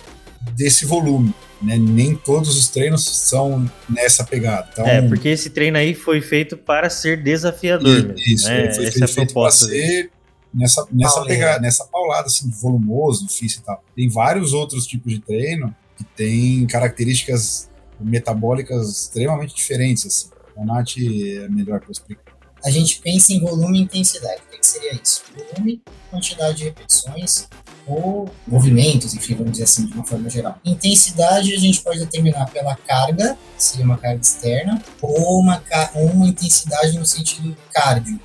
desse 0.57 0.87
volume. 0.87 1.35
Né? 1.61 1.77
Nem 1.77 2.15
todos 2.15 2.57
os 2.57 2.69
treinos 2.69 3.05
são 3.05 3.71
nessa 3.89 4.25
pegada. 4.25 4.69
Então, 4.73 4.87
é, 4.87 5.03
porque 5.03 5.29
esse 5.29 5.51
treino 5.51 5.77
aí 5.77 5.93
foi 5.93 6.21
feito 6.21 6.57
para 6.57 6.89
ser 6.89 7.23
desafiador. 7.23 7.89
mesmo, 7.89 8.15
isso, 8.27 8.49
né? 8.49 8.73
foi 8.73 8.85
é 8.87 9.05
a 9.05 9.09
feito 9.09 9.35
para 9.35 9.51
ser 9.51 10.11
nessa, 10.55 10.87
nessa 10.93 11.25
pegada, 11.25 11.61
nessa 11.61 11.85
paulada, 11.85 12.27
assim, 12.27 12.49
volumoso, 12.51 13.27
difícil 13.27 13.61
e 13.63 13.65
tal. 13.65 13.83
Tem 13.95 14.09
vários 14.09 14.53
outros 14.53 14.87
tipos 14.87 15.13
de 15.13 15.21
treino 15.21 15.75
que 15.97 16.05
têm 16.05 16.67
características 16.67 17.69
metabólicas 18.01 18.89
extremamente 18.89 19.55
diferentes, 19.55 20.07
assim. 20.07 20.29
A 20.59 20.65
Nath 20.65 20.97
é 20.99 21.49
melhor 21.49 21.81
para 21.81 21.93
explicar. 21.93 22.37
A 22.65 22.71
gente 22.71 23.01
pensa 23.01 23.33
em 23.33 23.41
volume 23.41 23.79
e 23.79 23.83
intensidade. 23.83 24.43
O 24.49 24.51
que, 24.51 24.67
seria 24.67 24.95
isso? 24.95 25.23
Volume, 25.55 25.81
quantidade 26.11 26.59
de 26.59 26.65
repetições 26.65 27.49
ou 27.87 28.29
movimentos, 28.47 29.15
enfim, 29.15 29.35
vamos 29.35 29.53
dizer 29.53 29.65
assim, 29.65 29.87
de 29.87 29.95
uma 29.95 30.05
forma 30.05 30.29
geral. 30.29 30.59
Intensidade 30.65 31.55
a 31.55 31.59
gente 31.59 31.81
pode 31.81 32.01
determinar 32.01 32.47
pela 32.51 32.75
carga, 32.75 33.39
seria 33.57 33.85
uma 33.85 33.97
carga 33.97 34.21
externa, 34.21 34.83
ou 35.01 35.41
uma, 35.41 35.63
ou 35.95 36.07
uma 36.07 36.27
intensidade 36.27 36.99
no 36.99 37.07
sentido 37.07 37.57
cardio, 37.73 38.21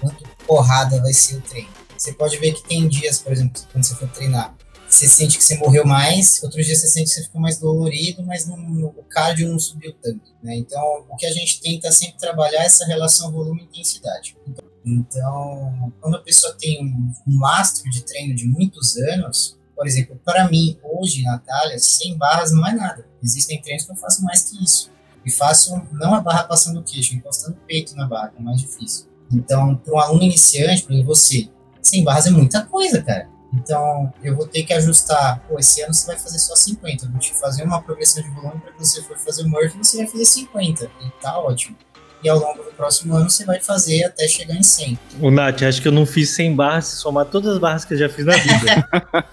quanto 0.00 0.24
porrada 0.46 1.00
vai 1.00 1.12
ser 1.14 1.36
o 1.36 1.40
treino. 1.40 1.70
Você 1.96 2.12
pode 2.12 2.36
ver 2.36 2.52
que 2.52 2.68
tem 2.68 2.86
dias, 2.88 3.20
por 3.20 3.32
exemplo, 3.32 3.62
quando 3.72 3.84
você 3.84 3.94
for 3.94 4.08
treinar, 4.08 4.54
você 4.88 5.08
sente 5.08 5.36
que 5.36 5.44
você 5.44 5.56
morreu 5.56 5.84
mais, 5.84 6.42
outros 6.42 6.64
dias 6.64 6.80
você 6.80 6.88
sente 6.88 7.08
que 7.08 7.14
você 7.14 7.22
ficou 7.24 7.40
mais 7.40 7.58
dolorido, 7.58 8.22
mas 8.24 8.46
não, 8.46 8.56
o 8.86 9.04
cardio 9.08 9.48
não 9.48 9.58
subiu 9.58 9.94
tanto. 10.02 10.32
Né? 10.42 10.56
Então, 10.56 11.04
o 11.10 11.16
que 11.16 11.26
a 11.26 11.32
gente 11.32 11.60
tenta 11.60 11.90
sempre 11.90 12.18
trabalhar 12.18 12.62
é 12.62 12.66
essa 12.66 12.86
relação 12.86 13.32
volume-intensidade. 13.32 14.36
Então, 14.84 15.92
quando 16.00 16.16
a 16.16 16.22
pessoa 16.22 16.56
tem 16.58 16.84
um, 16.84 17.12
um 17.26 17.40
lastro 17.40 17.90
de 17.90 18.02
treino 18.02 18.34
de 18.34 18.46
muitos 18.46 18.96
anos, 18.96 19.58
por 19.74 19.86
exemplo, 19.86 20.18
para 20.24 20.48
mim, 20.48 20.78
hoje, 20.82 21.22
Natália, 21.22 21.78
100 21.78 22.16
barras 22.16 22.52
não 22.52 22.66
é 22.66 22.72
nada. 22.72 23.06
Existem 23.22 23.60
treinos 23.60 23.84
que 23.84 23.92
eu 23.92 23.96
faço 23.96 24.22
mais 24.22 24.44
que 24.44 24.62
isso. 24.62 24.90
E 25.24 25.30
faço 25.30 25.82
não 25.92 26.14
a 26.14 26.20
barra 26.20 26.44
passando 26.44 26.80
o 26.80 26.84
queixo, 26.84 27.14
encostando 27.14 27.56
o 27.56 27.66
peito 27.66 27.94
na 27.96 28.06
barra, 28.06 28.28
que 28.28 28.38
é 28.38 28.42
mais 28.42 28.60
difícil. 28.60 29.06
Então, 29.30 29.74
para 29.76 29.92
um 29.92 29.98
aluno 29.98 30.22
iniciante, 30.22 30.84
para 30.84 31.02
você, 31.02 31.50
100 31.82 32.04
barras 32.04 32.26
é 32.26 32.30
muita 32.30 32.64
coisa, 32.64 33.02
cara. 33.02 33.28
Então, 33.52 34.12
eu 34.22 34.36
vou 34.36 34.46
ter 34.46 34.62
que 34.64 34.72
ajustar. 34.72 35.40
Pô, 35.48 35.58
esse 35.58 35.82
ano 35.82 35.94
você 35.94 36.06
vai 36.06 36.18
fazer 36.18 36.38
só 36.38 36.54
50. 36.54 37.06
Eu 37.06 37.10
vou 37.10 37.20
te 37.20 37.34
fazer 37.34 37.64
uma 37.64 37.80
progressão 37.80 38.22
de 38.22 38.30
volume 38.30 38.60
para 38.60 38.72
que 38.72 38.84
você 38.84 39.02
for 39.02 39.16
fazer 39.18 39.44
o 39.44 39.48
Murphy, 39.48 39.78
você 39.78 39.98
vai 39.98 40.06
fazer 40.06 40.24
50. 40.24 40.84
E 40.84 41.10
tá 41.22 41.38
ótimo. 41.38 41.76
E 42.22 42.28
ao 42.28 42.38
longo 42.38 42.62
do 42.62 42.72
próximo 42.72 43.14
ano 43.14 43.30
você 43.30 43.44
vai 43.44 43.60
fazer 43.60 44.04
até 44.04 44.26
chegar 44.26 44.54
em 44.54 44.62
100. 44.62 44.98
O 45.20 45.30
Nath, 45.30 45.62
acho 45.62 45.80
que 45.80 45.88
eu 45.88 45.92
não 45.92 46.06
fiz 46.06 46.30
100 46.30 46.56
barras 46.56 46.86
se 46.86 46.96
somar 46.96 47.26
todas 47.26 47.54
as 47.54 47.58
barras 47.58 47.84
que 47.84 47.94
eu 47.94 47.98
já 47.98 48.08
fiz 48.08 48.24
na 48.24 48.36
vida. 48.36 48.88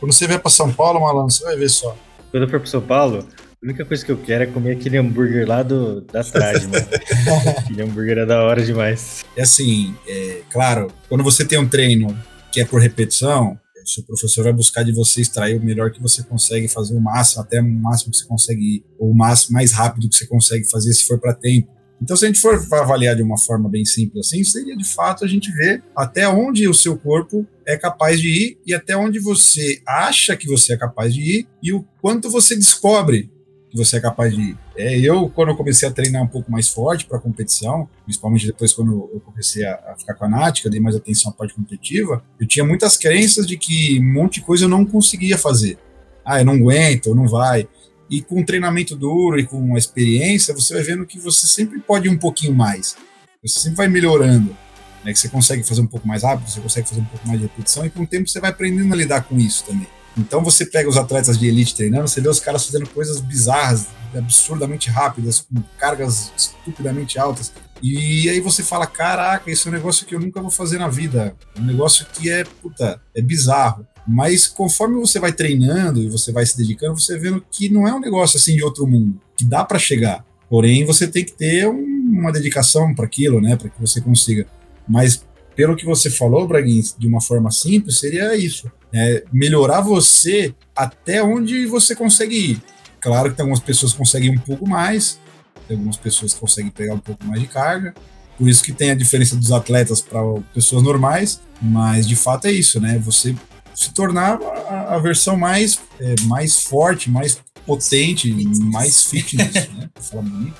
Quando 0.00 0.12
você 0.12 0.26
vier 0.26 0.40
para 0.40 0.50
São 0.50 0.72
Paulo, 0.72 1.00
malandro, 1.00 1.30
você 1.30 1.44
vai 1.44 1.56
ver 1.56 1.68
só. 1.68 1.94
Quando 2.30 2.44
eu 2.44 2.48
for 2.48 2.60
pro 2.60 2.68
São 2.68 2.80
Paulo, 2.80 3.26
a 3.62 3.66
única 3.66 3.84
coisa 3.84 4.02
que 4.02 4.10
eu 4.10 4.16
quero 4.16 4.44
é 4.44 4.46
comer 4.46 4.76
aquele 4.76 4.96
hambúrguer 4.96 5.46
lá 5.46 5.62
do, 5.62 6.00
da 6.00 6.24
trás, 6.24 6.64
mano. 6.64 6.86
aquele 7.58 7.82
hambúrguer 7.82 8.18
é 8.18 8.24
da 8.24 8.42
hora 8.42 8.64
demais. 8.64 9.22
É 9.36 9.42
assim, 9.42 9.94
é, 10.08 10.40
claro, 10.50 10.90
quando 11.10 11.22
você 11.22 11.44
tem 11.44 11.58
um 11.58 11.68
treino 11.68 12.18
que 12.52 12.60
é 12.60 12.64
por 12.64 12.80
repetição, 12.80 13.58
o 13.82 13.88
seu 13.88 14.02
professor 14.04 14.44
vai 14.44 14.52
buscar 14.52 14.82
de 14.84 14.92
você 14.92 15.20
extrair 15.20 15.56
o 15.56 15.64
melhor 15.64 15.90
que 15.90 16.00
você 16.00 16.22
consegue 16.22 16.68
fazer 16.68 16.94
o 16.94 17.00
máximo, 17.00 17.42
até 17.42 17.60
o 17.60 17.64
máximo 17.64 18.10
que 18.10 18.18
você 18.18 18.26
consegue 18.26 18.60
ir, 18.60 18.84
ou 18.98 19.10
o 19.10 19.16
máximo 19.16 19.54
mais 19.54 19.72
rápido 19.72 20.08
que 20.08 20.16
você 20.16 20.26
consegue 20.26 20.68
fazer 20.68 20.92
se 20.92 21.06
for 21.06 21.18
para 21.18 21.34
tempo. 21.34 21.68
Então, 22.02 22.16
se 22.16 22.24
a 22.24 22.28
gente 22.28 22.40
for 22.40 22.58
avaliar 22.72 23.14
de 23.14 23.22
uma 23.22 23.38
forma 23.38 23.68
bem 23.68 23.84
simples 23.84 24.26
assim, 24.26 24.42
seria 24.42 24.74
de 24.74 24.84
fato 24.84 25.24
a 25.24 25.28
gente 25.28 25.52
ver 25.52 25.82
até 25.94 26.26
onde 26.26 26.66
o 26.66 26.72
seu 26.72 26.96
corpo 26.96 27.46
é 27.66 27.76
capaz 27.76 28.18
de 28.20 28.28
ir 28.28 28.58
e 28.66 28.74
até 28.74 28.96
onde 28.96 29.18
você 29.18 29.82
acha 29.86 30.34
que 30.34 30.46
você 30.46 30.72
é 30.72 30.78
capaz 30.78 31.14
de 31.14 31.20
ir 31.20 31.48
e 31.62 31.72
o 31.72 31.84
quanto 32.00 32.30
você 32.30 32.56
descobre 32.56 33.30
que 33.70 33.76
você 33.76 33.98
é 33.98 34.00
capaz 34.00 34.34
de 34.34 34.40
ir. 34.40 34.58
É, 34.80 34.98
eu, 34.98 35.28
quando 35.28 35.50
eu 35.50 35.56
comecei 35.56 35.86
a 35.86 35.92
treinar 35.92 36.22
um 36.22 36.26
pouco 36.26 36.50
mais 36.50 36.68
forte 36.70 37.04
para 37.04 37.18
competição, 37.18 37.86
principalmente 38.02 38.46
depois 38.46 38.72
quando 38.72 39.10
eu 39.12 39.20
comecei 39.20 39.62
a, 39.62 39.74
a 39.74 39.94
ficar 39.98 40.14
com 40.14 40.24
a 40.24 40.28
nática, 40.28 40.70
dei 40.70 40.80
mais 40.80 40.96
atenção 40.96 41.30
à 41.30 41.34
parte 41.34 41.52
competitiva, 41.52 42.24
eu 42.40 42.48
tinha 42.48 42.64
muitas 42.64 42.96
crenças 42.96 43.46
de 43.46 43.58
que 43.58 44.00
um 44.00 44.10
monte 44.10 44.40
de 44.40 44.46
coisa 44.46 44.64
eu 44.64 44.70
não 44.70 44.86
conseguia 44.86 45.36
fazer. 45.36 45.78
Ah, 46.24 46.40
eu 46.40 46.46
não 46.46 46.54
aguento, 46.54 47.14
não 47.14 47.28
vai. 47.28 47.68
E 48.08 48.22
com 48.22 48.42
treinamento 48.42 48.96
duro 48.96 49.38
e 49.38 49.46
com 49.46 49.76
experiência, 49.76 50.54
você 50.54 50.72
vai 50.72 50.82
vendo 50.82 51.04
que 51.04 51.20
você 51.20 51.46
sempre 51.46 51.78
pode 51.80 52.08
ir 52.08 52.10
um 52.10 52.18
pouquinho 52.18 52.54
mais. 52.54 52.96
Você 53.44 53.60
sempre 53.60 53.76
vai 53.76 53.88
melhorando. 53.88 54.56
Né, 55.04 55.12
que 55.12 55.18
você 55.18 55.28
consegue 55.28 55.62
fazer 55.62 55.82
um 55.82 55.86
pouco 55.86 56.08
mais 56.08 56.22
rápido, 56.22 56.48
você 56.48 56.60
consegue 56.60 56.88
fazer 56.88 57.00
um 57.02 57.06
pouco 57.06 57.26
mais 57.26 57.38
de 57.38 57.46
repetição, 57.46 57.86
e 57.86 57.90
com 57.90 58.02
o 58.02 58.06
tempo 58.06 58.28
você 58.28 58.38
vai 58.38 58.50
aprendendo 58.50 58.92
a 58.92 58.96
lidar 58.96 59.22
com 59.22 59.38
isso 59.38 59.64
também. 59.64 59.86
Então 60.16 60.42
você 60.42 60.66
pega 60.66 60.88
os 60.88 60.96
atletas 60.96 61.38
de 61.38 61.46
elite 61.46 61.74
treinando, 61.74 62.08
você 62.08 62.20
vê 62.20 62.28
os 62.28 62.40
caras 62.40 62.66
fazendo 62.66 62.88
coisas 62.88 63.20
bizarras, 63.20 63.86
absurdamente 64.14 64.90
rápidas, 64.90 65.40
com 65.40 65.62
cargas 65.78 66.32
estupidamente 66.36 67.18
altas. 67.18 67.52
E 67.82 68.28
aí 68.28 68.40
você 68.40 68.62
fala, 68.62 68.86
caraca, 68.86 69.50
esse 69.50 69.66
é 69.66 69.70
um 69.70 69.74
negócio 69.74 70.04
que 70.04 70.14
eu 70.14 70.20
nunca 70.20 70.40
vou 70.40 70.50
fazer 70.50 70.78
na 70.78 70.88
vida. 70.88 71.34
Um 71.58 71.64
negócio 71.64 72.06
que 72.12 72.30
é, 72.30 72.44
puta, 72.44 73.00
é 73.16 73.22
bizarro. 73.22 73.86
Mas 74.06 74.46
conforme 74.46 74.98
você 74.98 75.18
vai 75.18 75.32
treinando 75.32 76.02
e 76.02 76.08
você 76.08 76.32
vai 76.32 76.44
se 76.44 76.56
dedicando, 76.56 77.00
você 77.00 77.18
vendo 77.18 77.44
que 77.50 77.70
não 77.70 77.86
é 77.86 77.94
um 77.94 78.00
negócio 78.00 78.36
assim 78.36 78.56
de 78.56 78.62
outro 78.62 78.86
mundo, 78.86 79.20
que 79.36 79.44
dá 79.44 79.64
para 79.64 79.78
chegar. 79.78 80.24
Porém, 80.48 80.84
você 80.84 81.06
tem 81.06 81.24
que 81.24 81.32
ter 81.32 81.68
um, 81.68 82.10
uma 82.12 82.32
dedicação 82.32 82.94
para 82.94 83.06
aquilo, 83.06 83.40
né, 83.40 83.56
para 83.56 83.68
que 83.68 83.80
você 83.80 84.00
consiga. 84.00 84.46
Mas 84.88 85.24
pelo 85.54 85.76
que 85.76 85.84
você 85.86 86.10
falou, 86.10 86.46
Braguins, 86.48 86.94
de 86.98 87.06
uma 87.06 87.20
forma 87.20 87.50
simples, 87.50 87.98
seria 87.98 88.34
isso: 88.34 88.70
é 88.92 89.24
melhorar 89.32 89.80
você 89.80 90.54
até 90.74 91.22
onde 91.22 91.66
você 91.66 91.94
consegue 91.94 92.52
ir. 92.52 92.62
Claro 93.00 93.30
que 93.30 93.36
tem 93.36 93.44
algumas 93.44 93.62
pessoas 93.62 93.92
que 93.92 93.98
conseguem 93.98 94.30
um 94.30 94.38
pouco 94.38 94.68
mais, 94.68 95.18
tem 95.66 95.76
algumas 95.76 95.96
pessoas 95.96 96.34
que 96.34 96.40
conseguem 96.40 96.70
pegar 96.70 96.94
um 96.94 96.98
pouco 96.98 97.24
mais 97.24 97.40
de 97.40 97.46
carga. 97.46 97.94
Por 98.36 98.48
isso 98.48 98.62
que 98.62 98.72
tem 98.72 98.90
a 98.90 98.94
diferença 98.94 99.36
dos 99.36 99.52
atletas 99.52 100.00
para 100.00 100.20
pessoas 100.54 100.82
normais, 100.82 101.40
mas 101.60 102.06
de 102.06 102.16
fato 102.16 102.46
é 102.46 102.52
isso, 102.52 102.80
né? 102.80 102.98
Você 102.98 103.34
se 103.74 103.92
tornar 103.92 104.38
a, 104.42 104.96
a 104.96 104.98
versão 104.98 105.36
mais, 105.36 105.80
é, 106.00 106.14
mais 106.24 106.62
forte, 106.62 107.10
mais 107.10 107.40
potente, 107.66 108.32
mais 108.64 109.04
fitness, 109.04 109.68
né? 109.72 109.88
Falar 110.00 110.22
bonito, 110.22 110.56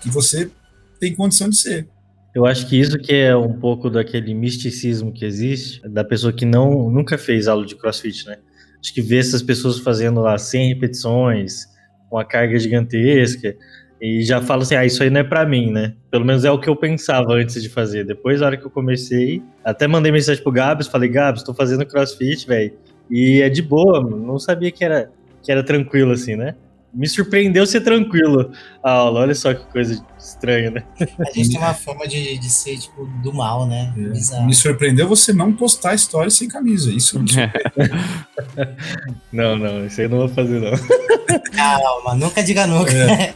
que 0.00 0.10
você 0.10 0.50
tem 0.98 1.14
condição 1.14 1.48
de 1.48 1.56
ser. 1.56 1.88
Eu 2.34 2.46
acho 2.46 2.66
que 2.66 2.80
isso 2.80 2.98
que 2.98 3.12
é 3.12 3.36
um 3.36 3.52
pouco 3.52 3.90
daquele 3.90 4.32
misticismo 4.32 5.12
que 5.12 5.24
existe, 5.24 5.86
da 5.88 6.02
pessoa 6.02 6.32
que 6.32 6.46
não 6.46 6.90
nunca 6.90 7.18
fez 7.18 7.46
aula 7.46 7.66
de 7.66 7.76
crossfit, 7.76 8.26
né? 8.26 8.38
Acho 8.80 8.94
que 8.94 9.02
ver 9.02 9.18
essas 9.18 9.42
pessoas 9.42 9.78
fazendo 9.78 10.20
lá 10.20 10.38
100 10.38 10.74
repetições, 10.74 11.66
com 12.08 12.18
a 12.18 12.24
carga 12.24 12.58
gigantesca, 12.58 13.54
e 14.00 14.22
já 14.22 14.42
falo 14.42 14.62
assim, 14.62 14.74
ah, 14.74 14.84
isso 14.84 15.02
aí 15.02 15.10
não 15.10 15.20
é 15.20 15.24
para 15.24 15.46
mim, 15.46 15.70
né? 15.70 15.94
Pelo 16.10 16.24
menos 16.24 16.44
é 16.44 16.50
o 16.50 16.58
que 16.58 16.68
eu 16.68 16.74
pensava 16.74 17.34
antes 17.34 17.62
de 17.62 17.68
fazer. 17.68 18.04
Depois, 18.04 18.40
na 18.40 18.46
hora 18.46 18.56
que 18.56 18.66
eu 18.66 18.70
comecei, 18.70 19.42
até 19.62 19.86
mandei 19.86 20.10
mensagem 20.10 20.42
pro 20.42 20.50
Gabs, 20.50 20.88
falei, 20.88 21.08
Gabs, 21.08 21.44
tô 21.44 21.54
fazendo 21.54 21.86
crossfit, 21.86 22.46
velho. 22.46 22.72
E 23.08 23.40
é 23.40 23.48
de 23.48 23.62
boa, 23.62 24.00
mano. 24.00 24.16
Não 24.16 24.38
sabia 24.38 24.72
que 24.72 24.84
era, 24.84 25.08
que 25.42 25.52
era 25.52 25.62
tranquilo 25.62 26.12
assim, 26.12 26.34
né? 26.34 26.56
Me 26.94 27.08
surpreendeu 27.08 27.66
ser 27.66 27.80
tranquilo 27.80 28.52
a 28.82 28.90
aula. 28.90 29.20
Olha 29.20 29.34
só 29.34 29.54
que 29.54 29.64
coisa 29.66 30.04
estranha, 30.18 30.70
né? 30.70 30.82
A 31.00 31.32
gente 31.32 31.50
tem 31.50 31.58
uma 31.58 31.74
fama 31.74 32.06
de, 32.06 32.38
de 32.38 32.50
ser, 32.50 32.78
tipo, 32.78 33.06
do 33.22 33.32
mal, 33.32 33.66
né? 33.66 33.92
É. 33.96 34.44
Me 34.44 34.54
surpreendeu 34.54 35.08
você 35.08 35.32
não 35.32 35.52
postar 35.52 35.94
histórias 35.94 36.34
sem 36.34 36.48
camisa. 36.48 36.92
Isso 36.92 37.18
me 37.18 37.28
Não, 39.32 39.56
não, 39.56 39.86
isso 39.86 40.00
aí 40.00 40.06
eu 40.06 40.10
não 40.10 40.18
vou 40.18 40.28
fazer, 40.28 40.60
não. 40.60 40.72
Calma, 41.52 42.14
nunca 42.14 42.42
diga 42.42 42.66
nunca. 42.66 42.92
É 42.92 43.34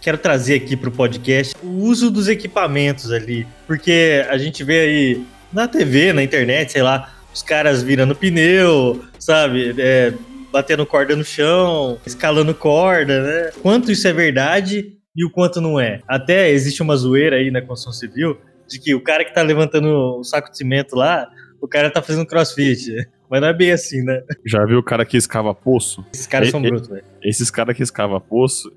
quero 0.00 0.18
trazer 0.18 0.54
aqui 0.54 0.76
para 0.76 0.88
o 0.88 0.92
podcast 0.92 1.54
o 1.62 1.68
uso 1.68 2.10
dos 2.10 2.28
equipamentos 2.28 3.10
ali, 3.10 3.46
porque 3.66 4.24
a 4.30 4.38
gente 4.38 4.62
vê 4.64 4.80
aí 4.80 5.26
na 5.52 5.66
TV, 5.66 6.12
na 6.12 6.22
internet, 6.22 6.72
sei 6.72 6.82
lá, 6.82 7.12
os 7.32 7.42
caras 7.42 7.82
virando 7.82 8.14
pneu, 8.14 9.04
sabe? 9.18 9.74
É, 9.78 10.12
batendo 10.52 10.86
corda 10.86 11.14
no 11.14 11.24
chão, 11.24 11.98
escalando 12.06 12.54
corda, 12.54 13.22
né? 13.22 13.50
Quanto 13.62 13.92
isso 13.92 14.06
é 14.06 14.12
verdade 14.12 14.98
e 15.16 15.24
o 15.24 15.30
quanto 15.30 15.60
não 15.60 15.78
é. 15.80 16.00
Até 16.06 16.50
existe 16.50 16.82
uma 16.82 16.96
zoeira 16.96 17.36
aí 17.36 17.50
na 17.50 17.60
construção 17.60 17.92
civil 17.92 18.38
de 18.68 18.78
que 18.78 18.94
o 18.94 19.02
cara 19.02 19.24
que 19.24 19.34
tá 19.34 19.42
levantando 19.42 19.88
o 20.18 20.24
saco 20.24 20.50
de 20.50 20.56
cimento 20.56 20.94
lá, 20.94 21.28
o 21.60 21.66
cara 21.66 21.90
tá 21.90 22.02
fazendo 22.02 22.26
crossfit. 22.26 22.94
Mas 23.30 23.42
não 23.42 23.48
é 23.48 23.52
bem 23.52 23.72
assim, 23.72 24.02
né? 24.02 24.22
Já 24.46 24.64
viu 24.64 24.78
o 24.78 24.82
cara 24.82 25.04
que 25.04 25.16
escava 25.16 25.54
poço? 25.54 26.04
Esses 26.14 26.26
caras 26.26 26.48
e, 26.48 26.50
são 26.50 26.62
brutos, 26.62 26.88
velho. 26.88 27.04
Esses 27.22 27.50
caras 27.50 27.76
que 27.76 27.82
escava 27.82 28.18
poço, 28.18 28.72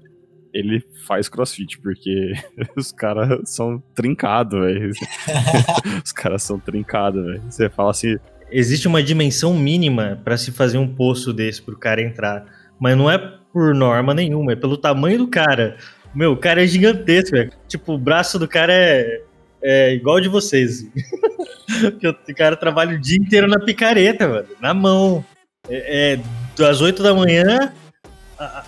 ele 0.53 0.83
faz 1.07 1.29
crossfit, 1.29 1.79
porque 1.79 2.33
os 2.75 2.91
caras 2.91 3.49
são 3.49 3.81
trincados, 3.95 4.59
velho. 4.59 4.91
os 6.03 6.11
caras 6.11 6.43
são 6.43 6.59
trincados, 6.59 7.23
velho. 7.23 7.41
Você 7.49 7.69
fala 7.69 7.91
assim. 7.91 8.17
Existe 8.51 8.87
uma 8.87 9.01
dimensão 9.01 9.53
mínima 9.53 10.19
para 10.23 10.37
se 10.37 10.51
fazer 10.51 10.77
um 10.77 10.87
poço 10.87 11.31
desse 11.31 11.61
pro 11.61 11.77
cara 11.77 12.01
entrar. 12.01 12.45
Mas 12.79 12.97
não 12.97 13.09
é 13.09 13.17
por 13.17 13.73
norma 13.73 14.13
nenhuma, 14.13 14.53
é 14.53 14.55
pelo 14.55 14.77
tamanho 14.77 15.19
do 15.19 15.27
cara. 15.27 15.77
Meu, 16.13 16.33
o 16.33 16.37
cara 16.37 16.63
é 16.63 16.67
gigantesco, 16.67 17.35
velho. 17.35 17.51
Tipo, 17.67 17.93
o 17.93 17.97
braço 17.97 18.37
do 18.37 18.47
cara 18.47 18.73
é, 18.73 19.21
é 19.61 19.93
igual 19.93 20.19
de 20.19 20.27
vocês. 20.27 20.85
O 21.71 22.35
cara 22.35 22.57
trabalha 22.57 22.97
o 22.97 22.99
dia 22.99 23.17
inteiro 23.17 23.47
na 23.47 23.57
picareta, 23.57 24.27
mano. 24.27 24.47
Na 24.59 24.73
mão. 24.73 25.23
É, 25.69 26.13
é 26.13 26.19
das 26.57 26.81
8 26.81 27.01
da 27.01 27.13
manhã 27.13 27.71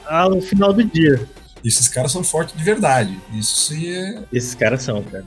ao 0.08 0.40
final 0.42 0.72
do 0.72 0.84
dia. 0.84 1.28
Esses 1.64 1.88
caras 1.88 2.12
são 2.12 2.24
fortes 2.24 2.56
de 2.56 2.64
verdade. 2.64 3.20
Isso 3.34 3.56
sim 3.56 3.90
é. 3.90 4.24
Esses 4.32 4.54
caras 4.54 4.84
são, 4.84 5.02
cara. 5.04 5.26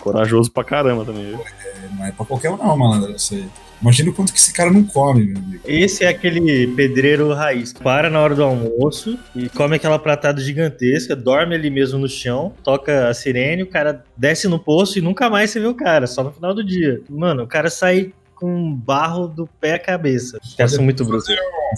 Corajoso 0.00 0.50
pra 0.50 0.64
caramba 0.64 1.04
também. 1.04 1.34
É, 1.34 1.88
não 1.96 2.06
é 2.06 2.12
pra 2.12 2.26
qualquer 2.26 2.50
um, 2.50 2.56
não, 2.56 2.76
malandro. 2.76 3.12
Você... 3.12 3.44
Imagina 3.82 4.10
o 4.10 4.14
quanto 4.14 4.32
que 4.32 4.38
esse 4.38 4.52
cara 4.52 4.70
não 4.70 4.84
come, 4.84 5.24
meu 5.24 5.38
amigo. 5.38 5.62
Esse 5.66 6.04
é 6.04 6.08
aquele 6.08 6.68
pedreiro 6.68 7.34
raiz 7.34 7.72
para 7.72 8.08
na 8.08 8.20
hora 8.20 8.32
do 8.32 8.44
almoço 8.44 9.18
e 9.34 9.48
come 9.48 9.74
aquela 9.74 9.98
pratada 9.98 10.40
gigantesca, 10.40 11.16
dorme 11.16 11.56
ali 11.56 11.68
mesmo 11.68 11.98
no 11.98 12.08
chão, 12.08 12.54
toca 12.62 13.08
a 13.08 13.14
sirene, 13.14 13.64
o 13.64 13.66
cara 13.66 14.04
desce 14.16 14.46
no 14.46 14.58
poço 14.58 14.98
e 14.98 15.02
nunca 15.02 15.28
mais 15.28 15.50
você 15.50 15.58
vê 15.58 15.66
o 15.66 15.74
cara, 15.74 16.06
só 16.06 16.22
no 16.22 16.32
final 16.32 16.54
do 16.54 16.62
dia. 16.62 17.02
Mano, 17.10 17.42
o 17.42 17.46
cara 17.48 17.68
sai 17.68 18.12
com 18.36 18.72
barro 18.72 19.26
do 19.26 19.48
pé 19.60 19.74
à 19.74 19.78
cabeça. 19.80 20.38
Os 20.42 20.54
caras 20.54 20.72
são 20.72 20.84
muito 20.84 21.04
brutos. 21.04 21.26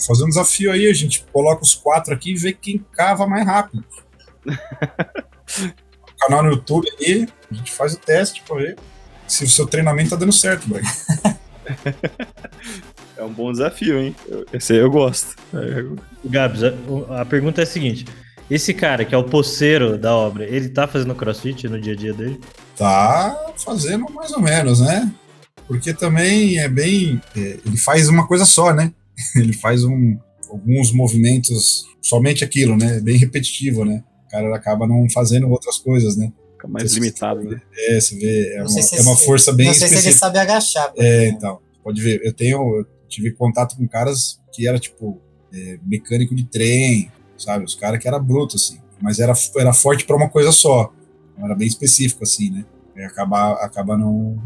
Fazer, 0.07 0.25
um 0.25 0.29
desafio 0.29 0.73
aí, 0.73 0.87
a 0.87 0.95
gente 0.95 1.25
coloca 1.33 1.63
os 1.63 1.75
quatro 1.75 2.13
aqui 2.13 2.33
e 2.33 2.37
vê 2.37 2.53
quem 2.53 2.85
cava 2.93 3.27
mais 3.27 3.47
rápido. 3.47 3.83
o 4.47 4.53
canal 6.21 6.43
no 6.43 6.51
YouTube 6.51 6.87
aí, 7.01 7.27
a 7.51 7.55
gente 7.55 7.73
faz 7.73 7.95
o 7.95 7.99
teste 7.99 8.43
pra 8.47 8.57
ver 8.57 8.77
se 9.27 9.45
o 9.45 9.49
seu 9.49 9.67
treinamento 9.67 10.11
tá 10.11 10.17
dando 10.17 10.33
certo, 10.33 10.69
velho. 10.69 10.85
É 13.17 13.23
um 13.23 13.33
bom 13.33 13.53
desafio, 13.53 13.97
hein? 14.01 14.17
Esse 14.53 14.73
aí 14.73 14.81
eu 14.81 14.91
gosto. 14.91 15.37
Gabs, 16.25 16.65
a, 16.65 17.21
a 17.21 17.25
pergunta 17.25 17.61
é 17.61 17.63
a 17.63 17.67
seguinte: 17.67 18.05
esse 18.51 18.75
cara 18.75 19.05
que 19.05 19.15
é 19.15 19.19
o 19.19 19.23
poceiro 19.23 19.97
da 19.97 20.13
obra, 20.17 20.45
ele 20.45 20.69
tá 20.69 20.89
fazendo 20.89 21.15
crossfit 21.15 21.69
no 21.69 21.81
dia 21.81 21.93
a 21.93 21.97
dia 21.97 22.13
dele? 22.13 22.41
Tá 22.77 23.55
fazendo 23.57 24.13
mais 24.13 24.33
ou 24.33 24.41
menos, 24.41 24.81
né? 24.81 25.13
porque 25.67 25.93
também 25.93 26.59
é 26.59 26.69
bem. 26.69 27.21
É, 27.37 27.59
ele 27.65 27.77
faz 27.77 28.09
uma 28.09 28.27
coisa 28.27 28.45
só, 28.45 28.73
né? 28.73 28.93
Ele 29.37 29.53
faz 29.53 29.85
um, 29.85 30.19
alguns 30.51 30.93
movimentos, 30.93 31.85
somente 32.03 32.45
aquilo, 32.45 32.77
né? 32.77 33.01
Bem 33.01 33.17
repetitivo, 33.17 33.85
né? 33.85 34.03
O 34.27 34.31
cara 34.31 34.55
acaba 34.55 34.87
não 34.87 35.07
fazendo 35.13 35.49
outras 35.49 35.79
coisas, 35.79 36.17
né? 36.17 36.33
Fica 36.65 36.69
mais 36.69 36.91
você 36.91 37.01
limitado, 37.01 37.43
né? 37.43 37.61
É, 37.77 38.01
você 38.01 38.17
vê, 38.17 38.55
é, 38.55 38.63
uma, 38.63 38.81
é 38.81 39.03
uma 39.03 39.17
força 39.17 39.53
bem 39.53 39.67
Não 39.67 39.75
sei 39.75 39.87
específica. 39.87 40.03
se 40.03 40.09
ele 40.09 40.19
sabe 40.19 40.39
agachar. 40.39 40.93
É, 40.97 41.29
então. 41.29 41.61
Pode 41.83 42.01
ver, 42.01 42.21
eu 42.25 42.33
tenho. 42.33 42.59
Eu 42.79 42.87
tive 43.09 43.33
contato 43.33 43.77
com 43.77 43.87
caras 43.87 44.41
que 44.53 44.67
era 44.67 44.79
tipo 44.79 45.21
é, 45.53 45.79
mecânico 45.85 46.35
de 46.35 46.45
trem, 46.45 47.11
sabe? 47.37 47.65
Os 47.65 47.75
caras 47.75 48.01
que 48.01 48.09
era 48.09 48.19
bruto, 48.19 48.57
assim. 48.57 48.79
Mas 49.01 49.19
era, 49.19 49.35
era 49.59 49.73
forte 49.73 50.05
para 50.05 50.17
uma 50.17 50.31
coisa 50.31 50.51
só. 50.51 50.93
Era 51.39 51.55
bem 51.55 51.69
específico, 51.69 52.23
assim, 52.23 52.51
né? 52.51 52.65
E 52.97 53.03
acaba, 53.03 53.53
acaba 53.65 53.99
não, 53.99 54.41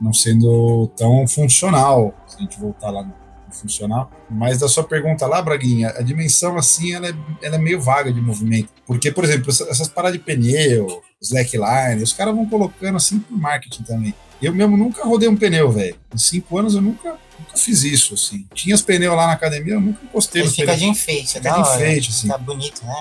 não 0.00 0.12
sendo 0.12 0.88
tão 0.96 1.26
funcional, 1.26 2.14
se 2.26 2.36
a 2.36 2.40
gente 2.40 2.60
voltar 2.60 2.90
lá 2.90 3.02
no, 3.02 3.14
funcional. 3.50 4.10
Mas 4.30 4.58
da 4.58 4.68
sua 4.68 4.84
pergunta 4.84 5.26
lá, 5.26 5.40
Braguinha, 5.40 5.88
a 5.96 6.02
dimensão 6.02 6.56
assim, 6.56 6.92
ela 6.92 7.08
é, 7.08 7.14
ela 7.42 7.56
é 7.56 7.58
meio 7.58 7.80
vaga 7.80 8.12
de 8.12 8.20
movimento. 8.20 8.68
Porque, 8.86 9.10
por 9.10 9.24
exemplo, 9.24 9.50
essas 9.50 9.88
paradas 9.88 10.18
de 10.18 10.24
pneu, 10.24 11.02
slackline, 11.20 12.02
os 12.02 12.12
caras 12.12 12.34
vão 12.34 12.46
colocando 12.46 12.96
assim 12.96 13.18
pro 13.18 13.36
marketing 13.36 13.82
também. 13.82 14.14
Eu 14.40 14.54
mesmo 14.54 14.76
nunca 14.76 15.04
rodei 15.04 15.28
um 15.28 15.36
pneu, 15.36 15.70
velho. 15.70 15.96
Em 16.14 16.18
cinco 16.18 16.56
anos 16.58 16.74
eu 16.74 16.80
nunca, 16.80 17.10
nunca 17.38 17.56
fiz 17.56 17.82
isso, 17.82 18.14
assim. 18.14 18.46
Tinha 18.54 18.74
os 18.74 18.82
pneus 18.82 19.16
lá 19.16 19.26
na 19.26 19.32
academia, 19.32 19.74
eu 19.74 19.80
nunca 19.80 19.98
postei 20.12 20.42
Ele 20.42 20.50
fica 20.50 20.66
pneu. 20.74 20.78
de 20.78 20.84
enfeite, 20.86 21.38
é 21.38 21.40
fica 21.40 21.52
de 21.54 21.60
enfeite, 21.60 22.10
assim. 22.10 22.28
Tá 22.28 22.38
bonito, 22.38 22.84
né? 22.84 22.94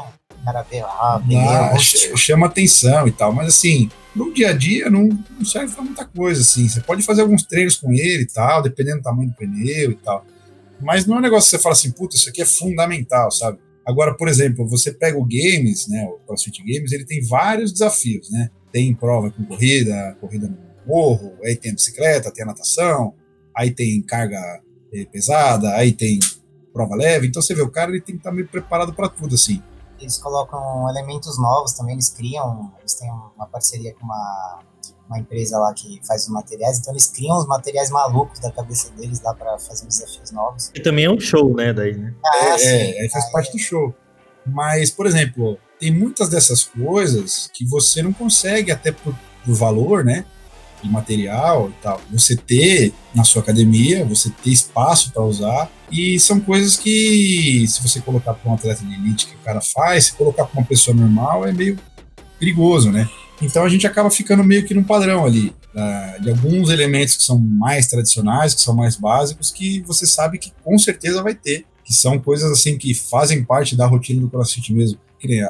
cara 0.45 0.61
vê 0.63 0.81
lá, 0.81 1.19
pneu, 1.19 1.79
ch- 1.79 2.15
chama 2.17 2.45
atenção 2.47 3.05
e 3.07 3.11
tal, 3.11 3.33
mas 3.33 3.49
assim, 3.49 3.89
no 4.15 4.33
dia 4.33 4.51
a 4.51 4.53
dia 4.53 4.89
não, 4.89 5.09
não 5.37 5.45
serve 5.45 5.73
pra 5.75 5.83
muita 5.83 6.05
coisa, 6.05 6.41
assim. 6.41 6.67
Você 6.69 6.79
pode 6.81 7.03
fazer 7.03 7.21
alguns 7.21 7.43
treinos 7.43 7.75
com 7.75 7.91
ele 7.91 8.23
e 8.23 8.27
tal, 8.27 8.61
dependendo 8.63 8.97
do 8.97 9.03
tamanho 9.03 9.29
do 9.29 9.35
pneu 9.35 9.91
e 9.91 9.95
tal. 9.95 10.25
Mas 10.79 11.05
não 11.05 11.15
é 11.15 11.19
um 11.19 11.21
negócio 11.21 11.49
que 11.49 11.57
você 11.57 11.61
fala 11.61 11.73
assim, 11.73 11.91
puta, 11.91 12.15
isso 12.15 12.29
aqui 12.29 12.41
é 12.41 12.45
fundamental, 12.45 13.29
sabe? 13.31 13.57
Agora, 13.87 14.13
por 14.13 14.27
exemplo, 14.27 14.67
você 14.67 14.91
pega 14.91 15.17
o 15.17 15.23
Games, 15.23 15.87
né, 15.87 16.05
o 16.09 16.19
CrossFit 16.27 16.61
Games, 16.61 16.91
ele 16.91 17.05
tem 17.05 17.25
vários 17.25 17.71
desafios, 17.71 18.29
né? 18.29 18.49
Tem 18.69 18.93
prova 18.93 19.31
com 19.31 19.45
corrida, 19.45 20.17
corrida 20.19 20.49
no 20.49 20.57
morro, 20.85 21.33
aí 21.41 21.55
tem 21.55 21.71
a 21.71 21.73
bicicleta, 21.73 22.29
tem 22.29 22.43
a 22.43 22.47
natação, 22.47 23.13
aí 23.55 23.71
tem 23.71 24.01
carga 24.01 24.61
eh, 24.93 25.05
pesada, 25.05 25.73
aí 25.73 25.93
tem 25.93 26.19
prova 26.73 26.95
leve. 26.95 27.27
Então 27.27 27.41
você 27.41 27.55
vê, 27.55 27.61
o 27.61 27.71
cara 27.71 27.89
ele 27.89 28.01
tem 28.01 28.15
que 28.15 28.19
estar 28.19 28.31
meio 28.33 28.49
preparado 28.49 28.93
para 28.93 29.07
tudo, 29.07 29.35
assim. 29.35 29.63
eles 30.01 30.17
colocam 30.17 30.89
elementos 30.89 31.39
novos 31.39 31.71
também, 31.71 31.93
eles 31.93 32.09
criam, 32.09 32.73
eles 32.79 32.93
têm 32.93 33.09
uma 33.09 33.47
parceria 33.47 33.93
com 33.93 34.03
uma, 34.03 34.59
uma 35.09 35.19
empresa 35.19 35.57
lá 35.57 35.73
que 35.73 35.99
faz 36.05 36.23
os 36.23 36.29
materiais, 36.29 36.79
então 36.79 36.93
eles 36.93 37.07
criam 37.07 37.37
os 37.37 37.47
materiais 37.47 37.89
malucos 37.89 38.39
da 38.39 38.51
cabeça 38.51 38.91
deles 38.91 39.21
lá 39.21 39.33
pra 39.33 39.57
fazer 39.57 39.87
os 39.87 39.97
desafios 39.99 40.31
novos. 40.31 40.71
E 40.75 40.81
também 40.81 41.05
é 41.05 41.09
um 41.11 41.19
show, 41.19 41.55
né, 41.55 41.71
daí, 41.73 41.95
né? 41.95 42.13
Ah, 42.25 42.45
É, 42.49 42.57
sim. 42.57 42.67
é, 42.67 43.01
aí 43.01 43.09
faz 43.09 43.31
parte 43.31 43.51
do 43.51 43.59
show. 43.59 43.95
Mas, 44.45 44.91
por 44.91 45.05
exemplo, 45.05 45.57
tem 45.79 45.91
muitas 45.91 46.29
dessas 46.29 46.63
coisas 46.63 47.49
que 47.53 47.65
você 47.65 48.01
não 48.01 48.11
consegue, 48.13 48.71
até 48.71 48.91
por, 48.91 49.13
por 49.45 49.53
valor, 49.53 50.03
né? 50.03 50.25
De 50.81 50.89
material 50.89 51.69
e 51.69 51.73
tal. 51.81 51.99
Você 52.11 52.35
ter 52.35 52.93
na 53.13 53.23
sua 53.23 53.41
academia, 53.41 54.05
você 54.05 54.29
ter 54.29 54.51
espaço 54.51 55.11
para 55.11 55.23
usar. 55.23 55.69
E 55.91 56.19
são 56.19 56.39
coisas 56.39 56.77
que, 56.77 57.65
se 57.67 57.81
você 57.81 57.99
colocar 57.99 58.33
para 58.33 58.49
um 58.51 58.53
atleta 58.53 58.83
de 58.85 58.93
elite 58.93 59.27
que 59.27 59.35
o 59.35 59.39
cara 59.39 59.59
faz, 59.61 60.05
se 60.05 60.13
colocar 60.13 60.45
para 60.45 60.59
uma 60.59 60.65
pessoa 60.67 60.95
normal, 60.95 61.45
é 61.47 61.51
meio 61.51 61.77
perigoso, 62.39 62.91
né? 62.91 63.09
Então 63.41 63.63
a 63.63 63.69
gente 63.69 63.85
acaba 63.85 64.09
ficando 64.09 64.43
meio 64.43 64.65
que 64.65 64.73
num 64.73 64.83
padrão 64.83 65.25
ali, 65.25 65.53
ah, 65.75 66.17
de 66.19 66.29
alguns 66.29 66.69
elementos 66.69 67.17
que 67.17 67.23
são 67.23 67.37
mais 67.37 67.87
tradicionais, 67.87 68.53
que 68.53 68.61
são 68.61 68.75
mais 68.75 68.95
básicos, 68.95 69.51
que 69.51 69.81
você 69.81 70.07
sabe 70.07 70.39
que 70.39 70.51
com 70.63 70.77
certeza 70.77 71.21
vai 71.21 71.35
ter 71.35 71.65
que 71.87 71.93
são 71.93 72.19
coisas 72.19 72.51
assim 72.51 72.77
que 72.77 72.93
fazem 72.93 73.45
parte 73.45 73.73
da 73.73 73.87
rotina 73.87 74.19
do 74.19 74.29
CrossFit 74.29 74.73
mesmo. 74.73 74.99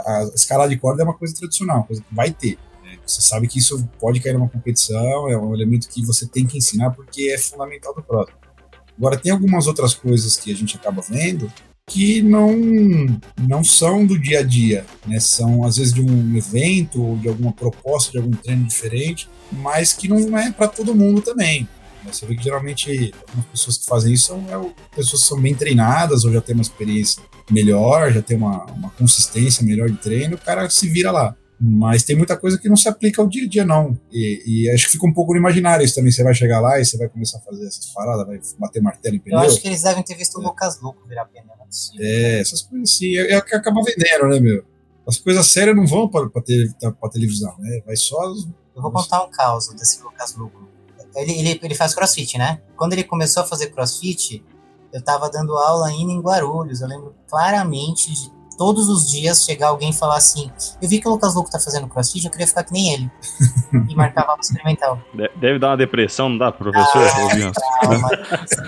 A, 0.05 0.17
a 0.19 0.23
escalada 0.35 0.69
de 0.69 0.77
corda 0.77 1.01
é 1.01 1.03
uma 1.03 1.17
coisa 1.17 1.33
tradicional, 1.33 1.83
coisa 1.83 2.03
que 2.03 2.13
vai 2.13 2.29
ter. 2.29 2.59
né? 2.83 2.99
Você 3.03 3.21
sabe 3.21 3.47
que 3.47 3.57
isso 3.57 3.89
pode 3.99 4.19
cair 4.19 4.33
numa 4.33 4.47
competição, 4.47 5.27
é 5.27 5.35
um 5.35 5.51
elemento 5.51 5.89
que 5.89 6.05
você 6.05 6.27
tem 6.27 6.45
que 6.45 6.55
ensinar 6.55 6.91
porque 6.91 7.31
é 7.31 7.39
fundamental 7.39 7.95
do 7.95 8.03
Cross. 8.03 8.29
Agora, 8.95 9.17
tem 9.17 9.31
algumas 9.31 9.65
outras 9.65 9.95
coisas 9.95 10.37
que 10.37 10.51
a 10.51 10.55
gente 10.55 10.75
acaba 10.75 11.01
vendo 11.01 11.51
que 11.89 12.21
não, 12.21 12.53
não 13.47 13.63
são 13.63 14.05
do 14.05 14.19
dia 14.19 14.39
a 14.39 14.43
dia, 14.43 14.85
né? 15.05 15.19
São 15.19 15.63
às 15.63 15.77
vezes 15.77 15.93
de 15.93 16.01
um 16.01 16.35
evento 16.35 17.01
ou 17.01 17.17
de 17.17 17.29
alguma 17.29 17.53
proposta 17.53 18.11
de 18.11 18.17
algum 18.17 18.31
treino 18.31 18.65
diferente, 18.65 19.29
mas 19.51 19.93
que 19.93 20.07
não 20.09 20.37
é 20.37 20.51
para 20.51 20.67
todo 20.67 20.93
mundo 20.93 21.21
também. 21.21 21.61
né? 22.03 22.11
Você 22.11 22.25
vê 22.25 22.35
que 22.35 22.43
geralmente 22.43 23.13
algumas 23.27 23.45
pessoas 23.45 23.77
que 23.77 23.85
fazem 23.85 24.13
isso 24.13 24.27
são 24.27 24.45
é, 24.49 24.95
pessoas 24.95 25.21
que 25.21 25.27
são 25.29 25.41
bem 25.41 25.55
treinadas 25.55 26.25
ou 26.25 26.33
já 26.33 26.41
tem 26.41 26.53
uma 26.53 26.61
experiência 26.61 27.23
melhor, 27.49 28.11
já 28.11 28.21
tem 28.21 28.35
uma, 28.35 28.65
uma 28.65 28.89
consistência 28.91 29.65
melhor 29.65 29.89
de 29.89 29.97
treino, 29.97 30.35
o 30.35 30.39
cara 30.39 30.69
se 30.69 30.89
vira 30.89 31.09
lá. 31.09 31.35
Mas 31.59 32.03
tem 32.03 32.15
muita 32.15 32.37
coisa 32.37 32.57
que 32.57 32.69
não 32.69 32.75
se 32.75 32.87
aplica 32.87 33.19
ao 33.21 33.27
dia 33.27 33.45
a 33.45 33.49
dia, 33.49 33.65
não. 33.65 33.97
E, 34.11 34.43
e 34.65 34.69
acho 34.69 34.85
que 34.85 34.91
fica 34.91 35.07
um 35.07 35.13
pouco 35.13 35.33
no 35.33 35.39
imaginário 35.39 35.83
isso 35.83 35.95
também. 35.95 36.11
Você 36.11 36.23
vai 36.23 36.33
chegar 36.33 36.59
lá 36.59 36.79
e 36.79 36.85
você 36.85 36.97
vai 36.97 37.09
começar 37.09 37.39
a 37.39 37.41
fazer 37.41 37.65
essas 37.65 37.87
paradas, 37.87 38.27
vai 38.27 38.39
bater 38.59 38.81
martelo 38.81 39.15
em 39.15 39.17
Eu 39.19 39.23
pneu. 39.23 39.39
acho 39.39 39.59
que 39.59 39.67
eles 39.67 39.81
devem 39.81 40.03
ter 40.03 40.15
visto 40.15 40.37
o 40.37 40.41
Lucas 40.41 40.79
Luco 40.81 41.07
virar 41.07 41.25
pneu, 41.25 41.45
não 41.47 41.63
é 41.63 41.65
possível. 41.65 42.05
É, 42.05 42.39
essas 42.41 42.61
coisas 42.61 42.91
assim, 42.91 43.17
é, 43.17 43.31
é 43.33 43.37
o 43.39 43.43
que 43.43 43.55
acaba 43.55 43.81
vendendo, 43.83 44.27
né, 44.29 44.39
meu? 44.39 44.63
As 45.07 45.17
coisas 45.17 45.47
sérias 45.47 45.75
não 45.75 45.87
vão 45.87 46.07
pra, 46.07 46.29
pra, 46.29 46.41
te- 46.43 46.69
pra 46.99 47.09
televisão, 47.09 47.55
né? 47.59 47.81
Vai 47.85 47.95
só. 47.95 48.19
os- 48.31 48.47
Eu 48.75 48.81
vou 48.81 48.91
contar 48.91 49.23
um 49.23 49.31
caos 49.31 49.67
desse 49.69 50.01
Lucas 50.03 50.35
Luco. 50.35 50.67
Ele, 51.15 51.31
ele, 51.39 51.59
ele 51.63 51.73
faz 51.75 51.95
crossfit, 51.95 52.37
né? 52.37 52.61
Quando 52.75 52.93
ele 52.93 53.03
começou 53.03 53.41
a 53.41 53.45
fazer 53.47 53.67
crossfit, 53.71 54.43
eu 54.93 55.01
tava 55.01 55.27
dando 55.31 55.57
aula 55.57 55.87
ainda 55.87 56.11
em 56.11 56.19
Guarulhos. 56.21 56.81
Eu 56.81 56.87
lembro 56.87 57.15
claramente 57.27 58.13
de 58.13 58.29
todos 58.57 58.89
os 58.89 59.09
dias 59.09 59.43
chegar 59.43 59.67
alguém 59.67 59.91
e 59.91 59.93
falar 59.93 60.17
assim: 60.17 60.51
Eu 60.81 60.89
vi 60.89 60.99
que 60.99 61.07
o 61.07 61.11
Lucas 61.11 61.35
Luco 61.35 61.49
tá 61.49 61.59
fazendo 61.59 61.87
crossfit, 61.87 62.25
eu 62.25 62.31
queria 62.31 62.47
ficar 62.47 62.63
que 62.63 62.73
nem 62.73 62.93
ele. 62.93 63.11
e 63.89 63.95
marcava 63.95 64.29
aula 64.31 64.41
experimental. 64.41 64.99
De- 65.13 65.31
Deve 65.35 65.59
dar 65.59 65.69
uma 65.69 65.77
depressão, 65.77 66.29
não 66.29 66.37
dá, 66.37 66.51
professor? 66.51 67.07
Ah, 67.07 67.25
Ô, 67.25 67.29
Vinhas? 67.29 67.55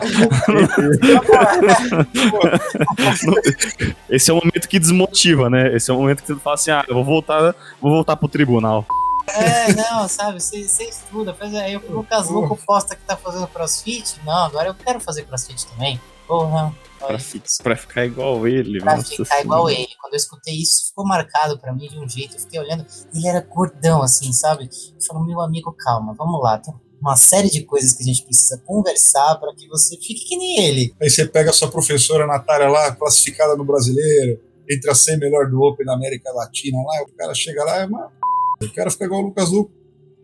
Esse 4.09 4.31
é 4.31 4.33
o 4.33 4.37
momento 4.37 4.67
que 4.67 4.79
desmotiva, 4.79 5.49
né? 5.49 5.75
Esse 5.75 5.91
é 5.91 5.93
o 5.93 5.97
momento 5.97 6.21
que 6.21 6.27
você 6.27 6.35
fala 6.39 6.53
assim, 6.55 6.71
ah, 6.71 6.83
eu 6.87 6.95
vou 6.95 7.03
voltar, 7.03 7.55
vou 7.81 7.91
voltar 7.91 8.15
pro 8.15 8.27
tribunal. 8.27 8.85
É, 9.27 9.73
não, 9.73 10.07
sabe, 10.07 10.41
você, 10.41 10.67
você 10.67 10.85
estuda, 10.85 11.33
faz 11.35 11.53
aí 11.53 11.77
o 11.77 11.91
Lucas 11.91 12.29
Luco 12.29 12.57
posta 12.65 12.95
que 12.95 13.01
tá 13.03 13.15
fazendo 13.15 13.47
crossfit. 13.47 14.15
Não, 14.25 14.45
agora 14.45 14.69
eu 14.69 14.73
quero 14.73 14.99
fazer 14.99 15.23
crossfit 15.23 15.67
também. 15.67 15.99
Porra, 16.27 16.73
Pra, 16.99 17.17
pra 17.63 17.75
ficar 17.75 18.05
igual 18.05 18.47
ele. 18.47 18.79
Pra 18.79 18.97
nossa 18.97 19.09
ficar 19.09 19.41
igual 19.41 19.67
senhora. 19.67 19.83
ele. 19.83 19.95
Quando 19.99 20.13
eu 20.13 20.17
escutei 20.17 20.53
isso, 20.55 20.87
ficou 20.87 21.05
marcado 21.07 21.57
pra 21.59 21.73
mim 21.73 21.87
de 21.87 21.97
um 21.97 22.07
jeito. 22.07 22.35
Eu 22.35 22.39
fiquei 22.41 22.59
olhando, 22.59 22.85
ele 23.13 23.27
era 23.27 23.41
gordão, 23.41 24.01
assim, 24.03 24.31
sabe? 24.33 24.65
Eu 24.65 25.01
falei, 25.05 25.23
meu 25.27 25.41
amigo, 25.41 25.73
calma, 25.73 26.13
vamos 26.17 26.41
lá. 26.41 26.57
Tem 26.59 26.73
uma 27.01 27.15
série 27.15 27.49
de 27.49 27.63
coisas 27.63 27.93
que 27.93 28.03
a 28.03 28.05
gente 28.05 28.23
precisa 28.23 28.61
conversar 28.65 29.35
pra 29.39 29.53
que 29.55 29.67
você 29.67 29.95
fique 29.95 30.25
que 30.27 30.37
nem 30.37 30.65
ele. 30.65 30.93
Aí 31.01 31.09
você 31.09 31.25
pega 31.25 31.49
a 31.49 31.53
sua 31.53 31.69
professora 31.71 32.27
Natália 32.27 32.67
lá, 32.67 32.93
classificada 32.93 33.55
no 33.55 33.63
brasileiro, 33.63 34.41
entre 34.69 34.91
as 34.91 34.99
100 34.99 35.17
melhor 35.19 35.49
do 35.49 35.61
Open 35.61 35.85
da 35.85 35.93
América 35.93 36.31
Latina 36.33 36.77
lá, 36.77 37.03
o 37.03 37.15
cara 37.17 37.33
chega 37.33 37.63
lá 37.63 37.81
e 37.81 37.85
uma. 37.87 38.11
Eu 38.61 38.69
quero 38.71 38.91
ficar 38.91 39.05
igual 39.05 39.21
o 39.21 39.25
Lucas 39.27 39.49
Luco. 39.49 39.71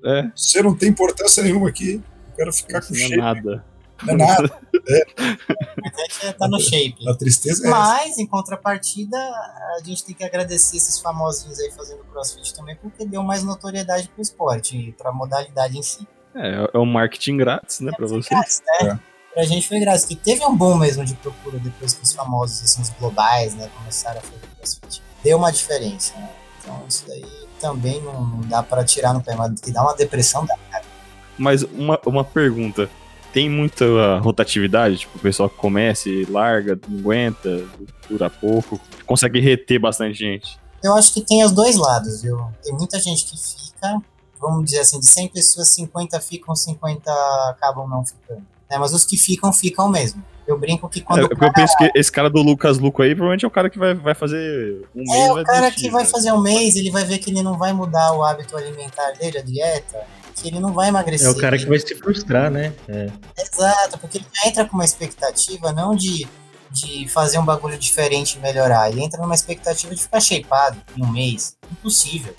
É. 0.06 0.30
Você 0.36 0.62
não 0.62 0.76
tem 0.76 0.90
importância 0.90 1.42
nenhuma 1.42 1.70
aqui. 1.70 2.04
Eu 2.30 2.36
quero 2.36 2.54
ficar 2.54 2.82
com 2.82 2.94
Isso 2.94 3.02
não 3.02 3.06
é 3.06 3.34
shape. 3.34 3.46
nada. 3.46 3.66
Não 4.04 4.14
é 4.14 4.18
nada. 4.18 4.60
A 4.74 6.02
gente 6.02 6.22
já 6.26 6.34
tá 6.34 6.48
no 6.48 6.60
shape. 6.60 7.08
A 7.08 7.16
tristeza 7.16 7.66
é 7.66 7.70
essa. 7.70 7.78
Mas, 7.78 8.18
em 8.18 8.26
contrapartida, 8.26 9.18
a 9.18 9.80
gente 9.84 10.04
tem 10.04 10.16
que 10.16 10.24
agradecer 10.24 10.78
esses 10.78 11.00
famosinhos 11.00 11.60
aí 11.60 11.72
fazendo 11.72 12.04
crossfit 12.06 12.54
também, 12.54 12.76
porque 12.76 13.06
deu 13.06 13.24
mais 13.24 13.44
notoriedade 13.44 14.10
pro 14.10 14.22
esporte 14.22 14.78
e 14.78 14.92
pra 14.92 15.12
modalidade 15.12 15.78
em 15.78 15.84
si. 15.84 16.08
É, 16.36 16.70
é 16.74 16.78
um 16.78 16.86
marketing 16.86 17.38
grátis, 17.38 17.80
né, 17.80 17.92
pra 17.96 18.08
Foi 18.08 18.22
você. 18.22 18.30
grátis, 18.30 18.62
né? 18.82 19.00
Pra 19.34 19.44
gente 19.44 19.68
foi 19.68 19.80
grátis, 19.80 20.06
que 20.06 20.16
teve 20.16 20.46
um 20.46 20.56
boom 20.56 20.78
mesmo 20.78 21.04
de 21.04 21.14
procura 21.16 21.60
depois 21.60 21.94
que 21.94 22.04
os 22.04 22.14
famosos, 22.14 22.64
assim, 22.64 22.82
os 22.82 22.90
globais, 22.92 23.56
né, 23.56 23.70
começaram 23.78 24.20
a 24.20 24.22
fazer 24.22 24.48
crossfit. 24.58 25.02
Deu 25.24 25.38
uma 25.38 25.52
diferença, 25.52 26.14
né? 26.18 26.30
Então 26.60 26.84
isso 26.88 27.06
daí 27.08 27.26
também 27.60 28.02
não, 28.02 28.42
dá 28.42 28.62
pra 28.62 28.84
tirar 28.84 29.14
no 29.14 29.22
pé, 29.22 29.36
mas 29.36 29.60
que 29.60 29.72
dá 29.72 29.82
uma 29.82 29.96
depressão 29.96 30.46
da 30.46 30.56
Mas 31.38 31.64
uma, 31.64 32.00
uma 32.06 32.24
pergunta. 32.24 32.90
Tem 33.36 33.50
muita 33.50 34.18
rotatividade? 34.20 35.00
Tipo, 35.00 35.18
o 35.18 35.20
pessoal 35.20 35.50
que 35.50 35.58
começa 35.58 36.08
e 36.08 36.24
larga, 36.24 36.80
não 36.88 37.00
aguenta, 37.00 37.66
dura 38.10 38.30
pouco, 38.30 38.80
consegue 39.06 39.42
reter 39.42 39.78
bastante 39.78 40.18
gente. 40.18 40.58
Eu 40.82 40.94
acho 40.94 41.14
que 41.14 41.20
tem 41.20 41.44
os 41.44 41.52
dois 41.52 41.76
lados, 41.76 42.22
viu? 42.22 42.40
Tem 42.64 42.72
muita 42.72 42.98
gente 42.98 43.26
que 43.26 43.38
fica, 43.38 44.02
vamos 44.40 44.64
dizer 44.64 44.80
assim, 44.80 45.02
de 45.02 45.06
100 45.06 45.28
pessoas, 45.28 45.68
50 45.68 46.18
ficam, 46.22 46.56
50 46.56 47.12
acabam 47.50 47.90
não 47.90 48.06
ficando. 48.06 48.40
né? 48.72 48.78
Mas 48.78 48.94
os 48.94 49.04
que 49.04 49.18
ficam, 49.18 49.52
ficam 49.52 49.90
mesmo. 49.90 50.24
Eu 50.48 50.58
brinco 50.58 50.88
que 50.88 51.02
quando 51.02 51.26
É, 51.26 51.28
porque 51.28 51.34
eu 51.34 51.52
cara, 51.52 51.54
penso 51.54 51.76
que 51.78 51.92
esse 51.94 52.10
cara 52.10 52.30
do 52.30 52.42
Lucas 52.42 52.78
Luco 52.78 53.02
aí 53.02 53.10
provavelmente 53.16 53.44
é 53.44 53.48
o 53.50 53.52
cara 53.52 53.70
que 53.70 53.78
vai, 53.78 53.94
vai 53.96 54.14
fazer 54.14 54.88
um 54.96 55.04
mês 55.04 55.26
é 55.26 55.32
o 55.34 55.44
cara 55.44 55.60
desistir, 55.62 55.82
que 55.82 55.90
vai 55.90 56.04
né? 56.04 56.10
fazer 56.10 56.32
um 56.32 56.42
mês, 56.42 56.76
ele 56.78 56.90
vai 56.90 57.04
ver 57.04 57.18
que 57.18 57.32
ele 57.32 57.44
não 57.44 57.58
vai 57.58 57.74
mudar 57.74 58.14
o 58.14 58.24
hábito 58.24 58.56
alimentar 58.56 59.12
dele, 59.20 59.40
a 59.40 59.42
dieta, 59.42 60.06
que 60.36 60.48
ele 60.48 60.60
não 60.60 60.74
vai 60.74 60.90
emagrecer. 60.90 61.28
É 61.28 61.32
o 61.32 61.38
cara 61.38 61.58
que 61.58 61.66
vai 61.66 61.80
se 61.80 61.96
frustrar, 61.96 62.52
né? 62.52 62.74
É. 62.88 63.10
Exato, 63.38 63.98
porque 64.00 64.18
ele 64.18 64.26
já 64.34 64.50
entra 64.50 64.66
com 64.66 64.76
uma 64.76 64.86
expectativa 64.86 65.72
não 65.72 65.96
de, 65.96 66.28
de 66.70 67.08
fazer 67.08 67.40
um 67.40 67.46
bagulho 67.46 67.78
diferente 67.78 68.38
e 68.38 68.42
melhorar. 68.42 68.90
Ele 68.90 69.02
entra 69.02 69.22
numa 69.22 69.36
expectativa 69.36 69.96
de 69.96 70.02
ficar 70.02 70.20
shapeado 70.20 70.82
em 70.96 71.04
um 71.04 71.12
mês. 71.12 71.58
Impossível. 71.72 72.36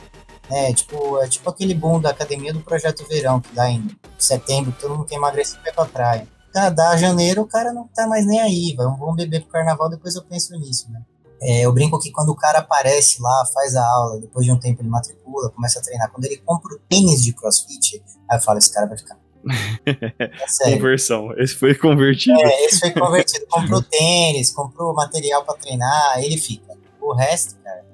Né? 0.51 0.73
Tipo, 0.75 1.19
é 1.23 1.29
tipo 1.29 1.49
aquele 1.49 1.75
boom 1.75 2.01
da 2.01 2.11
academia 2.11 2.53
do 2.53 2.61
Projeto 2.61 3.07
Verão, 3.09 3.41
que 3.41 3.53
dá 3.55 3.69
em 3.69 3.89
setembro, 4.19 4.75
todo 4.79 4.95
mundo 4.95 5.07
quer 5.07 5.17
emagrecer 5.17 5.59
e 5.59 5.65
vai 5.65 5.73
pra 5.73 5.87
praia. 5.87 6.29
Dá 6.75 6.97
janeiro, 6.97 7.43
o 7.43 7.47
cara 7.47 7.71
não 7.71 7.87
tá 7.89 8.07
mais 8.07 8.27
nem 8.27 8.41
aí. 8.41 8.75
Vai 8.75 8.87
um 8.87 8.95
bom 8.95 9.15
beber 9.15 9.43
pro 9.43 9.51
carnaval, 9.51 9.91
depois 9.91 10.15
eu 10.15 10.23
penso 10.23 10.57
nisso, 10.59 10.91
né? 10.91 11.03
É, 11.41 11.67
eu 11.67 11.73
brinco 11.73 11.99
que 11.99 12.11
quando 12.11 12.31
o 12.31 12.35
cara 12.35 12.61
aparece 12.61 13.21
lá, 13.21 13.45
faz 13.53 13.77
a 13.77 13.87
aula, 13.87 14.21
depois 14.21 14.47
de 14.47 14.53
um 14.53 14.59
tempo 14.59 14.81
ele 14.81 14.89
matricula, 14.89 15.51
começa 15.51 15.79
a 15.79 15.83
treinar. 15.83 16.11
Quando 16.11 16.25
ele 16.25 16.39
compra 16.39 16.75
o 16.75 16.79
tênis 16.89 17.23
de 17.23 17.33
crossfit, 17.33 18.03
aí 18.31 18.39
eu 18.39 18.43
falo, 18.43 18.59
esse 18.59 18.73
cara 18.73 18.87
vai 18.87 18.99
ficar. 18.99 19.19
É 19.87 20.49
sério. 20.49 20.79
Conversão. 20.79 21.33
Esse 21.37 21.55
foi 21.55 21.75
convertido. 21.75 22.41
É, 22.41 22.65
esse 22.65 22.81
foi 22.81 22.91
convertido. 22.91 23.47
Comprou 23.49 23.81
tênis, 23.83 24.51
comprou 24.51 24.93
material 24.95 25.45
pra 25.45 25.55
treinar, 25.55 26.19
ele 26.19 26.37
fica. 26.37 26.77
O 27.01 27.15
resto, 27.15 27.55
cara. 27.63 27.85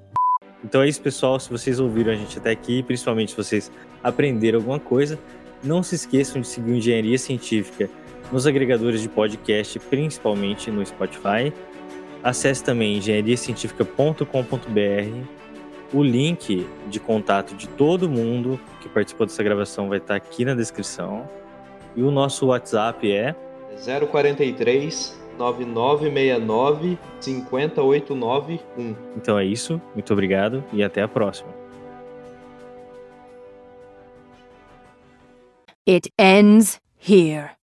Então 0.63 0.81
é 0.81 0.87
isso, 0.87 1.01
pessoal. 1.01 1.39
Se 1.39 1.49
vocês 1.49 1.79
ouviram 1.79 2.11
a 2.11 2.15
gente 2.15 2.39
até 2.39 2.51
aqui, 2.51 2.81
principalmente 2.81 3.31
se 3.31 3.37
vocês 3.37 3.71
aprenderam 4.03 4.59
alguma 4.59 4.79
coisa, 4.79 5.19
não 5.63 5.83
se 5.83 5.95
esqueçam 5.95 6.41
de 6.41 6.47
seguir 6.47 6.77
Engenharia 6.77 7.17
Científica 7.17 7.89
nos 8.31 8.47
agregadores 8.47 9.01
de 9.01 9.09
podcast, 9.09 9.77
principalmente 9.79 10.71
no 10.71 10.83
Spotify. 10.85 11.53
Acesse 12.23 12.63
também 12.63 12.97
engenhariacientifica.com.br 12.97 15.27
O 15.93 16.01
link 16.01 16.65
de 16.87 16.99
contato 16.99 17.53
de 17.55 17.67
todo 17.67 18.09
mundo 18.09 18.59
que 18.81 18.87
participou 18.87 19.27
dessa 19.27 19.43
gravação 19.43 19.89
vai 19.89 19.97
estar 19.97 20.15
aqui 20.15 20.45
na 20.45 20.55
descrição. 20.55 21.29
E 21.95 22.01
o 22.01 22.09
nosso 22.09 22.47
WhatsApp 22.47 23.11
é 23.11 23.35
043 24.09 25.21
9969 25.37 26.97
50891. 27.19 28.95
Então 29.17 29.37
é 29.37 29.45
isso. 29.45 29.81
Muito 29.93 30.13
obrigado 30.13 30.63
e 30.71 30.83
até 30.83 31.01
a 31.01 31.07
próxima. 31.07 31.49
It 35.85 36.09
ends 36.17 36.79
here. 36.97 37.57